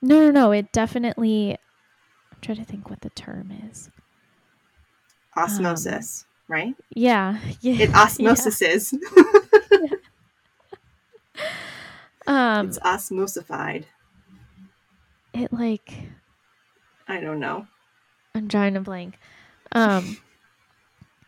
No, 0.02 0.20
no, 0.20 0.32
no, 0.32 0.52
it 0.52 0.72
definitely. 0.72 1.52
I'm 2.32 2.40
trying 2.42 2.58
to 2.58 2.66
think 2.66 2.90
what 2.90 3.02
the 3.02 3.10
term 3.10 3.52
is. 3.70 3.90
Osmosis, 5.36 6.26
right? 6.48 6.76
Yeah, 6.94 7.40
yeah. 7.62 7.84
It 7.84 7.96
osmosis 7.96 8.62
is. 8.62 8.98
Um, 12.30 12.68
it's 12.68 12.78
osmosified. 12.80 13.86
It 15.40 15.54
like 15.54 15.94
I 17.08 17.20
don't 17.20 17.40
know. 17.40 17.68
I'm 18.36 18.48
trying 18.48 18.76
to 18.76 18.82
blank. 18.82 19.18
Um, 19.72 20.18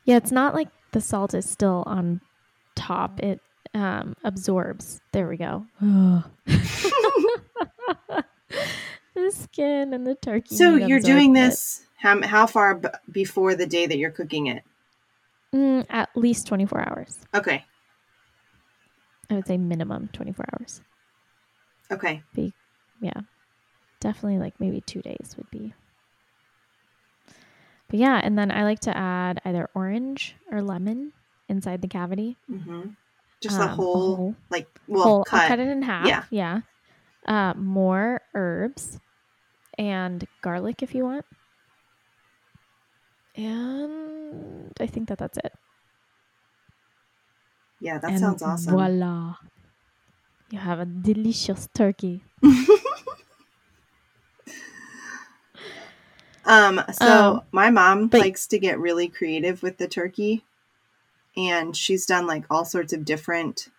yeah, 0.05 0.17
it's 0.17 0.31
not 0.31 0.53
like 0.53 0.67
the 0.91 1.01
salt 1.01 1.33
is 1.33 1.49
still 1.49 1.83
on 1.85 2.21
top. 2.75 3.19
It 3.21 3.41
um 3.73 4.15
absorbs. 4.23 5.01
There 5.11 5.27
we 5.27 5.37
go. 5.37 5.65
the 5.81 6.23
skin 9.31 9.93
and 9.93 10.05
the 10.05 10.15
turkey. 10.15 10.55
So 10.55 10.75
you're 10.75 10.99
doing 10.99 11.35
it. 11.35 11.39
this 11.39 11.81
how, 11.97 12.21
how 12.25 12.47
far 12.47 12.75
b- 12.75 12.89
before 13.11 13.55
the 13.55 13.67
day 13.67 13.85
that 13.85 13.97
you're 13.97 14.11
cooking 14.11 14.47
it? 14.47 14.63
Mm, 15.53 15.85
at 15.89 16.09
least 16.15 16.47
24 16.47 16.89
hours. 16.89 17.19
Okay. 17.33 17.63
I 19.29 19.35
would 19.35 19.47
say 19.47 19.57
minimum 19.57 20.09
24 20.11 20.45
hours. 20.53 20.81
Okay. 21.91 22.23
Be, 22.33 22.53
yeah 22.99 23.21
definitely 24.01 24.39
like 24.39 24.59
maybe 24.59 24.81
two 24.81 25.01
days 25.01 25.35
would 25.37 25.49
be. 25.49 25.73
But 27.89 27.99
yeah 27.99 28.19
and 28.23 28.37
then 28.37 28.51
i 28.51 28.63
like 28.63 28.79
to 28.81 28.95
add 28.97 29.41
either 29.45 29.69
orange 29.75 30.35
or 30.51 30.61
lemon 30.61 31.13
inside 31.49 31.81
the 31.81 31.87
cavity. 31.87 32.37
Hmm 32.47 32.95
Just 33.41 33.55
Um, 33.59 33.61
the 33.61 33.67
whole, 33.73 34.15
whole- 34.15 34.35
like, 34.49 34.67
well, 34.87 35.03
whole- 35.03 35.23
cut. 35.23 35.47
Cut 35.47 35.59
it 35.59 35.67
in 35.67 35.81
half 35.81 36.05
Yeah. 36.07 36.23
yeah. 36.29 36.61
Uh, 37.25 37.53
more 37.55 38.21
herbs 38.33 38.99
and 39.77 40.25
garlic 40.41 40.81
if 40.83 40.93
you 40.95 41.03
want. 41.05 41.25
And 43.35 44.71
i 44.79 44.85
think 44.87 45.07
that 45.09 45.17
that's 45.17 45.37
it. 45.37 45.53
Yeah, 47.79 47.97
that 47.97 48.11
and 48.11 48.19
sounds 48.19 48.41
awesome. 48.43 48.73
voila. 48.73 49.35
You 50.51 50.59
have 50.59 50.79
a 50.79 50.85
delicious 50.85 51.67
turkey 51.73 52.23
Um, 56.51 56.81
so 56.91 57.05
Um, 57.05 57.41
my 57.53 57.69
mom 57.69 58.07
but- 58.07 58.19
likes 58.19 58.45
to 58.47 58.59
get 58.59 58.77
really 58.77 59.07
creative 59.07 59.63
with 59.63 59.77
the 59.77 59.87
turkey, 59.87 60.43
and 61.37 61.75
she's 61.75 62.05
done 62.05 62.27
like 62.27 62.43
all 62.49 62.65
sorts 62.65 62.91
of 62.91 63.05
different 63.05 63.69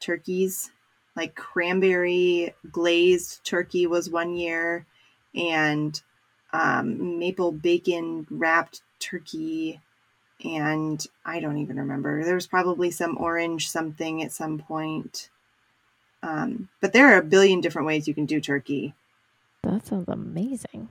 turkeys. 0.00 0.72
Like 1.14 1.36
cranberry 1.36 2.54
glazed 2.72 3.44
turkey 3.44 3.86
was 3.86 4.10
one 4.10 4.34
year, 4.34 4.84
and 5.32 6.02
um, 6.52 7.20
maple 7.20 7.52
bacon 7.52 8.26
wrapped 8.30 8.82
turkey, 8.98 9.80
and 10.44 11.06
I 11.24 11.38
don't 11.38 11.58
even 11.58 11.76
remember. 11.78 12.24
There 12.24 12.34
was 12.34 12.48
probably 12.48 12.90
some 12.90 13.16
orange 13.16 13.70
something 13.70 14.24
at 14.24 14.32
some 14.32 14.58
point. 14.58 15.30
Um, 16.22 16.68
but 16.80 16.92
there 16.92 17.14
are 17.14 17.18
a 17.18 17.22
billion 17.24 17.60
different 17.60 17.86
ways 17.86 18.08
you 18.08 18.14
can 18.14 18.26
do 18.26 18.40
turkey. 18.40 18.94
that 19.62 19.86
sounds 19.86 20.08
amazing 20.08 20.88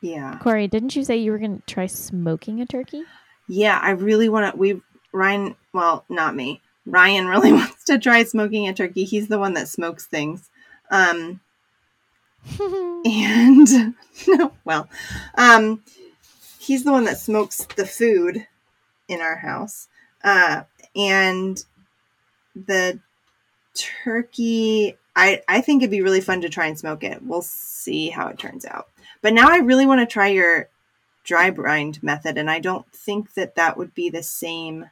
Yeah. 0.00 0.38
Corey, 0.40 0.68
didn't 0.68 0.94
you 0.94 1.04
say 1.04 1.16
you 1.16 1.32
were 1.32 1.38
going 1.38 1.58
to 1.58 1.74
try 1.74 1.86
smoking 1.86 2.60
a 2.60 2.66
turkey? 2.66 3.02
Yeah, 3.48 3.78
I 3.82 3.90
really 3.90 4.28
want 4.28 4.52
to. 4.52 4.58
We 4.58 4.82
Ryan, 5.12 5.56
well, 5.72 6.04
not 6.08 6.34
me. 6.34 6.60
Ryan 6.86 7.26
really 7.26 7.52
wants 7.54 7.84
to 7.84 7.98
try 7.98 8.24
smoking 8.24 8.68
a 8.68 8.74
turkey. 8.74 9.04
He's 9.04 9.28
the 9.28 9.38
one 9.38 9.54
that 9.54 9.68
smokes 9.68 10.06
things. 10.06 10.50
Um, 10.90 11.40
and 12.60 13.66
no, 14.28 14.52
well, 14.64 14.88
um, 15.36 15.82
he's 16.58 16.84
the 16.84 16.92
one 16.92 17.04
that 17.04 17.18
smokes 17.18 17.66
the 17.76 17.86
food 17.86 18.46
in 19.08 19.20
our 19.20 19.36
house. 19.36 19.88
Uh, 20.22 20.62
and 20.94 21.64
the 22.54 23.00
turkey, 23.74 24.97
I 25.18 25.42
I 25.48 25.60
think 25.60 25.82
it'd 25.82 25.90
be 25.90 26.00
really 26.00 26.20
fun 26.20 26.40
to 26.42 26.48
try 26.48 26.66
and 26.66 26.78
smoke 26.78 27.02
it. 27.02 27.20
We'll 27.22 27.42
see 27.42 28.08
how 28.08 28.28
it 28.28 28.38
turns 28.38 28.64
out. 28.64 28.86
But 29.20 29.34
now 29.34 29.50
I 29.50 29.58
really 29.58 29.84
want 29.84 30.00
to 30.00 30.06
try 30.06 30.28
your 30.28 30.68
dry 31.24 31.50
brined 31.50 32.00
method, 32.02 32.38
and 32.38 32.48
I 32.48 32.60
don't 32.60 32.86
think 32.92 33.34
that 33.34 33.56
that 33.56 33.76
would 33.76 33.94
be 33.94 34.08
the 34.10 34.22
same. 34.22 34.86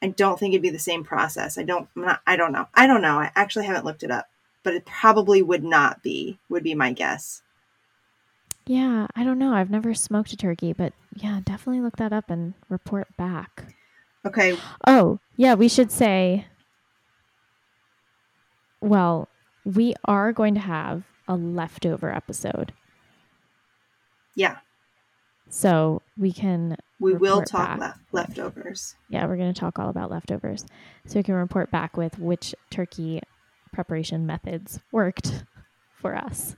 I 0.00 0.08
don't 0.08 0.38
think 0.38 0.54
it'd 0.54 0.62
be 0.62 0.70
the 0.70 0.78
same 0.78 1.04
process. 1.04 1.58
I 1.58 1.62
don't. 1.62 1.88
Not, 1.94 2.22
I 2.26 2.36
don't 2.36 2.52
know. 2.52 2.66
I 2.74 2.86
don't 2.86 3.02
know. 3.02 3.18
I 3.18 3.30
actually 3.36 3.66
haven't 3.66 3.84
looked 3.84 4.02
it 4.02 4.10
up, 4.10 4.26
but 4.62 4.74
it 4.74 4.86
probably 4.86 5.42
would 5.42 5.62
not 5.62 6.02
be. 6.02 6.38
Would 6.48 6.64
be 6.64 6.74
my 6.74 6.92
guess. 6.92 7.42
yeah, 8.66 9.06
I 9.14 9.24
don't 9.24 9.38
know. 9.38 9.52
I've 9.52 9.70
never 9.70 9.92
smoked 9.94 10.32
a 10.32 10.36
turkey, 10.36 10.72
but 10.72 10.92
yeah, 11.16 11.40
definitely 11.44 11.82
look 11.82 11.96
that 11.96 12.12
up 12.12 12.30
and 12.30 12.54
report 12.68 13.08
back. 13.16 13.64
Okay. 14.24 14.56
Oh, 14.86 15.18
yeah, 15.36 15.54
we 15.54 15.68
should 15.68 15.90
say, 15.90 16.46
well, 18.82 19.28
we 19.64 19.94
are 20.04 20.32
going 20.32 20.54
to 20.54 20.60
have 20.60 21.04
a 21.28 21.36
leftover 21.36 22.12
episode. 22.14 22.72
Yeah, 24.34 24.58
So 25.48 26.00
we 26.16 26.32
can, 26.32 26.76
we 26.98 27.12
will 27.12 27.42
talk 27.42 27.78
left 27.78 28.00
leftovers. 28.12 28.96
yeah, 29.10 29.26
we're 29.26 29.36
going 29.36 29.52
to 29.52 29.60
talk 29.60 29.78
all 29.78 29.90
about 29.90 30.10
leftovers. 30.10 30.64
So 31.06 31.18
we 31.18 31.22
can 31.22 31.34
report 31.34 31.70
back 31.70 31.96
with 31.96 32.18
which 32.18 32.54
turkey 32.70 33.20
preparation 33.72 34.24
methods 34.26 34.80
worked 34.90 35.44
for 36.00 36.14
us. 36.14 36.56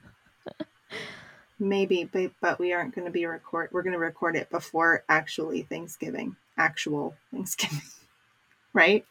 maybe, 1.59 2.05
but 2.05 2.31
but 2.41 2.59
we 2.61 2.73
aren't 2.73 2.95
going 2.95 3.07
to 3.07 3.11
be 3.11 3.27
record. 3.27 3.71
We're 3.73 3.83
going 3.83 3.93
to 3.95 3.99
record 3.99 4.37
it 4.37 4.51
before 4.51 5.05
actually 5.09 5.63
Thanksgiving, 5.63 6.37
actual 6.57 7.15
Thanksgiving, 7.33 7.83
right? 8.73 9.05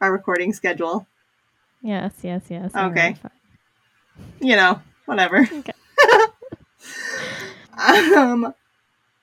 Our 0.00 0.12
recording 0.12 0.52
schedule. 0.52 1.06
Yes, 1.84 2.14
yes, 2.22 2.42
yes. 2.48 2.74
Okay. 2.74 3.14
You 4.40 4.56
know, 4.56 4.80
whatever. 5.04 5.48
Okay. 5.58 5.72
um, 8.16 8.54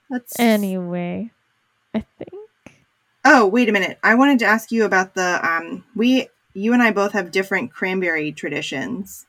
let's. 0.09 0.39
Anyway, 0.39 1.31
I 1.93 2.05
think. 2.17 2.79
Oh, 3.25 3.47
wait 3.47 3.69
a 3.69 3.71
minute. 3.71 3.97
I 4.03 4.15
wanted 4.15 4.39
to 4.39 4.45
ask 4.45 4.71
you 4.71 4.85
about 4.85 5.15
the 5.15 5.39
um. 5.43 5.83
We, 5.95 6.27
you 6.53 6.73
and 6.73 6.83
I 6.83 6.91
both 6.91 7.13
have 7.13 7.31
different 7.31 7.73
cranberry 7.73 8.31
traditions. 8.31 9.25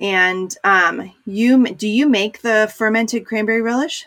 And 0.00 0.54
um, 0.62 1.12
you 1.26 1.66
do 1.74 1.88
you 1.88 2.08
make 2.08 2.42
the 2.42 2.72
fermented 2.76 3.26
cranberry 3.26 3.62
relish 3.62 4.06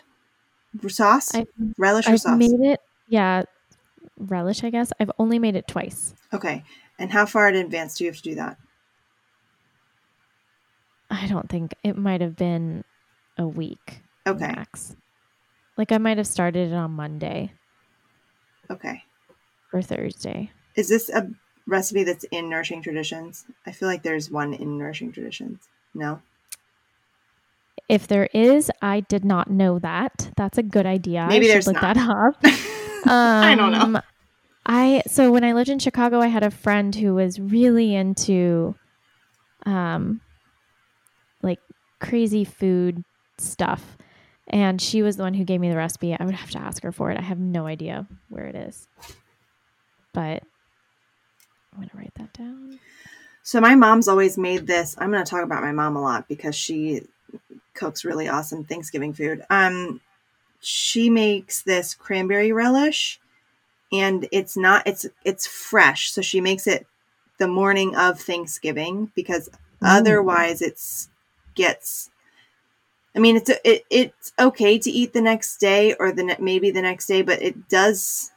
sauce? 0.88 1.34
I've, 1.34 1.48
relish 1.76 2.06
or 2.06 2.16
sauce? 2.16 2.26
I've 2.26 2.42
sauce? 2.42 2.50
made 2.50 2.60
it. 2.60 2.80
Yeah, 3.08 3.42
relish. 4.16 4.64
I 4.64 4.70
guess 4.70 4.92
I've 4.98 5.10
only 5.18 5.38
made 5.38 5.56
it 5.56 5.68
twice. 5.68 6.14
Okay. 6.32 6.64
And 6.98 7.10
how 7.10 7.26
far 7.26 7.48
in 7.48 7.56
advance 7.56 7.96
do 7.96 8.04
you 8.04 8.10
have 8.10 8.16
to 8.18 8.22
do 8.22 8.34
that? 8.36 8.56
I 11.10 11.26
don't 11.26 11.48
think 11.48 11.74
it 11.82 11.96
might 11.96 12.20
have 12.20 12.36
been 12.36 12.84
a 13.36 13.46
week 13.46 14.02
Okay. 14.26 14.46
max. 14.46 14.96
Like 15.76 15.92
I 15.92 15.98
might 15.98 16.18
have 16.18 16.26
started 16.26 16.70
it 16.72 16.74
on 16.74 16.92
Monday 16.92 17.52
Okay. 18.70 19.02
or 19.72 19.82
Thursday. 19.82 20.50
Is 20.76 20.88
this 20.88 21.08
a 21.10 21.30
recipe 21.66 22.04
that's 22.04 22.24
in 22.30 22.48
Nourishing 22.48 22.82
Traditions? 22.82 23.44
I 23.66 23.72
feel 23.72 23.88
like 23.88 24.02
there's 24.02 24.30
one 24.30 24.54
in 24.54 24.78
Nourishing 24.78 25.12
Traditions. 25.12 25.68
No. 25.94 26.22
If 27.88 28.06
there 28.06 28.28
is, 28.32 28.70
I 28.80 29.00
did 29.00 29.24
not 29.24 29.50
know 29.50 29.78
that. 29.80 30.30
That's 30.36 30.58
a 30.58 30.62
good 30.62 30.86
idea. 30.86 31.26
Maybe 31.28 31.46
I 31.46 31.52
there's 31.52 31.66
look 31.66 31.74
not. 31.74 31.94
that 31.94 31.98
up. 31.98 32.36
I 33.06 33.54
don't 33.56 33.72
know. 33.72 33.80
Um, 33.80 34.02
I 34.66 35.02
so 35.06 35.30
when 35.30 35.44
I 35.44 35.52
lived 35.52 35.68
in 35.68 35.78
Chicago, 35.78 36.20
I 36.20 36.28
had 36.28 36.42
a 36.42 36.50
friend 36.50 36.94
who 36.94 37.14
was 37.14 37.38
really 37.38 37.94
into, 37.94 38.74
um, 39.66 40.20
like 41.42 41.60
crazy 42.00 42.44
food 42.44 43.04
stuff, 43.38 43.98
and 44.48 44.80
she 44.80 45.02
was 45.02 45.16
the 45.16 45.22
one 45.22 45.34
who 45.34 45.44
gave 45.44 45.60
me 45.60 45.70
the 45.70 45.76
recipe. 45.76 46.16
I 46.18 46.24
would 46.24 46.34
have 46.34 46.50
to 46.52 46.58
ask 46.58 46.82
her 46.82 46.92
for 46.92 47.10
it. 47.10 47.18
I 47.18 47.22
have 47.22 47.38
no 47.38 47.66
idea 47.66 48.06
where 48.28 48.46
it 48.46 48.54
is, 48.54 48.88
but 50.12 50.42
I'm 51.72 51.80
gonna 51.80 51.90
write 51.94 52.14
that 52.16 52.32
down. 52.32 52.78
So 53.42 53.60
my 53.60 53.74
mom's 53.74 54.08
always 54.08 54.38
made 54.38 54.66
this. 54.66 54.94
I'm 54.98 55.12
to 55.12 55.22
talk 55.22 55.44
about 55.44 55.62
my 55.62 55.72
mom 55.72 55.96
a 55.96 56.00
lot 56.00 56.26
because 56.28 56.54
she 56.54 57.02
cooks 57.74 58.04
really 58.04 58.26
awesome 58.26 58.64
Thanksgiving 58.64 59.12
food. 59.12 59.44
Um, 59.50 60.00
she 60.60 61.10
makes 61.10 61.60
this 61.60 61.94
cranberry 61.94 62.52
relish, 62.52 63.20
and 63.94 64.26
it's 64.32 64.56
not 64.56 64.86
it's 64.86 65.06
it's 65.24 65.46
fresh. 65.46 66.10
So 66.10 66.20
she 66.20 66.40
makes 66.40 66.66
it 66.66 66.86
the 67.38 67.48
morning 67.48 67.94
of 67.96 68.20
Thanksgiving 68.20 69.12
because 69.14 69.48
otherwise 69.82 70.60
it's 70.60 71.08
gets. 71.54 72.10
I 73.16 73.20
mean, 73.20 73.36
it's 73.36 73.50
it, 73.64 73.84
it's 73.90 74.32
okay 74.38 74.78
to 74.78 74.90
eat 74.90 75.12
the 75.12 75.20
next 75.20 75.58
day 75.58 75.94
or 75.94 76.10
the 76.10 76.24
ne- 76.24 76.36
maybe 76.40 76.70
the 76.72 76.82
next 76.82 77.06
day, 77.06 77.22
but 77.22 77.40
it 77.40 77.68
does. 77.68 78.32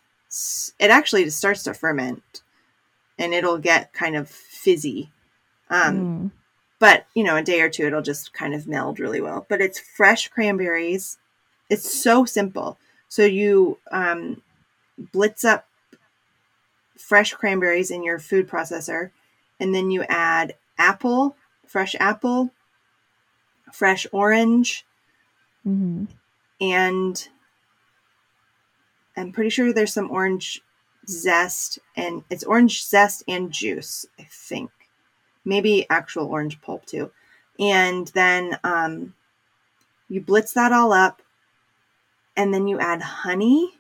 It 0.78 0.92
actually 0.92 1.24
just 1.24 1.38
starts 1.40 1.64
to 1.64 1.74
ferment, 1.74 2.44
and 3.18 3.34
it'll 3.34 3.58
get 3.58 3.94
kind 3.94 4.16
of 4.16 4.30
fizzy. 4.30 5.10
Um, 5.70 5.96
Mm. 5.96 6.32
but 6.80 7.08
you 7.16 7.24
know, 7.24 7.36
a 7.38 7.42
day 7.42 7.62
or 7.62 7.70
two, 7.70 7.88
it'll 7.88 8.02
just 8.04 8.34
kind 8.34 8.54
of 8.54 8.68
meld 8.68 9.00
really 9.00 9.22
well. 9.22 9.46
But 9.50 9.62
it's 9.62 9.80
fresh 9.80 10.28
cranberries. 10.28 11.18
It's 11.70 12.02
so 12.04 12.26
simple. 12.26 12.78
So 13.10 13.24
you 13.24 13.80
um, 13.92 14.42
blitz 14.98 15.44
up 15.44 15.68
fresh 16.98 17.34
cranberries 17.34 17.92
in 17.92 18.04
your 18.04 18.20
food 18.20 18.48
processor, 18.48 19.12
and 19.60 19.74
then 19.74 19.92
you 19.92 20.04
add 20.04 20.56
apple, 20.78 21.36
fresh 21.66 21.96
apple, 22.00 22.52
fresh 23.72 24.08
orange, 24.12 24.86
Mhm. 25.66 26.08
and 26.62 27.30
I'm 29.16 29.32
pretty 29.32 29.50
sure 29.50 29.74
there's 29.74 29.94
some 29.94 30.12
orange 30.12 30.62
zest, 31.08 31.80
and 31.96 32.24
it's 32.30 32.44
orange 32.44 32.86
zest 32.86 33.24
and 33.28 33.52
juice, 33.52 34.06
I 34.20 34.24
think. 34.24 34.72
Maybe 35.44 35.90
actual 35.90 36.28
orange 36.28 36.62
pulp 36.62 36.86
too. 36.86 37.12
And 37.60 38.08
then 38.10 38.60
um, 38.64 39.16
you 40.10 40.22
blitz 40.22 40.54
that 40.54 40.72
all 40.72 40.94
up, 40.94 41.22
and 42.36 42.54
then 42.54 42.68
you 42.68 42.80
add 42.80 43.02
honey, 43.02 43.77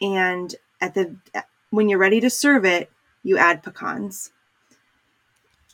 and 0.00 0.54
at 0.80 0.94
the 0.94 1.16
when 1.70 1.88
you're 1.88 1.98
ready 1.98 2.20
to 2.20 2.30
serve 2.30 2.64
it, 2.64 2.90
you 3.22 3.36
add 3.38 3.62
pecans. 3.62 4.30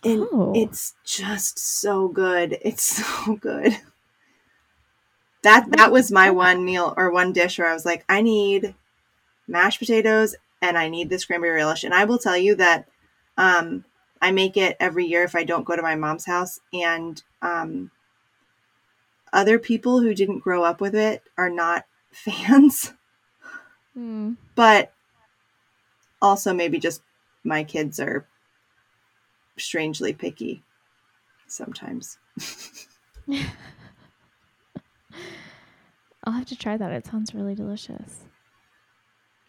And 0.04 0.26
Oh. 0.32 0.52
it's 0.54 0.94
just 1.04 1.58
so 1.58 2.08
good. 2.08 2.58
It's 2.62 2.82
so 3.24 3.36
good. 3.36 3.78
That 5.42 5.70
that 5.72 5.90
was 5.90 6.12
my 6.12 6.30
one 6.30 6.64
meal 6.64 6.94
or 6.96 7.10
one 7.10 7.32
dish 7.32 7.58
where 7.58 7.68
I 7.68 7.74
was 7.74 7.84
like, 7.84 8.04
I 8.08 8.22
need 8.22 8.74
mashed 9.48 9.80
potatoes 9.80 10.36
and 10.60 10.78
I 10.78 10.88
need 10.88 11.10
this 11.10 11.24
cranberry 11.24 11.56
relish. 11.56 11.82
And 11.84 11.92
I 11.92 12.04
will 12.04 12.18
tell 12.18 12.36
you 12.36 12.54
that 12.56 12.88
um, 13.36 13.84
I 14.20 14.30
make 14.30 14.56
it 14.56 14.76
every 14.78 15.04
year 15.04 15.24
if 15.24 15.34
I 15.34 15.42
don't 15.42 15.64
go 15.64 15.74
to 15.74 15.82
my 15.82 15.96
mom's 15.96 16.26
house. 16.26 16.60
And 16.72 17.20
um, 17.42 17.90
other 19.32 19.58
people 19.58 20.00
who 20.00 20.14
didn't 20.14 20.40
grow 20.40 20.62
up 20.62 20.80
with 20.80 20.94
it 20.94 21.22
are 21.36 21.50
not 21.50 21.86
fans, 22.12 22.92
Mm. 23.98 24.36
but 24.54 24.92
also 26.22 26.54
maybe 26.54 26.78
just 26.78 27.02
my 27.44 27.62
kids 27.62 28.00
are 28.00 28.26
strangely 29.58 30.12
picky 30.14 30.62
sometimes. 31.46 32.18
I'll 36.24 36.32
have 36.32 36.46
to 36.46 36.56
try 36.56 36.76
that. 36.76 36.92
It 36.92 37.06
sounds 37.06 37.34
really 37.34 37.54
delicious. 37.54 38.24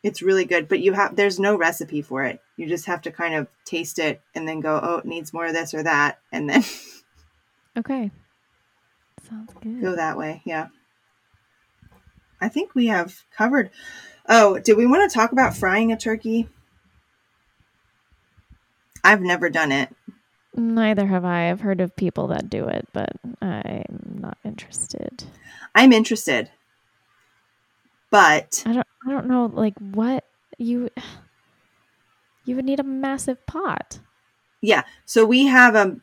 It's 0.01 0.21
really 0.21 0.43
good, 0.43 0.67
but 0.67 0.81
you 0.81 0.91
have 0.93 1.15
there's 1.15 1.39
no 1.39 1.55
recipe 1.55 2.01
for 2.01 2.23
it. 2.25 2.41
You 2.57 2.67
just 2.67 2.87
have 2.87 3.01
to 3.03 3.11
kind 3.11 3.35
of 3.35 3.47
taste 3.63 3.99
it 3.99 4.21
and 4.35 4.45
then 4.47 4.59
go, 4.59 4.79
oh, 4.83 4.97
it 4.97 5.05
needs 5.05 5.31
more 5.31 5.45
of 5.45 5.53
this 5.53 5.73
or 5.73 5.83
that, 5.83 6.19
and 6.31 6.49
then 6.49 6.63
Okay. 7.77 8.11
Sounds 9.29 9.53
good. 9.61 9.81
go 9.81 9.95
that 9.95 10.17
way. 10.17 10.41
Yeah. 10.45 10.67
I 12.41 12.49
think 12.49 12.75
we 12.75 12.87
have 12.87 13.15
covered. 13.35 13.69
Oh, 14.28 14.59
did 14.59 14.78
we 14.78 14.86
want 14.86 15.09
to 15.09 15.13
talk 15.13 15.32
about 15.32 15.55
frying 15.55 15.91
a 15.91 15.97
turkey? 15.97 16.47
I've 19.03 19.21
never 19.21 19.49
done 19.49 19.71
it. 19.71 19.89
Neither 20.55 21.05
have 21.07 21.26
I. 21.26 21.49
I've 21.49 21.61
heard 21.61 21.82
of 21.82 21.95
people 21.95 22.28
that 22.28 22.49
do 22.49 22.67
it, 22.67 22.88
but 22.93 23.09
I'm 23.41 24.17
not 24.19 24.38
interested. 24.45 25.24
I'm 25.76 25.91
interested. 25.91 26.51
But 28.11 28.63
I 28.65 28.74
don't 28.74 28.88
I 29.07 29.11
don't 29.11 29.28
know 29.28 29.47
like 29.51 29.74
what 29.80 30.24
you 30.57 30.89
you 32.45 32.55
would 32.55 32.65
need 32.65 32.80
a 32.80 32.84
massive 32.84 33.45
pot. 33.45 33.99
yeah, 34.61 34.84
so 35.05 35.26
we 35.26 35.47
have 35.47 35.76
a 35.76 35.97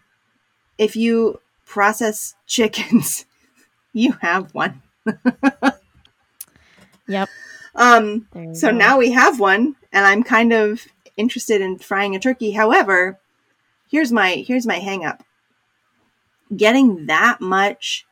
if 0.79 0.97
you 0.97 1.41
process 1.67 2.35
chickens, 2.47 3.25
you 3.93 4.13
have 4.21 4.53
one. 4.53 4.83
Yep. 7.11 7.29
Um 7.75 8.27
So 8.55 8.71
go. 8.71 8.77
now 8.77 8.99
we 8.99 9.13
have 9.13 9.41
one, 9.41 9.77
and 9.93 10.07
I'm 10.07 10.23
kind 10.23 10.53
of 10.53 10.87
interested 11.17 11.61
in 11.61 11.79
frying 11.79 12.15
a 12.15 12.21
turkey. 12.21 12.53
However, 12.53 13.19
here's 13.91 14.13
my 14.13 14.45
here's 14.47 14.67
my 14.67 14.77
hang 14.77 15.05
up. 15.05 15.23
Getting 16.57 17.07
that 17.07 17.41
much 17.41 18.07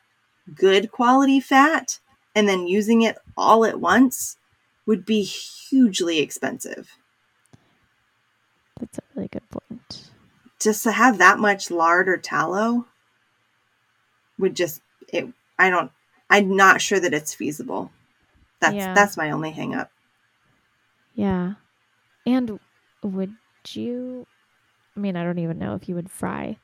good 0.55 0.91
quality 0.91 1.41
fat 1.41 2.01
and 2.35 2.49
then 2.49 2.67
using 2.67 3.03
it 3.03 3.17
all 3.37 3.65
at 3.65 3.81
once 3.81 4.37
would 4.87 5.05
be 5.05 5.23
hugely 5.23 6.19
expensive. 6.21 6.91
that's 8.79 8.99
a 8.99 9.03
really 9.15 9.29
good 9.29 9.49
point. 9.51 10.11
Just 10.61 10.83
to 10.85 10.93
have 10.93 11.19
that 11.19 11.39
much 11.39 11.71
lard 11.71 12.09
or 12.09 12.17
tallow 12.17 12.87
would 14.39 14.55
just 14.55 14.81
it 15.13 15.29
I 15.59 15.71
don't 15.71 15.91
I'm 16.31 16.57
not 16.57 16.81
sure 16.81 17.01
that 17.01 17.15
it's 17.15 17.35
feasible. 17.35 17.91
That's 18.61 18.75
Yeah. 18.77 18.95
that's 18.95 19.17
my 19.17 19.31
only 19.31 19.51
hang 19.53 19.75
up. 19.75 19.91
Yeah. 21.15 21.55
And 22.27 22.59
would 23.03 23.37
you 23.69 24.27
I 24.97 25.01
mean, 25.01 25.17
I 25.17 25.25
don't 25.25 25.39
even 25.39 25.59
know 25.59 25.75
if 25.75 25.89
you 25.89 25.95
would 25.95 26.11
fry 26.11 26.59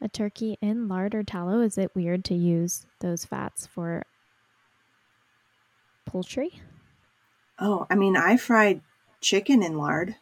a 0.00 0.08
turkey 0.08 0.58
in 0.62 0.88
lard 0.88 1.14
or 1.14 1.22
tallow. 1.24 1.60
Is 1.60 1.78
it 1.78 1.94
weird 1.94 2.24
to 2.26 2.34
use 2.34 2.86
those 3.00 3.24
fats 3.24 3.66
for 3.66 4.04
poultry? 6.06 6.60
Oh, 7.60 7.86
I 7.88 7.94
mean 7.94 8.16
I 8.16 8.36
fried 8.36 8.82
chicken 9.20 9.62
in 9.62 9.78
lard. 9.78 10.16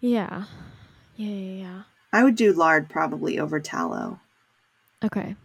Yeah. 0.00 0.44
Yeah, 1.16 1.28
yeah, 1.28 1.62
yeah. 1.62 1.82
I 2.12 2.22
would 2.24 2.36
do 2.36 2.52
lard 2.52 2.88
probably 2.88 3.38
over 3.38 3.60
tallow. 3.60 4.20
Okay. 5.02 5.36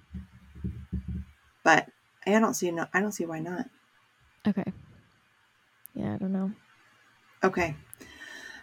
but 1.64 1.90
I 2.26 2.32
don't 2.40 2.54
see 2.54 2.72
no 2.72 2.88
I 2.94 3.00
don't 3.02 3.12
see 3.12 3.26
why 3.26 3.40
not. 3.40 3.70
Okay. 4.48 4.72
Yeah, 5.94 6.14
I 6.16 6.18
don't 6.18 6.32
know. 6.34 6.52
Okay. 7.44 7.76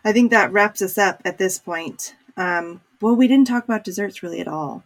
I 0.05 0.13
think 0.13 0.31
that 0.31 0.53
wraps 0.53 0.81
us 0.83 0.97
up 0.99 1.21
at 1.25 1.39
this 1.39 1.59
point. 1.59 2.15
Um, 2.37 2.81
well, 3.01 3.15
we 3.17 3.27
didn't 3.29 3.47
talk 3.49 3.65
about 3.65 3.85
desserts 3.85 4.23
really 4.23 4.41
at 4.41 4.49
all. 4.49 4.85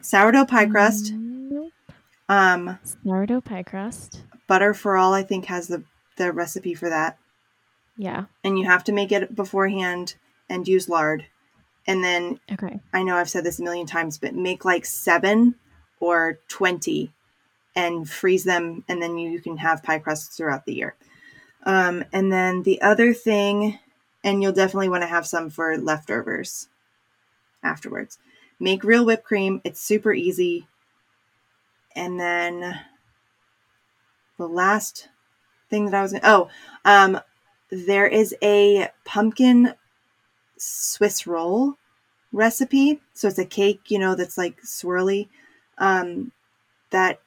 Sourdough 0.00 0.46
pie 0.46 0.66
crust. 0.66 1.12
Nope. 1.14 1.72
Um, 2.28 2.78
Sourdough 3.04 3.40
pie 3.42 3.62
crust. 3.62 4.22
butter 4.46 4.74
for 4.74 4.96
all, 4.96 5.14
I 5.14 5.22
think, 5.22 5.46
has 5.46 5.68
the, 5.68 5.84
the 6.16 6.32
recipe 6.32 6.74
for 6.74 6.88
that. 6.90 7.18
Yeah. 7.96 8.24
And 8.42 8.58
you 8.58 8.64
have 8.66 8.84
to 8.84 8.92
make 8.92 9.12
it 9.12 9.34
beforehand 9.34 10.16
and 10.48 10.66
use 10.68 10.88
lard. 10.88 11.26
And 11.86 12.02
then 12.02 12.40
Okay. 12.52 12.80
I 12.92 13.02
know 13.02 13.16
I've 13.16 13.30
said 13.30 13.44
this 13.44 13.58
a 13.58 13.62
million 13.62 13.86
times, 13.86 14.18
but 14.18 14.34
make 14.34 14.64
like 14.64 14.84
seven 14.84 15.54
or 16.00 16.38
20 16.48 17.12
and 17.74 18.08
freeze 18.08 18.44
them. 18.44 18.84
And 18.88 19.02
then 19.02 19.18
you, 19.18 19.40
can 19.40 19.56
have 19.58 19.82
pie 19.82 19.98
crusts 19.98 20.36
throughout 20.36 20.64
the 20.64 20.74
year. 20.74 20.96
Um, 21.64 22.04
and 22.12 22.32
then 22.32 22.62
the 22.62 22.80
other 22.82 23.14
thing, 23.14 23.78
and 24.22 24.42
you'll 24.42 24.52
definitely 24.52 24.88
want 24.88 25.02
to 25.02 25.08
have 25.08 25.26
some 25.26 25.50
for 25.50 25.76
leftovers 25.76 26.68
afterwards. 27.62 28.18
Make 28.60 28.84
real 28.84 29.04
whipped 29.04 29.24
cream. 29.24 29.60
It's 29.64 29.80
super 29.80 30.12
easy. 30.12 30.66
And 31.96 32.18
then 32.18 32.80
the 34.38 34.48
last 34.48 35.08
thing 35.70 35.86
that 35.86 35.94
I 35.94 36.02
was 36.02 36.12
to, 36.12 36.20
oh, 36.22 36.48
um, 36.84 37.20
there 37.70 38.06
is 38.06 38.34
a 38.42 38.88
pumpkin 39.04 39.74
Swiss 40.56 41.26
roll 41.26 41.74
recipe. 42.32 43.00
So 43.14 43.28
it's 43.28 43.38
a 43.38 43.44
cake, 43.44 43.82
you 43.88 43.98
know, 43.98 44.14
that's 44.14 44.38
like 44.38 44.60
swirly. 44.62 45.28
Um, 45.78 46.32
that 46.90 47.20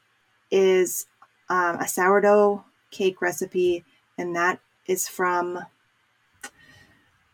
is 0.52 1.06
um, 1.50 1.78
a 1.78 1.88
sourdough 1.88 2.64
cake 2.92 3.22
recipe, 3.22 3.84
and 4.18 4.36
that 4.36 4.60
is 4.86 5.08
from 5.08 5.60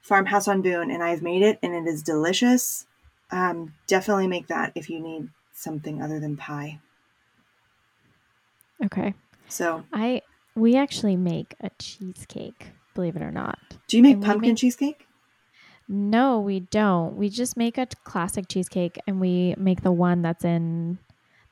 Farmhouse 0.01 0.47
on 0.47 0.61
Boone. 0.61 0.91
And 0.91 1.03
I've 1.03 1.21
made 1.21 1.41
it, 1.41 1.59
and 1.61 1.73
it 1.73 1.89
is 1.89 2.03
delicious. 2.03 2.85
Um, 3.31 3.73
definitely 3.87 4.27
make 4.27 4.47
that 4.47 4.71
if 4.75 4.89
you 4.89 4.99
need 4.99 5.29
something 5.53 6.01
other 6.01 6.19
than 6.19 6.37
pie. 6.37 6.79
Okay. 8.85 9.13
So, 9.47 9.83
I 9.93 10.21
we 10.55 10.75
actually 10.75 11.15
make 11.15 11.55
a 11.61 11.69
cheesecake, 11.79 12.71
believe 12.95 13.15
it 13.15 13.21
or 13.21 13.31
not. 13.31 13.57
do 13.87 13.97
you 13.97 14.03
make 14.03 14.15
And 14.15 14.23
pumpkin 14.23 14.49
make- 14.51 14.57
cheesecake? 14.57 15.07
No, 15.89 16.39
we 16.39 16.61
don't. 16.61 17.17
We 17.17 17.29
just 17.29 17.57
make 17.57 17.77
a 17.77 17.87
classic 18.03 18.47
cheesecake 18.47 18.97
and 19.05 19.19
we 19.19 19.53
make 19.57 19.81
the 19.81 19.91
one 19.91 20.21
that's 20.21 20.45
in 20.45 20.97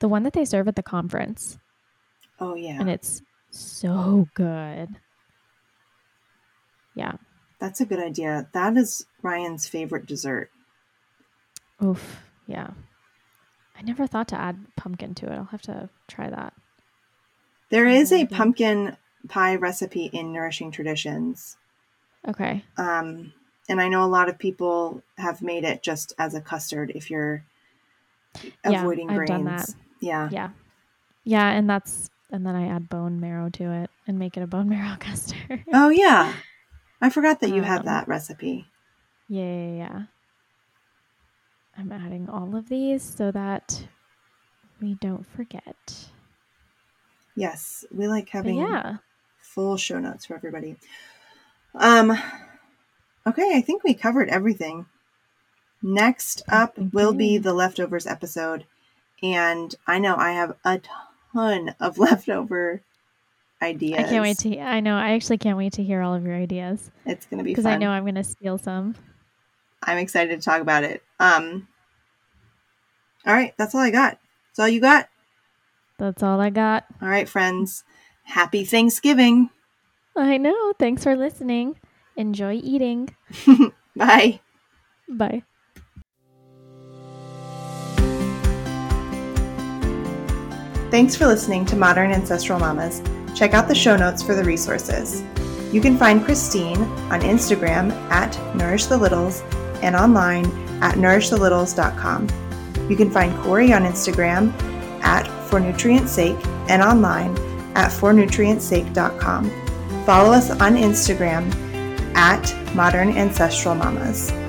the 0.02 0.10
one 0.10 0.24
that 0.24 0.34
they 0.34 0.44
serve 0.46 0.68
at 0.68 0.76
the 0.76 0.84
conference. 0.84 1.58
Oh 2.40 2.56
yeah, 2.56 2.78
And 2.80 2.90
it's 2.90 3.22
so 3.52 4.28
good. 4.34 4.90
Yeah. 6.96 7.14
that's 7.60 7.80
a 7.80 7.86
good 7.86 8.00
idea. 8.00 8.50
That 8.54 8.76
is 8.76 9.06
Ryan's 9.22 9.68
favorite 9.68 10.06
dessert. 10.06 10.50
Oof. 11.84 12.22
Yeah. 12.48 12.72
I 13.78 13.82
never 13.84 14.06
thought 14.08 14.28
to 14.30 14.36
add 14.40 14.58
pumpkin 14.76 15.16
to 15.16 15.28
it. 15.32 15.36
I'll 15.36 15.46
have 15.46 15.62
to 15.64 15.90
try 16.08 16.30
that. 16.30 16.54
There 17.70 17.88
is 17.88 18.12
a 18.12 18.26
pumpkin 18.26 18.98
pie 19.30 19.56
recipe 19.56 20.06
in 20.12 20.34
Nourishing 20.34 20.72
Traditions. 20.72 21.58
Okay. 22.28 22.64
Um, 22.78 23.32
and 23.70 23.80
I 23.80 23.88
know 23.88 24.04
a 24.04 24.08
lot 24.08 24.28
of 24.30 24.38
people 24.38 25.02
have 25.18 25.42
made 25.42 25.64
it 25.64 25.82
just 25.82 26.14
as 26.20 26.34
a 26.34 26.42
custard 26.42 26.92
if 26.94 27.10
you're 27.10 27.46
avoiding 28.64 29.08
Yeah, 29.08 29.14
I've 29.14 29.18
grains. 29.18 29.30
done 29.30 29.46
that. 29.46 29.70
Yeah. 30.02 30.28
Yeah. 30.32 30.50
Yeah, 31.24 31.48
and 31.50 31.70
that's 31.70 32.10
and 32.32 32.46
then 32.46 32.56
I 32.56 32.68
add 32.68 32.90
bone 32.90 33.20
marrow 33.20 33.50
to 33.52 33.72
it 33.72 33.90
and 34.08 34.18
make 34.20 34.36
it 34.38 34.44
a 34.44 34.48
bone 34.48 34.68
marrow 34.74 34.98
custard. 35.00 35.64
Oh 35.74 35.90
yeah. 35.90 36.34
I 37.00 37.10
forgot 37.10 37.40
that 37.40 37.50
you 37.50 37.62
had 37.62 37.80
Um, 37.82 37.86
that 37.86 38.08
recipe. 38.08 38.68
Yeah, 39.28 39.44
yeah, 39.44 39.74
yeah. 39.78 40.02
I'm 41.78 41.92
adding 41.92 42.30
all 42.30 42.56
of 42.56 42.68
these 42.70 43.02
so 43.02 43.32
that 43.32 43.88
we 44.82 44.96
don't 44.96 45.26
forget. 45.26 46.10
Yes, 47.36 47.86
we 47.92 48.08
like 48.08 48.26
But 48.26 48.32
having 48.34 48.58
yeah. 48.58 48.98
full 49.40 49.78
show 49.78 50.00
notes 50.00 50.26
for 50.26 50.36
everybody. 50.36 50.76
Um 51.76 52.12
okay, 53.26 53.52
I 53.56 53.62
think 53.62 53.84
we 53.84 53.94
covered 53.94 54.30
everything. 54.30 54.86
Next 55.82 56.44
up 56.50 56.78
will 56.78 57.14
be 57.14 57.38
the 57.38 57.54
leftovers 57.54 58.06
episode. 58.06 58.66
And 59.24 59.74
I 59.86 60.00
know 60.00 60.16
I 60.16 60.32
have 60.32 60.56
a 60.66 60.82
ton 61.34 61.76
of 61.80 61.98
leftover 61.98 62.82
ideas. 63.62 64.00
I 64.00 64.04
can't 64.04 64.24
wait 64.24 64.38
to 64.40 64.60
I 64.60 64.80
know. 64.80 64.96
I 64.96 65.12
actually 65.12 65.38
can't 65.38 65.58
wait 65.58 65.74
to 65.74 65.84
hear 65.84 66.02
all 66.02 66.14
of 66.16 66.26
your 66.26 66.36
ideas 66.36 66.90
It's 67.06 67.26
going 67.26 67.38
to 67.38 67.44
be 67.44 67.52
because. 67.52 67.66
I 67.66 67.78
know 67.78 67.90
I'm 67.90 68.04
going 68.04 68.16
to 68.16 68.24
steal 68.24 68.58
some. 68.58 68.96
I'm 69.84 69.98
excited 69.98 70.40
to 70.40 70.44
talk 70.44 70.62
about 70.62 70.84
it. 70.84 71.04
Um 71.20 71.68
All 73.26 73.34
right, 73.34 73.54
that's 73.58 73.76
all 73.76 73.82
I 73.82 73.92
got. 73.92 74.20
That's 74.50 74.60
all 74.60 74.70
you 74.70 74.82
got. 74.82 75.08
That's 75.98 76.24
all 76.24 76.42
I 76.42 76.50
got. 76.50 76.86
All 77.02 77.10
right, 77.10 77.30
friends. 77.30 77.84
Happy 78.24 78.64
Thanksgiving. 78.64 79.50
I 80.16 80.38
know. 80.38 80.74
Thanks 80.80 81.04
for 81.04 81.16
listening. 81.16 81.78
Enjoy 82.16 82.54
eating. 82.54 83.16
Bye. 83.96 84.42
Bye. 85.08 85.44
Thanks 90.92 91.16
for 91.16 91.26
listening 91.26 91.66
to 91.68 91.78
Modern 91.78 92.12
Ancestral 92.12 92.60
Mamas. 92.60 93.02
Check 93.34 93.54
out 93.54 93.70
the 93.70 93.74
show 93.74 93.96
notes 93.96 94.22
for 94.22 94.36
the 94.36 94.44
resources. 94.44 95.24
You 95.72 95.80
can 95.80 95.98
find 95.98 96.22
Christine 96.22 96.84
on 97.10 97.22
Instagram 97.22 97.92
at 98.12 98.38
Nourish 98.54 98.88
the 98.88 98.98
Littles 98.98 99.42
and 99.82 99.96
online 99.96 100.46
at 100.84 100.96
nourishthelittles.com. 100.96 102.28
You 102.90 102.98
can 102.98 103.10
find 103.10 103.34
Corey 103.42 103.72
on 103.72 103.84
Instagram 103.84 104.52
at 105.02 105.28
For 105.50 105.62
and 105.62 106.82
online 106.82 107.38
at 107.76 107.90
fornutrientsake.com. 107.90 109.50
Follow 110.06 110.34
us 110.34 110.50
on 110.52 110.76
Instagram 110.76 111.54
at 112.16 112.76
Modern 112.76 113.16
Ancestral 113.16 113.76
Mamas. 113.76 114.41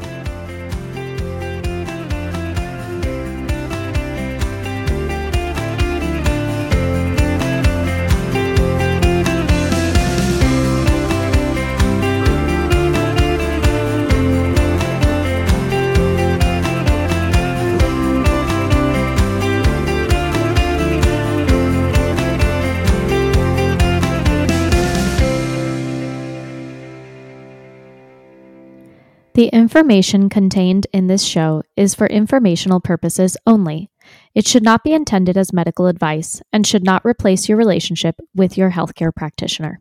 Information 29.62 30.28
contained 30.28 30.88
in 30.92 31.06
this 31.06 31.22
show 31.22 31.62
is 31.76 31.94
for 31.94 32.08
informational 32.08 32.80
purposes 32.80 33.36
only. 33.46 33.88
It 34.34 34.44
should 34.44 34.64
not 34.64 34.82
be 34.82 34.92
intended 34.92 35.36
as 35.36 35.52
medical 35.52 35.86
advice 35.86 36.42
and 36.52 36.66
should 36.66 36.82
not 36.82 37.04
replace 37.04 37.48
your 37.48 37.56
relationship 37.56 38.16
with 38.34 38.58
your 38.58 38.72
healthcare 38.72 39.14
practitioner. 39.14 39.80